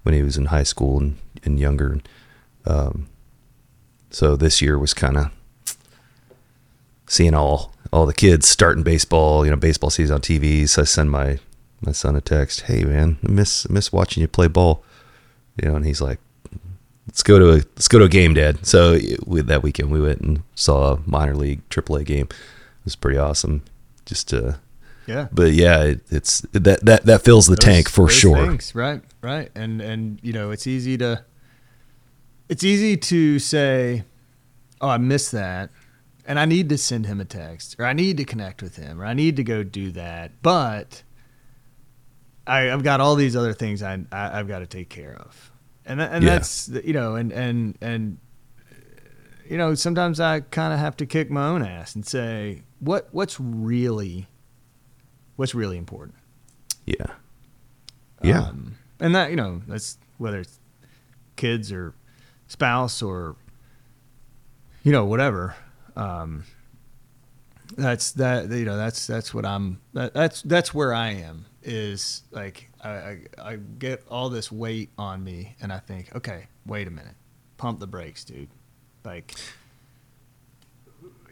when 0.02 0.14
he 0.14 0.22
was 0.22 0.36
in 0.36 0.46
high 0.46 0.62
school 0.62 0.98
and, 0.98 1.18
and 1.44 1.58
younger. 1.58 2.00
Um, 2.66 3.08
so 4.10 4.36
this 4.36 4.60
year 4.60 4.78
was 4.78 4.94
kind 4.94 5.16
of 5.16 5.76
seeing 7.06 7.34
all 7.34 7.74
all 7.92 8.06
the 8.06 8.14
kids 8.14 8.48
starting 8.48 8.82
baseball, 8.82 9.44
you 9.44 9.50
know, 9.50 9.56
baseball 9.56 9.90
season 9.90 10.14
on 10.14 10.20
TV. 10.20 10.68
So 10.68 10.82
I 10.82 10.84
send 10.84 11.10
my 11.10 11.38
my 11.80 11.92
son 11.92 12.16
a 12.16 12.20
text, 12.20 12.62
"Hey 12.62 12.84
man, 12.84 13.18
I 13.26 13.30
miss 13.30 13.68
miss 13.68 13.92
watching 13.92 14.20
you 14.20 14.28
play 14.28 14.48
ball." 14.48 14.84
You 15.60 15.68
know, 15.68 15.76
and 15.76 15.84
he's 15.84 16.00
like, 16.00 16.18
"Let's 17.06 17.22
go 17.22 17.38
to 17.38 17.50
a 17.50 17.54
let's 17.54 17.88
go 17.88 17.98
to 17.98 18.04
a 18.04 18.08
game, 18.08 18.34
Dad." 18.34 18.64
So 18.66 18.98
we, 19.26 19.40
that 19.42 19.62
weekend 19.62 19.90
we 19.90 20.00
went 20.00 20.20
and 20.20 20.42
saw 20.54 20.94
a 20.94 21.00
minor 21.06 21.34
league 21.34 21.68
AAA 21.68 22.04
game. 22.04 22.26
It 22.30 22.84
was 22.84 22.96
pretty 22.96 23.18
awesome. 23.18 23.62
Just 24.06 24.28
to 24.28 24.58
yeah, 25.06 25.28
but 25.32 25.52
yeah, 25.52 25.82
it, 25.82 26.00
it's 26.10 26.40
that 26.52 26.84
that 26.84 27.04
that 27.04 27.22
fills 27.22 27.46
the 27.46 27.56
those, 27.56 27.64
tank 27.64 27.88
for 27.88 28.08
sure. 28.08 28.46
Things, 28.46 28.74
right, 28.74 29.02
right, 29.22 29.50
and 29.54 29.80
and 29.80 30.20
you 30.22 30.32
know, 30.32 30.50
it's 30.50 30.66
easy 30.66 30.96
to 30.98 31.24
it's 32.48 32.62
easy 32.62 32.96
to 32.96 33.38
say, 33.38 34.04
"Oh, 34.80 34.88
I 34.88 34.98
missed 34.98 35.32
that." 35.32 35.70
And 36.30 36.38
I 36.38 36.44
need 36.44 36.68
to 36.68 36.78
send 36.78 37.06
him 37.06 37.20
a 37.20 37.24
text 37.24 37.74
or 37.80 37.84
I 37.84 37.92
need 37.92 38.16
to 38.18 38.24
connect 38.24 38.62
with 38.62 38.76
him 38.76 39.00
or 39.00 39.04
I 39.04 39.14
need 39.14 39.34
to 39.34 39.42
go 39.42 39.64
do 39.64 39.90
that. 39.90 40.40
But 40.42 41.02
I, 42.46 42.60
have 42.60 42.84
got 42.84 43.00
all 43.00 43.16
these 43.16 43.34
other 43.34 43.52
things 43.52 43.82
I, 43.82 43.98
I 44.12 44.36
have 44.36 44.46
got 44.46 44.60
to 44.60 44.66
take 44.68 44.88
care 44.88 45.16
of, 45.16 45.50
and 45.84 46.00
and 46.00 46.22
yeah. 46.22 46.30
that's 46.30 46.68
you 46.68 46.92
know 46.92 47.16
and 47.16 47.32
and 47.32 47.76
and 47.80 48.18
you 49.48 49.58
know 49.58 49.74
sometimes 49.74 50.20
I 50.20 50.38
kind 50.38 50.72
of 50.72 50.78
have 50.78 50.96
to 50.98 51.06
kick 51.06 51.32
my 51.32 51.48
own 51.48 51.64
ass 51.64 51.96
and 51.96 52.06
say 52.06 52.62
what 52.78 53.08
what's 53.10 53.40
really 53.40 54.28
what's 55.34 55.52
really 55.52 55.78
important. 55.78 56.16
Yeah. 56.86 57.06
Yeah. 58.22 58.42
Um, 58.42 58.76
and 59.00 59.16
that 59.16 59.30
you 59.30 59.36
know 59.36 59.62
that's 59.66 59.98
whether 60.18 60.38
it's 60.38 60.60
kids 61.34 61.72
or 61.72 61.96
spouse 62.46 63.02
or 63.02 63.34
you 64.84 64.92
know 64.92 65.04
whatever 65.04 65.56
um, 65.96 66.44
that's 67.76 68.12
that 68.12 68.50
you 68.50 68.64
know 68.64 68.76
that's 68.76 69.06
that's 69.06 69.32
what 69.32 69.46
I'm 69.46 69.80
that, 69.92 70.14
that's 70.14 70.42
that's 70.42 70.74
where 70.74 70.92
I 70.92 71.10
am 71.10 71.46
is 71.62 72.22
like 72.30 72.70
I, 72.82 72.88
I, 72.88 73.18
I 73.38 73.56
get 73.56 74.04
all 74.10 74.30
this 74.30 74.50
weight 74.50 74.90
on 74.96 75.22
me 75.22 75.56
and 75.60 75.72
I 75.72 75.78
think 75.78 76.14
okay 76.16 76.46
wait 76.66 76.88
a 76.88 76.90
minute. 76.90 77.14
Pump 77.56 77.80
the 77.80 77.86
brakes 77.86 78.24
dude. 78.24 78.48
Like 79.04 79.34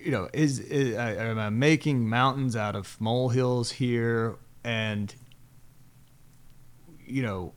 you 0.01 0.11
know 0.11 0.29
is, 0.33 0.61
is 0.61 0.97
am 0.97 1.39
I 1.39 1.51
making 1.51 2.09
mountains 2.09 2.57
out 2.57 2.77
of 2.77 3.01
molehills 3.01 3.73
here? 3.73 4.37
And 4.65 5.15
you 7.07 7.23
know 7.23 7.55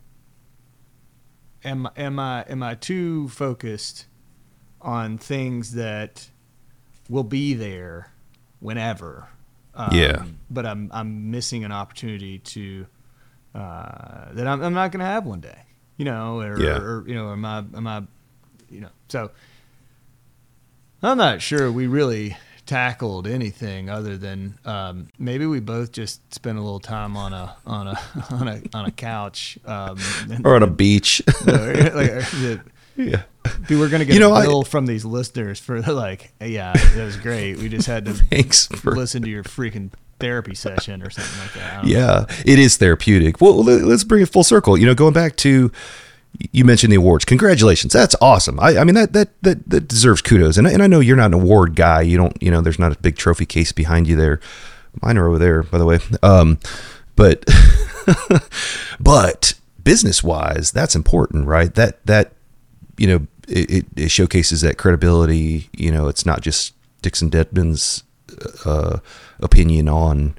am 1.64 1.90
am 1.96 2.20
I 2.20 2.44
am 2.44 2.64
I 2.64 2.76
too 2.76 3.30
focused 3.30 4.06
on 4.82 5.18
things 5.18 5.74
that 5.74 6.30
will 7.12 7.24
be 7.24 7.54
there 7.54 8.12
whenever. 8.60 9.28
Um, 9.76 9.90
yeah. 9.94 10.24
But 10.50 10.66
I'm 10.66 10.90
I'm 10.94 11.30
missing 11.30 11.64
an 11.64 11.72
opportunity 11.72 12.40
to 12.40 12.88
uh, 13.54 14.34
that 14.34 14.48
I'm, 14.48 14.64
I'm 14.64 14.74
not 14.74 14.92
going 14.92 15.02
to 15.02 15.06
have 15.06 15.26
one 15.26 15.42
day. 15.42 15.64
You 15.98 16.06
know, 16.06 16.40
or, 16.40 16.60
yeah. 16.60 16.78
or, 16.80 17.08
you 17.08 17.14
know, 17.14 17.32
am 17.32 17.46
I 17.46 17.60
am 17.60 17.86
I, 17.86 18.02
you 18.72 18.80
know, 18.80 18.90
so 19.08 19.30
I'm 21.04 21.18
not 21.18 21.42
sure 21.42 21.72
we 21.72 21.86
really 21.86 22.38
tackled 22.66 23.28
anything 23.28 23.90
other 23.90 24.18
than 24.18 24.58
um, 24.66 25.10
maybe 25.20 25.46
we 25.46 25.60
both 25.60 25.92
just 25.92 26.34
spent 26.34 26.58
a 26.58 26.62
little 26.62 26.80
time 26.80 27.18
on 27.18 27.34
a 27.34 27.56
on 27.68 27.88
a 27.88 28.02
on 28.32 28.48
a 28.48 28.62
on 28.74 28.86
a 28.86 28.92
couch 28.92 29.60
um, 29.66 29.98
or 30.44 30.56
on 30.56 30.64
a 30.64 30.68
beach. 30.68 31.22
like, 31.46 32.24
yeah. 32.96 33.24
Dude, 33.68 33.80
we're 33.80 33.90
gonna 33.90 34.06
get 34.06 34.14
you 34.14 34.20
know, 34.20 34.36
a 34.36 34.42
bill 34.42 34.62
I, 34.66 34.70
from 34.70 34.86
these 34.86 35.06
listeners 35.06 35.60
for 35.60 35.82
like, 35.94 36.32
yeah, 36.40 36.74
that 36.74 37.04
was 37.04 37.18
great. 37.18 37.58
We 37.58 37.70
just 37.70 37.88
had 37.88 38.06
to 38.06 38.14
thanks 38.32 38.68
for, 38.68 38.96
listen 38.96 39.24
to 39.24 39.30
your 39.30 39.44
freaking 39.44 39.92
therapy 40.20 40.54
session 40.54 41.02
or 41.02 41.10
something 41.10 41.40
like 41.42 41.54
that. 41.54 41.86
Yeah, 41.86 42.06
know. 42.06 42.26
it 42.46 42.60
is 42.60 42.78
therapeutic. 42.78 43.42
Well, 43.42 43.64
let's 43.64 44.04
bring 44.04 44.22
it 44.22 44.30
full 44.30 44.44
circle. 44.44 44.78
You 44.78 44.86
know, 44.86 44.94
going 44.96 45.14
back 45.14 45.36
to 45.38 45.72
you 46.52 46.66
mentioned 46.66 46.92
the 46.92 46.98
awards. 46.98 47.26
Congratulations, 47.26 47.94
that's 47.94 48.16
awesome. 48.22 48.60
I, 48.60 48.78
I 48.78 48.84
mean 48.84 48.96
that, 48.96 49.14
that 49.14 49.30
that 49.42 49.70
that 49.70 49.88
deserves 49.88 50.22
kudos. 50.22 50.58
And 50.58 50.68
and 50.68 50.82
I 50.82 50.88
know 50.88 51.00
you're 51.00 51.18
not 51.18 51.28
an 51.28 51.34
award 51.34 51.76
guy. 51.76 52.02
You 52.02 52.18
don't. 52.18 52.42
You 52.42 52.52
know, 52.52 52.62
there's 52.62 52.80
not 52.80 52.92
a 52.92 53.00
big 53.00 53.16
trophy 53.16 53.46
case 53.46 53.72
behind 53.72 54.08
you 54.08 54.16
there. 54.16 54.40
Mine 55.02 55.18
are 55.18 55.28
over 55.28 55.40
there, 55.40 55.64
by 55.64 55.78
the 55.78 55.86
way. 55.86 56.00
Um, 56.22 56.60
but 57.16 57.46
but 59.00 59.54
business 59.84 60.24
wise, 60.24 60.72
that's 60.72 60.96
important, 60.96 61.48
right? 61.48 61.74
That 61.74 62.06
that 62.06 62.34
you 63.02 63.08
know 63.08 63.28
it, 63.48 63.88
it 63.96 64.12
showcases 64.12 64.62
that 64.62 64.78
credibility. 64.78 65.70
You 65.74 65.92
know, 65.92 66.08
it's 66.08 66.24
not 66.24 66.42
just 66.42 66.76
Dixon 67.02 67.32
Dedman's 67.32 68.04
uh, 68.64 69.00
opinion 69.40 69.90
on 69.90 70.36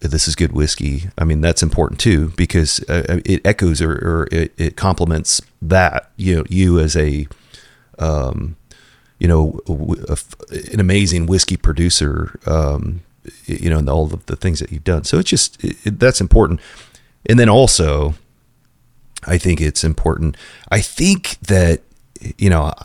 this 0.00 0.26
is 0.26 0.34
good 0.34 0.50
whiskey. 0.50 1.04
I 1.16 1.22
mean, 1.22 1.40
that's 1.40 1.62
important 1.62 2.00
too 2.00 2.32
because 2.36 2.80
uh, 2.88 3.20
it 3.24 3.46
echoes 3.46 3.80
or, 3.80 3.92
or 3.92 4.28
it, 4.32 4.52
it, 4.58 4.76
complements 4.76 5.40
that 5.60 6.10
you 6.16 6.34
know 6.34 6.44
you 6.48 6.80
as 6.80 6.96
a 6.96 7.28
um, 8.00 8.56
you 9.20 9.28
know 9.28 9.60
a, 10.08 10.18
an 10.72 10.80
amazing 10.80 11.26
whiskey 11.26 11.56
producer. 11.56 12.38
Um, 12.46 13.02
you 13.46 13.70
know, 13.70 13.78
and 13.78 13.88
all 13.88 14.12
of 14.12 14.26
the 14.26 14.34
things 14.34 14.58
that 14.58 14.72
you've 14.72 14.82
done. 14.82 15.04
So 15.04 15.20
it's 15.20 15.30
just 15.30 15.62
it, 15.62 16.00
that's 16.00 16.20
important. 16.20 16.60
And 17.24 17.38
then 17.38 17.48
also, 17.48 18.14
I 19.24 19.38
think 19.38 19.60
it's 19.60 19.84
important. 19.84 20.36
I 20.72 20.80
think 20.80 21.38
that 21.42 21.82
you 22.38 22.50
know 22.50 22.72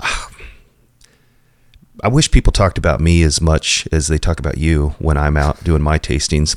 I 2.03 2.09
wish 2.09 2.29
people 2.29 2.53
talked 2.53 2.77
about 2.77 3.01
me 3.01 3.23
as 3.23 3.41
much 3.41 3.87
as 3.91 4.07
they 4.07 4.19
talk 4.19 4.39
about 4.39 4.59
you 4.59 4.89
when 4.99 5.17
I'm 5.17 5.35
out 5.35 5.63
doing 5.63 5.81
my 5.81 5.97
tastings. 5.97 6.55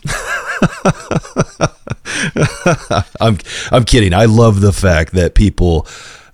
I'm 3.21 3.39
I'm 3.73 3.85
kidding. 3.85 4.13
I 4.13 4.27
love 4.27 4.61
the 4.61 4.73
fact 4.73 5.13
that 5.15 5.35
people 5.35 5.87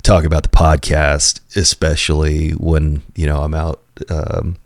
talk 0.03 0.25
about 0.25 0.43
the 0.43 0.49
podcast, 0.49 1.41
especially 1.57 2.51
when 2.53 3.03
you 3.15 3.27
know 3.27 3.43
I'm 3.43 3.55
out, 3.55 3.81
um, 4.09 4.57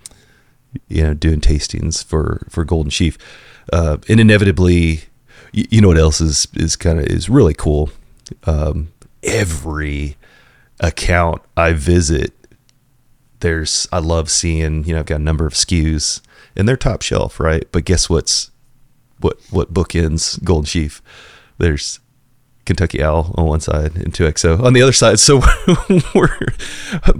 you 0.88 1.02
know, 1.02 1.14
doing 1.14 1.40
tastings 1.40 2.02
for 2.02 2.46
for 2.48 2.64
Golden 2.64 2.90
Sheaf, 2.90 3.18
uh, 3.72 3.98
and 4.08 4.20
inevitably, 4.20 5.02
you, 5.52 5.66
you, 5.70 5.80
know 5.80 5.88
what 5.88 5.98
else 5.98 6.20
is 6.20 6.48
is 6.54 6.76
kind 6.76 6.98
of 6.98 7.06
is 7.06 7.28
really 7.28 7.54
cool. 7.54 7.90
Um, 8.44 8.92
every 9.22 10.16
account 10.80 11.42
I 11.56 11.72
visit 11.72 12.32
there's 13.40 13.86
I 13.92 13.98
love 13.98 14.30
seeing 14.30 14.84
you 14.84 14.94
know 14.94 15.00
I've 15.00 15.06
got 15.06 15.20
a 15.20 15.24
number 15.24 15.46
of 15.46 15.54
SKUs 15.54 16.20
and 16.56 16.68
they're 16.68 16.76
top 16.76 17.02
shelf 17.02 17.38
right? 17.38 17.66
But 17.72 17.84
guess 17.84 18.08
what's 18.08 18.50
what 19.18 19.38
what 19.50 19.72
bookends 19.72 20.42
Golden 20.42 20.66
Sheaf 20.66 21.02
there's 21.58 22.00
Kentucky 22.64 23.02
Owl 23.02 23.34
on 23.36 23.46
one 23.46 23.60
side 23.60 23.96
and 23.96 24.12
2XO 24.12 24.62
on 24.62 24.72
the 24.72 24.82
other 24.82 24.92
side. 24.92 25.18
So 25.18 25.42
we're 26.14 26.38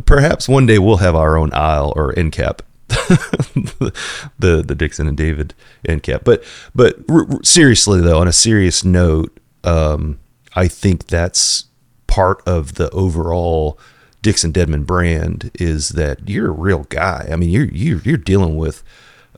perhaps 0.06 0.48
one 0.48 0.66
day 0.66 0.78
we'll 0.78 0.98
have 0.98 1.16
our 1.16 1.36
own 1.36 1.52
aisle 1.52 1.92
or 1.96 2.16
end 2.18 2.32
cap 2.32 2.62
the 2.88 3.92
the 4.38 4.74
Dixon 4.74 5.06
and 5.06 5.16
David 5.16 5.54
end 5.88 6.02
cap. 6.02 6.22
But 6.24 6.44
but 6.74 6.96
seriously 7.44 8.00
though 8.00 8.20
on 8.20 8.28
a 8.28 8.32
serious 8.32 8.84
note 8.84 9.38
um, 9.64 10.18
I 10.54 10.68
think 10.68 11.06
that's 11.06 11.66
part 12.10 12.42
of 12.46 12.74
the 12.74 12.90
overall 12.90 13.78
Dixon 14.20 14.52
Dedman 14.52 14.84
brand 14.84 15.50
is 15.54 15.90
that 15.90 16.28
you're 16.28 16.48
a 16.48 16.52
real 16.52 16.84
guy. 16.90 17.28
I 17.32 17.36
mean, 17.36 17.48
you're 17.48 17.66
you're 17.66 18.00
you're 18.00 18.18
dealing 18.18 18.56
with, 18.56 18.82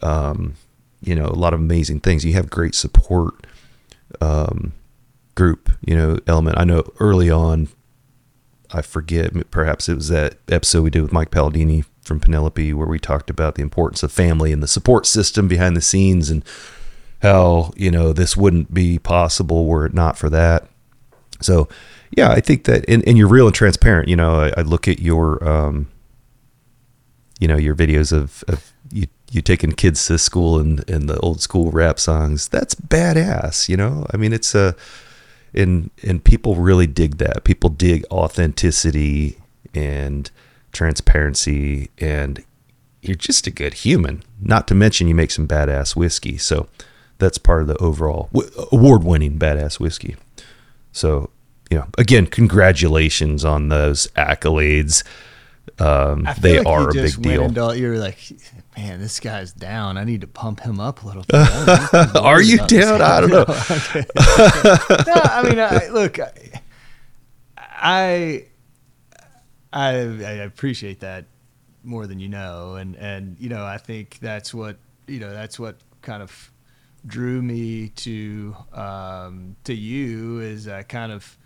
um, 0.00 0.54
you 1.00 1.14
know, 1.14 1.26
a 1.26 1.38
lot 1.38 1.54
of 1.54 1.60
amazing 1.60 2.00
things. 2.00 2.24
You 2.24 2.32
have 2.32 2.50
great 2.50 2.74
support 2.74 3.46
um, 4.20 4.72
group, 5.36 5.70
you 5.86 5.94
know, 5.94 6.18
element. 6.26 6.58
I 6.58 6.64
know 6.64 6.84
early 6.98 7.30
on, 7.30 7.68
I 8.72 8.82
forget, 8.82 9.32
perhaps 9.50 9.88
it 9.88 9.94
was 9.94 10.08
that 10.08 10.38
episode 10.48 10.82
we 10.82 10.90
did 10.90 11.02
with 11.02 11.12
Mike 11.12 11.30
Paladini 11.30 11.84
from 12.02 12.18
Penelope 12.18 12.72
where 12.72 12.88
we 12.88 12.98
talked 12.98 13.30
about 13.30 13.54
the 13.54 13.62
importance 13.62 14.02
of 14.02 14.10
family 14.10 14.50
and 14.50 14.62
the 14.62 14.68
support 14.68 15.06
system 15.06 15.46
behind 15.46 15.76
the 15.76 15.80
scenes 15.80 16.30
and 16.30 16.44
how 17.20 17.70
you 17.76 17.90
know 17.90 18.12
this 18.12 18.36
wouldn't 18.36 18.74
be 18.74 18.98
possible 18.98 19.66
were 19.66 19.86
it 19.86 19.94
not 19.94 20.18
for 20.18 20.28
that. 20.30 20.66
So 21.40 21.68
yeah, 22.16 22.30
I 22.30 22.40
think 22.40 22.64
that, 22.64 22.84
and, 22.88 23.06
and 23.06 23.16
you're 23.16 23.28
real 23.28 23.46
and 23.46 23.54
transparent. 23.54 24.08
You 24.08 24.16
know, 24.16 24.40
I, 24.40 24.52
I 24.58 24.62
look 24.62 24.86
at 24.86 25.00
your, 25.00 25.42
um, 25.46 25.90
you 27.40 27.48
know, 27.48 27.56
your 27.56 27.74
videos 27.74 28.12
of, 28.12 28.44
of 28.48 28.72
you, 28.92 29.06
you 29.30 29.40
taking 29.40 29.72
kids 29.72 30.06
to 30.06 30.18
school 30.18 30.58
and, 30.58 30.88
and 30.88 31.08
the 31.08 31.18
old 31.20 31.40
school 31.40 31.70
rap 31.70 31.98
songs. 31.98 32.48
That's 32.48 32.74
badass. 32.74 33.68
You 33.68 33.76
know, 33.78 34.06
I 34.12 34.18
mean, 34.18 34.32
it's 34.32 34.54
a, 34.54 34.76
and, 35.54 35.90
and 36.02 36.22
people 36.22 36.54
really 36.56 36.86
dig 36.86 37.16
that. 37.18 37.44
People 37.44 37.70
dig 37.70 38.04
authenticity 38.10 39.38
and 39.74 40.30
transparency 40.70 41.90
and 41.98 42.44
you're 43.00 43.16
just 43.16 43.46
a 43.46 43.50
good 43.50 43.74
human. 43.74 44.22
Not 44.40 44.68
to 44.68 44.74
mention 44.74 45.08
you 45.08 45.14
make 45.14 45.30
some 45.30 45.48
badass 45.48 45.96
whiskey. 45.96 46.38
So 46.38 46.68
that's 47.18 47.38
part 47.38 47.62
of 47.62 47.68
the 47.68 47.76
overall 47.78 48.30
award 48.70 49.02
winning 49.02 49.38
badass 49.38 49.80
whiskey. 49.80 50.16
So 50.92 51.30
you 51.72 51.78
know, 51.78 51.86
again, 51.96 52.26
congratulations 52.26 53.46
on 53.46 53.70
those 53.70 54.06
accolades. 54.08 55.04
Um, 55.78 56.28
they 56.38 56.58
like 56.58 56.66
are 56.66 56.90
a 56.90 56.92
big 56.92 57.22
deal. 57.22 57.74
You're 57.74 57.98
like, 57.98 58.18
man, 58.76 59.00
this 59.00 59.18
guy's 59.20 59.54
down. 59.54 59.96
I 59.96 60.04
need 60.04 60.20
to 60.20 60.26
pump 60.26 60.60
him 60.60 60.78
up 60.78 61.02
a 61.02 61.06
little 61.06 61.22
bit. 61.22 62.16
are 62.22 62.42
you 62.42 62.58
down? 62.66 63.00
I 63.00 63.20
don't 63.22 63.30
know. 63.30 63.44
no, 63.48 65.20
I 65.24 65.42
mean, 65.48 65.58
I, 65.58 65.88
look, 65.88 66.18
I, 67.56 68.44
I, 69.72 69.72
I 69.72 70.32
appreciate 70.44 71.00
that 71.00 71.24
more 71.82 72.06
than 72.06 72.20
you 72.20 72.28
know, 72.28 72.74
and 72.74 72.96
and 72.96 73.40
you 73.40 73.48
know, 73.48 73.64
I 73.64 73.78
think 73.78 74.18
that's 74.20 74.52
what 74.52 74.76
you 75.06 75.20
know, 75.20 75.32
that's 75.32 75.58
what 75.58 75.76
kind 76.02 76.22
of 76.22 76.52
drew 77.06 77.40
me 77.40 77.88
to 77.88 78.54
um, 78.74 79.56
to 79.64 79.72
you 79.72 80.40
is 80.40 80.68
I 80.68 80.82
kind 80.82 81.12
of 81.12 81.38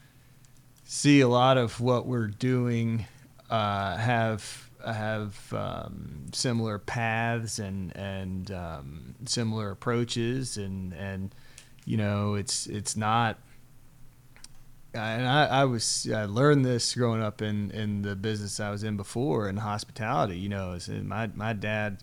see 0.87 1.21
a 1.21 1.29
lot 1.29 1.59
of 1.59 1.81
what 1.81 2.07
we're 2.07 2.29
doing 2.29 3.05
uh, 3.51 3.97
have 3.97 4.71
have 4.87 5.53
um, 5.53 6.27
similar 6.33 6.79
paths 6.79 7.59
and 7.59 7.95
and 7.97 8.51
um, 8.53 9.15
similar 9.27 9.73
approaches 9.73 10.57
and 10.57 10.95
and 10.95 11.35
you 11.85 11.97
know 11.97 12.35
it's 12.35 12.67
it's 12.69 12.97
not 12.97 13.39
and 14.95 15.27
I, 15.27 15.47
I 15.47 15.65
was 15.65 16.09
I 16.13 16.25
learned 16.25 16.65
this 16.65 16.95
growing 16.95 17.23
up 17.23 17.43
in, 17.43 17.71
in 17.73 18.03
the 18.03 18.17
business 18.17 18.61
I 18.61 18.71
was 18.71 18.83
in 18.83 18.97
before 18.97 19.49
in 19.49 19.59
hospitality. 19.59 20.39
You 20.39 20.49
know, 20.49 20.79
my 21.03 21.29
my 21.35 21.53
dad 21.53 22.03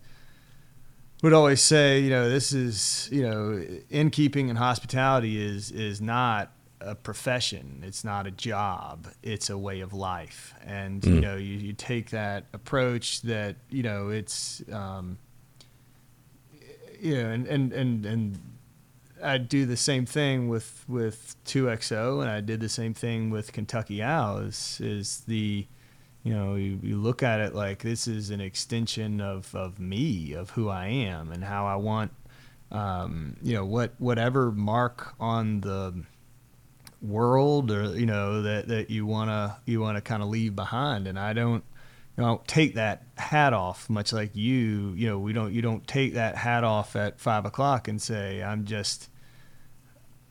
would 1.23 1.33
always 1.33 1.61
say, 1.61 2.01
you 2.01 2.09
know, 2.09 2.29
this 2.29 2.51
is 2.51 3.09
you 3.11 3.23
know, 3.23 3.65
innkeeping 3.89 4.49
and 4.49 4.59
hospitality 4.59 5.43
is 5.43 5.71
is 5.71 6.01
not 6.01 6.52
a 6.83 6.95
profession. 6.95 7.83
It's 7.85 8.03
not 8.03 8.27
a 8.27 8.31
job. 8.31 9.07
It's 9.21 9.49
a 9.49 9.57
way 9.57 9.81
of 9.81 9.93
life. 9.93 10.53
And 10.63 11.01
mm. 11.01 11.15
you 11.15 11.21
know, 11.21 11.35
you, 11.35 11.57
you 11.57 11.73
take 11.73 12.09
that 12.11 12.45
approach 12.53 13.21
that 13.23 13.55
you 13.69 13.83
know 13.83 14.09
it's 14.09 14.63
um, 14.71 15.17
you 16.99 17.21
know, 17.21 17.29
and 17.29 17.47
and 17.47 17.73
and 17.73 18.05
and 18.05 18.39
I 19.21 19.37
do 19.37 19.65
the 19.65 19.77
same 19.77 20.05
thing 20.05 20.49
with 20.49 20.85
with 20.87 21.35
2XO, 21.45 22.21
and 22.21 22.29
I 22.29 22.41
did 22.41 22.59
the 22.59 22.69
same 22.69 22.93
thing 22.93 23.29
with 23.29 23.51
Kentucky 23.53 24.01
Owl. 24.01 24.39
Is 24.39 24.79
is 24.81 25.21
the 25.27 25.67
you 26.23 26.33
know 26.33 26.55
you, 26.55 26.79
you 26.81 26.97
look 26.97 27.21
at 27.21 27.39
it 27.39 27.53
like 27.53 27.83
this 27.83 28.07
is 28.07 28.29
an 28.29 28.41
extension 28.41 29.21
of 29.21 29.53
of 29.53 29.79
me, 29.79 30.33
of 30.33 30.51
who 30.51 30.69
I 30.69 30.87
am, 30.87 31.31
and 31.31 31.43
how 31.43 31.65
I 31.65 31.75
want. 31.75 32.11
Um, 32.71 33.35
you 33.43 33.53
know 33.53 33.65
what 33.65 33.93
whatever 33.99 34.51
mark 34.51 35.13
on 35.19 35.61
the 35.61 36.03
world 37.03 37.69
or 37.69 37.97
you 37.97 38.05
know 38.05 38.41
that 38.43 38.67
that 38.69 38.89
you 38.89 39.05
want 39.05 39.29
to 39.29 39.57
you 39.65 39.81
want 39.81 39.97
to 39.97 40.01
kind 40.01 40.23
of 40.23 40.29
leave 40.29 40.55
behind. 40.55 41.07
And 41.07 41.19
I 41.19 41.33
don't 41.33 41.63
you 42.17 42.23
know 42.23 42.41
take 42.47 42.75
that 42.75 43.03
hat 43.17 43.53
off 43.53 43.89
much 43.89 44.13
like 44.13 44.35
you. 44.35 44.93
You 44.95 45.09
know 45.09 45.19
we 45.19 45.33
don't 45.33 45.53
you 45.53 45.61
don't 45.61 45.85
take 45.87 46.13
that 46.13 46.35
hat 46.35 46.63
off 46.63 46.95
at 46.95 47.19
five 47.19 47.45
o'clock 47.45 47.87
and 47.87 48.01
say 48.01 48.41
I'm 48.41 48.65
just 48.65 49.09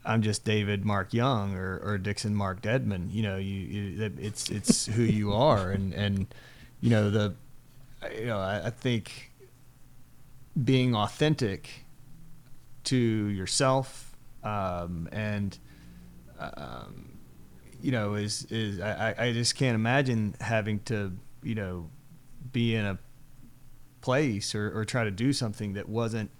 I'm 0.05 0.23
just 0.23 0.45
David 0.45 0.85
Mark 0.85 1.15
Young 1.15 1.55
or, 1.55 1.79
or 1.85 1.99
Dixon 1.99 2.35
Mark 2.35 2.63
Dedman. 2.63 3.13
You 3.13 3.23
know 3.23 3.37
you, 3.37 3.61
you 3.61 4.13
it's 4.19 4.51
it's 4.51 4.87
who 4.95 5.03
you 5.03 5.33
are. 5.33 5.71
And 5.71 5.93
and 5.93 6.35
you 6.81 6.91
know 6.91 7.11
the 7.11 7.35
you 8.17 8.27
know 8.27 8.39
I, 8.39 8.67
I 8.67 8.71
think 8.71 9.33
being 10.63 10.95
authentic 10.95 11.69
to 12.85 12.97
yourself 12.97 14.17
um, 14.43 15.09
and 15.13 15.57
um, 16.57 17.19
you 17.81 17.93
know, 17.93 18.15
is 18.15 18.45
is 18.47 18.81
I, 18.81 19.15
I 19.19 19.33
just 19.33 19.57
can't 19.57 19.75
imagine 19.75 20.35
having 20.41 20.81
to 20.85 21.13
you 21.43 21.55
know 21.55 21.91
be 22.53 22.75
in 22.75 22.85
a 22.85 22.99
place 24.01 24.55
or, 24.55 24.77
or 24.77 24.85
try 24.85 25.05
to 25.05 25.11
do 25.11 25.33
something 25.33 25.75
that 25.75 25.89
wasn't 25.89 26.31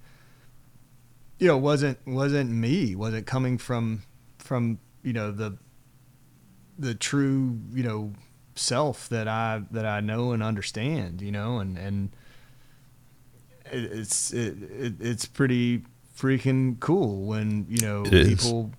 you 1.39 1.47
know 1.47 1.57
wasn't 1.57 1.99
wasn't 2.07 2.51
me 2.51 2.95
wasn't 2.95 3.27
coming 3.27 3.57
from 3.59 4.03
from 4.39 4.79
you 5.03 5.13
know 5.13 5.31
the 5.31 5.57
the 6.79 6.95
true 6.95 7.59
you 7.73 7.83
know 7.83 8.13
self 8.55 9.09
that 9.09 9.29
I 9.29 9.63
that 9.71 9.87
I 9.87 10.01
know 10.01 10.33
and 10.33 10.43
understand 10.43 11.23
you 11.23 11.33
know 11.33 11.59
and 11.59 11.79
and 11.79 12.11
it's 13.67 14.33
it, 14.33 14.63
it, 14.63 14.95
it's 15.01 15.25
pretty 15.25 15.83
freaking 16.17 16.79
cool 16.79 17.25
when 17.25 17.67
you 17.69 17.81
know 17.81 18.03
people 18.03 18.73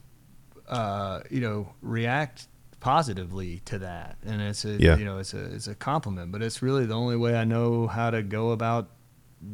uh, 0.73 1.21
you 1.29 1.39
know, 1.41 1.67
react 1.81 2.47
positively 2.79 3.61
to 3.65 3.79
that, 3.79 4.17
and 4.25 4.41
it's 4.41 4.65
a 4.65 4.71
Yeah. 4.81 4.97
you 4.97 5.05
know 5.05 5.17
it's 5.19 5.33
a 5.33 5.43
it's 5.55 5.67
a 5.67 5.75
compliment. 5.75 6.31
But 6.31 6.41
it's 6.41 6.61
really 6.61 6.85
the 6.85 6.95
only 6.95 7.15
way 7.15 7.35
I 7.37 7.43
know 7.45 7.87
how 7.87 8.09
to 8.11 8.21
go 8.21 8.51
about 8.51 8.89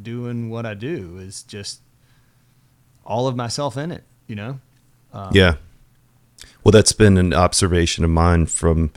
doing 0.02 0.50
what 0.50 0.66
I 0.66 0.74
do 0.74 1.18
is 1.18 1.42
just 1.42 1.80
all 3.04 3.26
of 3.28 3.36
myself 3.36 3.76
in 3.76 3.90
it. 3.92 4.04
You 4.26 4.36
know. 4.36 4.60
Um, 5.12 5.30
Yeah. 5.32 5.54
Well, 6.64 6.72
that's 6.72 6.92
been 6.92 7.18
an 7.18 7.34
observation 7.34 8.04
of 8.04 8.10
mine 8.10 8.46
from, 8.46 8.92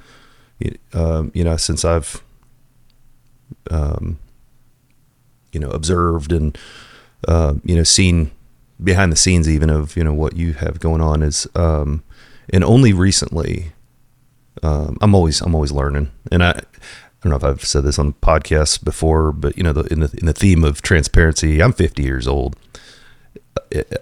um, 0.93 1.31
you 1.33 1.43
know, 1.43 1.57
since 1.57 1.83
I've, 1.83 2.21
um, 3.71 4.17
you 5.51 5.59
know, 5.59 5.69
observed 5.69 6.31
and, 6.31 6.57
uh, 7.27 7.55
you 7.63 7.75
know, 7.75 7.83
seen 7.83 8.31
behind 8.83 9.11
the 9.11 9.15
scenes 9.15 9.49
even 9.49 9.69
of, 9.69 9.95
you 9.97 10.03
know, 10.03 10.13
what 10.13 10.35
you 10.37 10.53
have 10.53 10.79
going 10.79 11.01
on 11.01 11.21
is, 11.23 11.47
um, 11.55 12.03
and 12.51 12.63
only 12.63 12.93
recently, 12.93 13.71
um, 14.61 14.97
I'm 15.01 15.15
always, 15.15 15.41
I'm 15.41 15.55
always 15.55 15.71
learning. 15.71 16.11
And 16.31 16.43
I, 16.43 16.51
I 16.51 16.61
don't 17.21 17.29
know 17.31 17.35
if 17.35 17.43
I've 17.43 17.63
said 17.63 17.83
this 17.83 17.97
on 17.99 18.13
podcasts 18.13 18.83
before, 18.83 19.31
but 19.31 19.57
you 19.57 19.63
know, 19.63 19.73
the, 19.73 19.83
in 19.91 19.99
the, 20.01 20.15
in 20.19 20.25
the 20.25 20.33
theme 20.33 20.63
of 20.63 20.81
transparency, 20.81 21.61
I'm 21.61 21.73
50 21.73 22.03
years 22.03 22.27
old. 22.27 22.55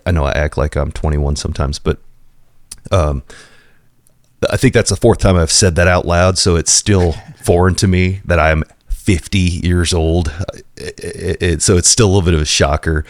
I 0.06 0.12
know 0.12 0.26
I 0.26 0.32
act 0.32 0.58
like 0.58 0.76
I'm 0.76 0.92
21 0.92 1.36
sometimes, 1.36 1.80
but 1.80 2.00
um, 2.92 3.24
I 4.50 4.58
think 4.58 4.74
that's 4.74 4.90
the 4.90 4.96
fourth 4.96 5.20
time 5.20 5.36
I've 5.36 5.52
said 5.52 5.76
that 5.76 5.88
out 5.88 6.06
loud, 6.06 6.38
so 6.38 6.56
it's 6.56 6.72
still 6.72 7.14
foreign 7.44 7.76
to 7.76 7.88
me 7.88 8.22
that 8.26 8.40
I'm 8.40 8.64
50 8.90 9.38
years 9.40 9.94
old. 9.94 10.32
It, 10.78 11.00
it, 11.00 11.42
it- 11.44 11.62
so 11.62 11.78
it's 11.78 11.90
still 11.90 12.08
a 12.08 12.12
little 12.12 12.22
bit 12.26 12.34
of 12.34 12.42
a 12.42 12.46
shocker. 12.46 13.06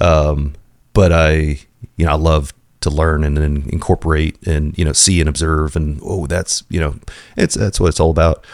Um, 0.00 0.54
but 0.92 1.12
I, 1.12 1.58
you 1.96 2.06
know, 2.06 2.12
I 2.12 2.16
love 2.16 2.52
to 2.80 2.90
learn 2.90 3.24
and 3.24 3.36
then 3.36 3.68
incorporate 3.68 4.36
and 4.46 4.76
you 4.78 4.84
know 4.84 4.92
see 4.92 5.20
and 5.20 5.28
observe 5.28 5.76
and 5.76 5.98
oh 6.02 6.26
that's 6.26 6.62
you 6.68 6.78
know 6.78 6.96
it's 7.36 7.54
that's 7.54 7.80
what 7.80 7.88
it's 7.88 8.00
all 8.00 8.10
about. 8.10 8.44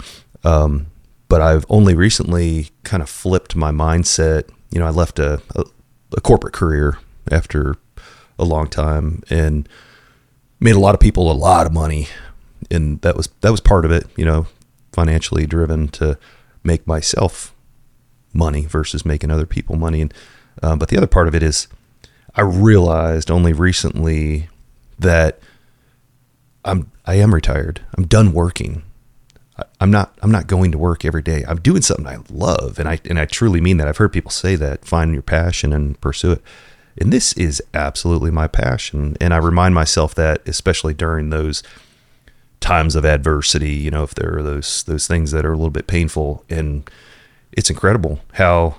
Um, 0.44 0.86
but 1.28 1.40
I've 1.40 1.64
only 1.68 1.94
recently 1.94 2.70
kind 2.84 3.02
of 3.02 3.08
flipped 3.08 3.56
my 3.56 3.70
mindset. 3.70 4.50
You 4.70 4.80
know, 4.80 4.86
I 4.86 4.90
left 4.90 5.18
a, 5.18 5.40
a, 5.54 5.64
a 6.16 6.20
corporate 6.20 6.52
career 6.52 6.98
after 7.30 7.76
a 8.38 8.44
long 8.44 8.68
time 8.68 9.22
and 9.30 9.68
made 10.60 10.74
a 10.74 10.80
lot 10.80 10.94
of 10.94 11.00
people 11.00 11.30
a 11.30 11.32
lot 11.32 11.66
of 11.66 11.72
money 11.72 12.08
and 12.70 13.00
that 13.02 13.16
was 13.16 13.28
that 13.40 13.50
was 13.50 13.60
part 13.60 13.84
of 13.84 13.90
it 13.90 14.06
you 14.16 14.24
know 14.24 14.46
financially 14.92 15.46
driven 15.46 15.88
to 15.88 16.18
make 16.62 16.86
myself 16.86 17.54
money 18.32 18.66
versus 18.66 19.04
making 19.04 19.30
other 19.30 19.46
people 19.46 19.76
money 19.76 20.00
and 20.00 20.14
um, 20.62 20.78
but 20.78 20.88
the 20.88 20.96
other 20.96 21.06
part 21.06 21.28
of 21.28 21.34
it 21.34 21.42
is 21.42 21.68
i 22.34 22.40
realized 22.40 23.30
only 23.30 23.52
recently 23.52 24.48
that 24.98 25.38
i'm 26.64 26.90
i 27.06 27.14
am 27.14 27.34
retired 27.34 27.80
i'm 27.96 28.06
done 28.06 28.32
working 28.32 28.82
I'm 29.80 29.90
not. 29.90 30.16
I'm 30.22 30.30
not 30.30 30.46
going 30.46 30.72
to 30.72 30.78
work 30.78 31.04
every 31.04 31.22
day. 31.22 31.44
I'm 31.46 31.60
doing 31.60 31.82
something 31.82 32.06
I 32.06 32.18
love, 32.30 32.78
and 32.78 32.88
I 32.88 33.00
and 33.04 33.18
I 33.18 33.26
truly 33.26 33.60
mean 33.60 33.76
that. 33.76 33.88
I've 33.88 33.98
heard 33.98 34.12
people 34.12 34.30
say 34.30 34.56
that. 34.56 34.84
Find 34.84 35.12
your 35.12 35.22
passion 35.22 35.72
and 35.72 36.00
pursue 36.00 36.32
it. 36.32 36.42
And 36.98 37.12
this 37.12 37.32
is 37.34 37.62
absolutely 37.74 38.30
my 38.30 38.48
passion. 38.48 39.16
And 39.20 39.32
I 39.32 39.38
remind 39.38 39.74
myself 39.74 40.14
that, 40.16 40.46
especially 40.46 40.94
during 40.94 41.30
those 41.30 41.62
times 42.60 42.94
of 42.94 43.04
adversity. 43.04 43.72
You 43.72 43.90
know, 43.90 44.04
if 44.04 44.14
there 44.14 44.38
are 44.38 44.42
those 44.42 44.84
those 44.84 45.06
things 45.06 45.32
that 45.32 45.44
are 45.44 45.52
a 45.52 45.56
little 45.56 45.70
bit 45.70 45.86
painful, 45.86 46.44
and 46.48 46.88
it's 47.52 47.70
incredible 47.70 48.20
how, 48.34 48.76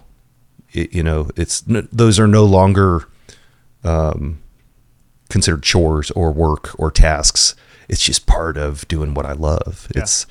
it, 0.72 0.94
you 0.94 1.04
know, 1.04 1.30
it's 1.36 1.64
those 1.68 2.20
are 2.20 2.28
no 2.28 2.46
longer 2.46 3.08
um, 3.84 4.42
considered 5.30 5.64
chores 5.64 6.12
or 6.12 6.32
work 6.32 6.78
or 6.80 6.92
tasks. 6.92 7.56
It's 7.90 8.02
just 8.02 8.26
part 8.26 8.58
of 8.58 8.88
doing 8.88 9.14
what 9.14 9.26
I 9.26 9.34
love. 9.34 9.88
Yeah. 9.94 10.04
It's 10.04 10.26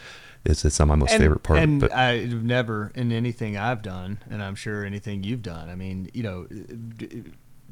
it's 0.45 0.65
it's 0.65 0.79
not 0.79 0.89
my 0.89 0.97
most 0.97 1.13
and, 1.13 1.21
favorite 1.21 1.43
part. 1.43 1.59
And 1.61 1.81
but 1.81 1.93
I've 1.93 2.43
never 2.43 2.91
in 2.95 3.13
anything 3.13 3.57
I've 3.57 3.83
done, 3.83 4.19
and 4.29 4.43
I'm 4.43 4.55
sure 4.55 4.85
anything 4.85 5.23
you've 5.23 5.43
done. 5.43 5.69
I 5.69 5.75
mean, 5.75 6.11
you 6.13 6.23
know, 6.23 6.47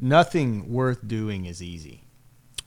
nothing 0.00 0.70
worth 0.72 1.06
doing 1.06 1.46
is 1.46 1.62
easy. 1.62 2.04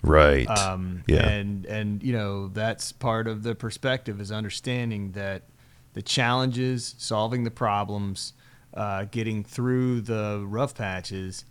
right, 0.01 0.47
Um, 0.49 1.03
yeah, 1.07 1.27
And 1.27 1.65
and 1.65 2.03
you 2.03 2.13
know 2.13 2.49
that's 2.49 2.91
part 2.91 3.27
of 3.27 3.43
the 3.43 3.55
perspective 3.55 4.19
is 4.19 4.31
understanding 4.31 5.13
that 5.13 5.43
the 5.93 6.01
challenges, 6.01 6.95
solving 6.97 7.43
the 7.43 7.51
problems, 7.51 8.33
uh, 8.73 9.05
getting 9.05 9.43
through 9.43 10.01
the 10.01 10.43
rough 10.45 10.75
patches, 10.75 11.45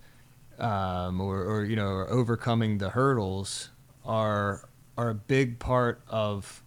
um, 0.58 1.20
or, 1.20 1.42
or 1.42 1.64
you 1.64 1.76
know, 1.76 1.88
or 1.88 2.10
overcoming 2.10 2.78
the 2.78 2.90
hurdles 2.90 3.70
are 4.04 4.68
are 4.96 5.10
a 5.10 5.14
big 5.14 5.58
part 5.58 6.02
of. 6.08 6.62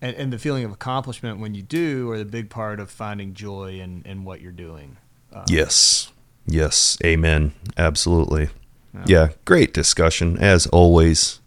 And, 0.00 0.14
and 0.16 0.32
the 0.32 0.38
feeling 0.38 0.64
of 0.64 0.70
accomplishment 0.70 1.40
when 1.40 1.54
you 1.54 1.62
do 1.62 2.10
are 2.10 2.18
the 2.18 2.26
big 2.26 2.50
part 2.50 2.78
of 2.78 2.90
finding 2.90 3.32
joy 3.32 3.80
in, 3.80 4.02
in 4.04 4.24
what 4.24 4.42
you're 4.42 4.52
doing. 4.52 4.98
Uh, 5.32 5.44
yes, 5.48 6.12
yes, 6.46 6.98
amen, 7.02 7.54
absolutely. 7.78 8.50
Yeah. 8.92 9.02
Yeah, 9.06 9.28
great 9.46 9.72
discussion 9.72 10.36
as 10.38 10.66
always. 10.66 11.40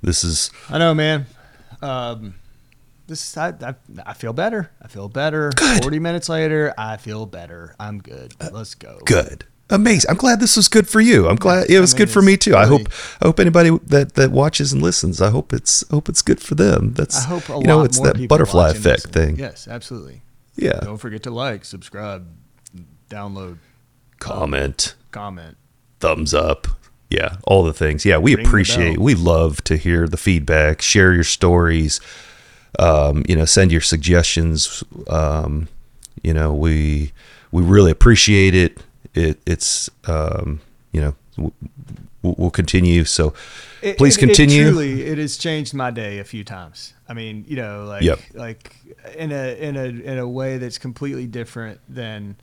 This 0.00 0.24
is 0.24 0.50
I 0.70 0.78
know, 0.78 0.94
man. 0.94 1.26
Um, 1.82 2.34
this 3.06 3.36
I, 3.36 3.48
I 3.48 3.74
I 4.06 4.12
feel 4.14 4.32
better. 4.32 4.70
I 4.80 4.88
feel 4.88 5.08
better. 5.08 5.50
Good. 5.50 5.82
Forty 5.82 5.98
minutes 5.98 6.28
later, 6.28 6.72
I 6.78 6.96
feel 6.96 7.26
better. 7.26 7.74
I'm 7.78 7.98
good. 7.98 8.34
Let's 8.52 8.74
go. 8.74 9.00
good. 9.04 9.44
Amazing. 9.70 10.10
I'm 10.10 10.16
glad 10.16 10.40
this 10.40 10.56
was 10.56 10.66
good 10.68 10.88
for 10.88 11.00
you. 11.00 11.28
I'm 11.28 11.36
glad 11.36 11.68
it 11.68 11.76
I 11.76 11.80
was 11.80 11.92
mean, 11.92 11.98
good 11.98 12.10
for 12.10 12.22
me 12.22 12.36
too. 12.38 12.56
I 12.56 12.66
hope 12.66 12.88
I 13.20 13.26
hope 13.26 13.38
anybody 13.38 13.70
that 13.86 14.14
that 14.14 14.30
watches 14.30 14.72
and 14.72 14.80
listens, 14.82 15.20
I 15.20 15.30
hope 15.30 15.52
it's 15.52 15.84
I 15.90 15.94
hope 15.94 16.08
it's 16.08 16.22
good 16.22 16.40
for 16.40 16.54
them. 16.54 16.94
That's 16.94 17.24
I 17.24 17.28
hope 17.28 17.48
a 17.50 17.58
you 17.58 17.64
know, 17.66 17.82
it's 17.82 18.00
that 18.00 18.28
butterfly 18.28 18.70
effect 18.70 19.08
thing. 19.08 19.36
Yes, 19.38 19.68
absolutely. 19.68 20.22
Yeah. 20.56 20.80
Don't 20.82 20.96
forget 20.98 21.22
to 21.24 21.30
like, 21.30 21.64
subscribe, 21.64 22.26
download, 23.10 23.58
Comment, 24.18 24.94
comment. 25.12 25.56
thumbs 26.00 26.34
up. 26.34 26.66
Yeah, 27.10 27.36
all 27.44 27.62
the 27.62 27.72
things. 27.72 28.04
Yeah, 28.04 28.18
we 28.18 28.34
Ring 28.34 28.44
appreciate 28.46 28.98
we 28.98 29.14
love 29.14 29.62
to 29.64 29.76
hear 29.76 30.06
the 30.08 30.16
feedback, 30.18 30.82
share 30.82 31.14
your 31.14 31.24
stories. 31.24 32.00
Um, 32.78 33.24
you 33.28 33.34
know, 33.36 33.44
send 33.46 33.72
your 33.72 33.80
suggestions. 33.80 34.84
Um, 35.08 35.68
you 36.22 36.34
know, 36.34 36.52
we 36.52 37.12
we 37.50 37.62
really 37.62 37.90
appreciate 37.90 38.54
it. 38.54 38.78
It 39.18 39.40
it's 39.46 39.90
um, 40.06 40.60
you 40.92 41.00
know, 41.00 41.14
w- 41.36 41.52
w- 42.22 42.36
we'll 42.38 42.50
continue. 42.50 43.04
So 43.04 43.34
It- 43.82 43.98
please 43.98 44.16
it- 44.16 44.22
it 44.22 44.26
continue. 44.26 44.62
truly, 44.70 45.02
it 45.02 45.18
has 45.18 45.36
changed 45.36 45.74
my 45.74 45.90
day 45.90 46.18
a 46.18 46.24
few 46.24 46.44
times. 46.44 46.94
I 47.08 47.14
mean, 47.14 47.44
you 47.48 47.56
know, 47.56 47.84
like 47.86 48.02
Yep. 48.02 48.18
like 48.34 48.74
in 49.16 49.32
a 49.32 49.56
in 49.60 49.76
a 49.76 49.84
in 49.84 50.18
a 50.18 50.28
way 50.28 50.58
that's 50.58 50.78
completely 50.78 51.26
different 51.26 51.80
than 51.88 52.36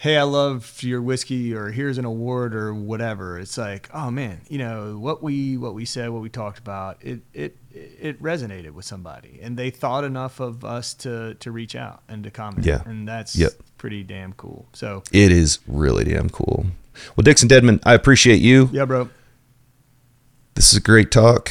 hey, 0.00 0.16
I 0.16 0.22
love 0.22 0.80
your 0.84 1.02
whiskey 1.02 1.52
or 1.52 1.70
here's 1.72 1.98
an 1.98 2.04
award 2.04 2.54
or 2.54 2.72
whatever. 2.72 3.36
It's 3.36 3.58
like, 3.58 3.88
oh 3.92 4.12
man, 4.12 4.42
you 4.48 4.56
know, 4.58 4.96
what 4.96 5.22
we 5.24 5.56
what 5.56 5.74
we 5.74 5.84
said, 5.84 6.10
what 6.10 6.22
we 6.22 6.28
talked 6.28 6.58
about, 6.60 6.98
it 7.02 7.20
it 7.34 7.56
it 7.72 8.22
resonated 8.22 8.72
with 8.72 8.84
somebody 8.84 9.38
and 9.42 9.56
they 9.56 9.70
thought 9.70 10.04
enough 10.04 10.38
of 10.40 10.64
us 10.64 10.94
to 10.94 11.34
to 11.40 11.50
reach 11.50 11.74
out 11.74 12.02
and 12.08 12.22
to 12.24 12.30
comment. 12.30 12.64
Yeah. 12.64 12.82
And 12.86 13.08
that's 13.08 13.34
Yep. 13.34 13.52
Pretty 13.78 14.02
damn 14.02 14.32
cool. 14.34 14.66
So, 14.72 15.02
It 15.12 15.30
is 15.32 15.60
really 15.66 16.04
damn 16.04 16.28
cool. 16.30 16.66
Well, 17.16 17.22
Dixon 17.22 17.48
Dedman, 17.48 17.80
I 17.84 17.94
appreciate 17.94 18.40
you. 18.40 18.68
yeah, 18.72 18.84
bro. 18.84 19.08
This 20.54 20.72
is 20.72 20.78
a 20.78 20.80
great 20.82 21.10
talk. 21.12 21.50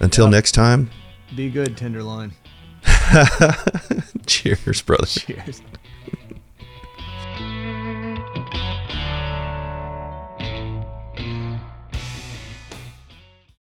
Until 0.00 0.24
Yeah. 0.26 0.30
next 0.32 0.52
time, 0.52 0.90
Be 1.36 1.50
good, 1.50 1.76
Tenderloin. 1.76 2.32
cheers, 4.26 4.82
brother. 4.82 5.06
Cheers. 5.06 5.62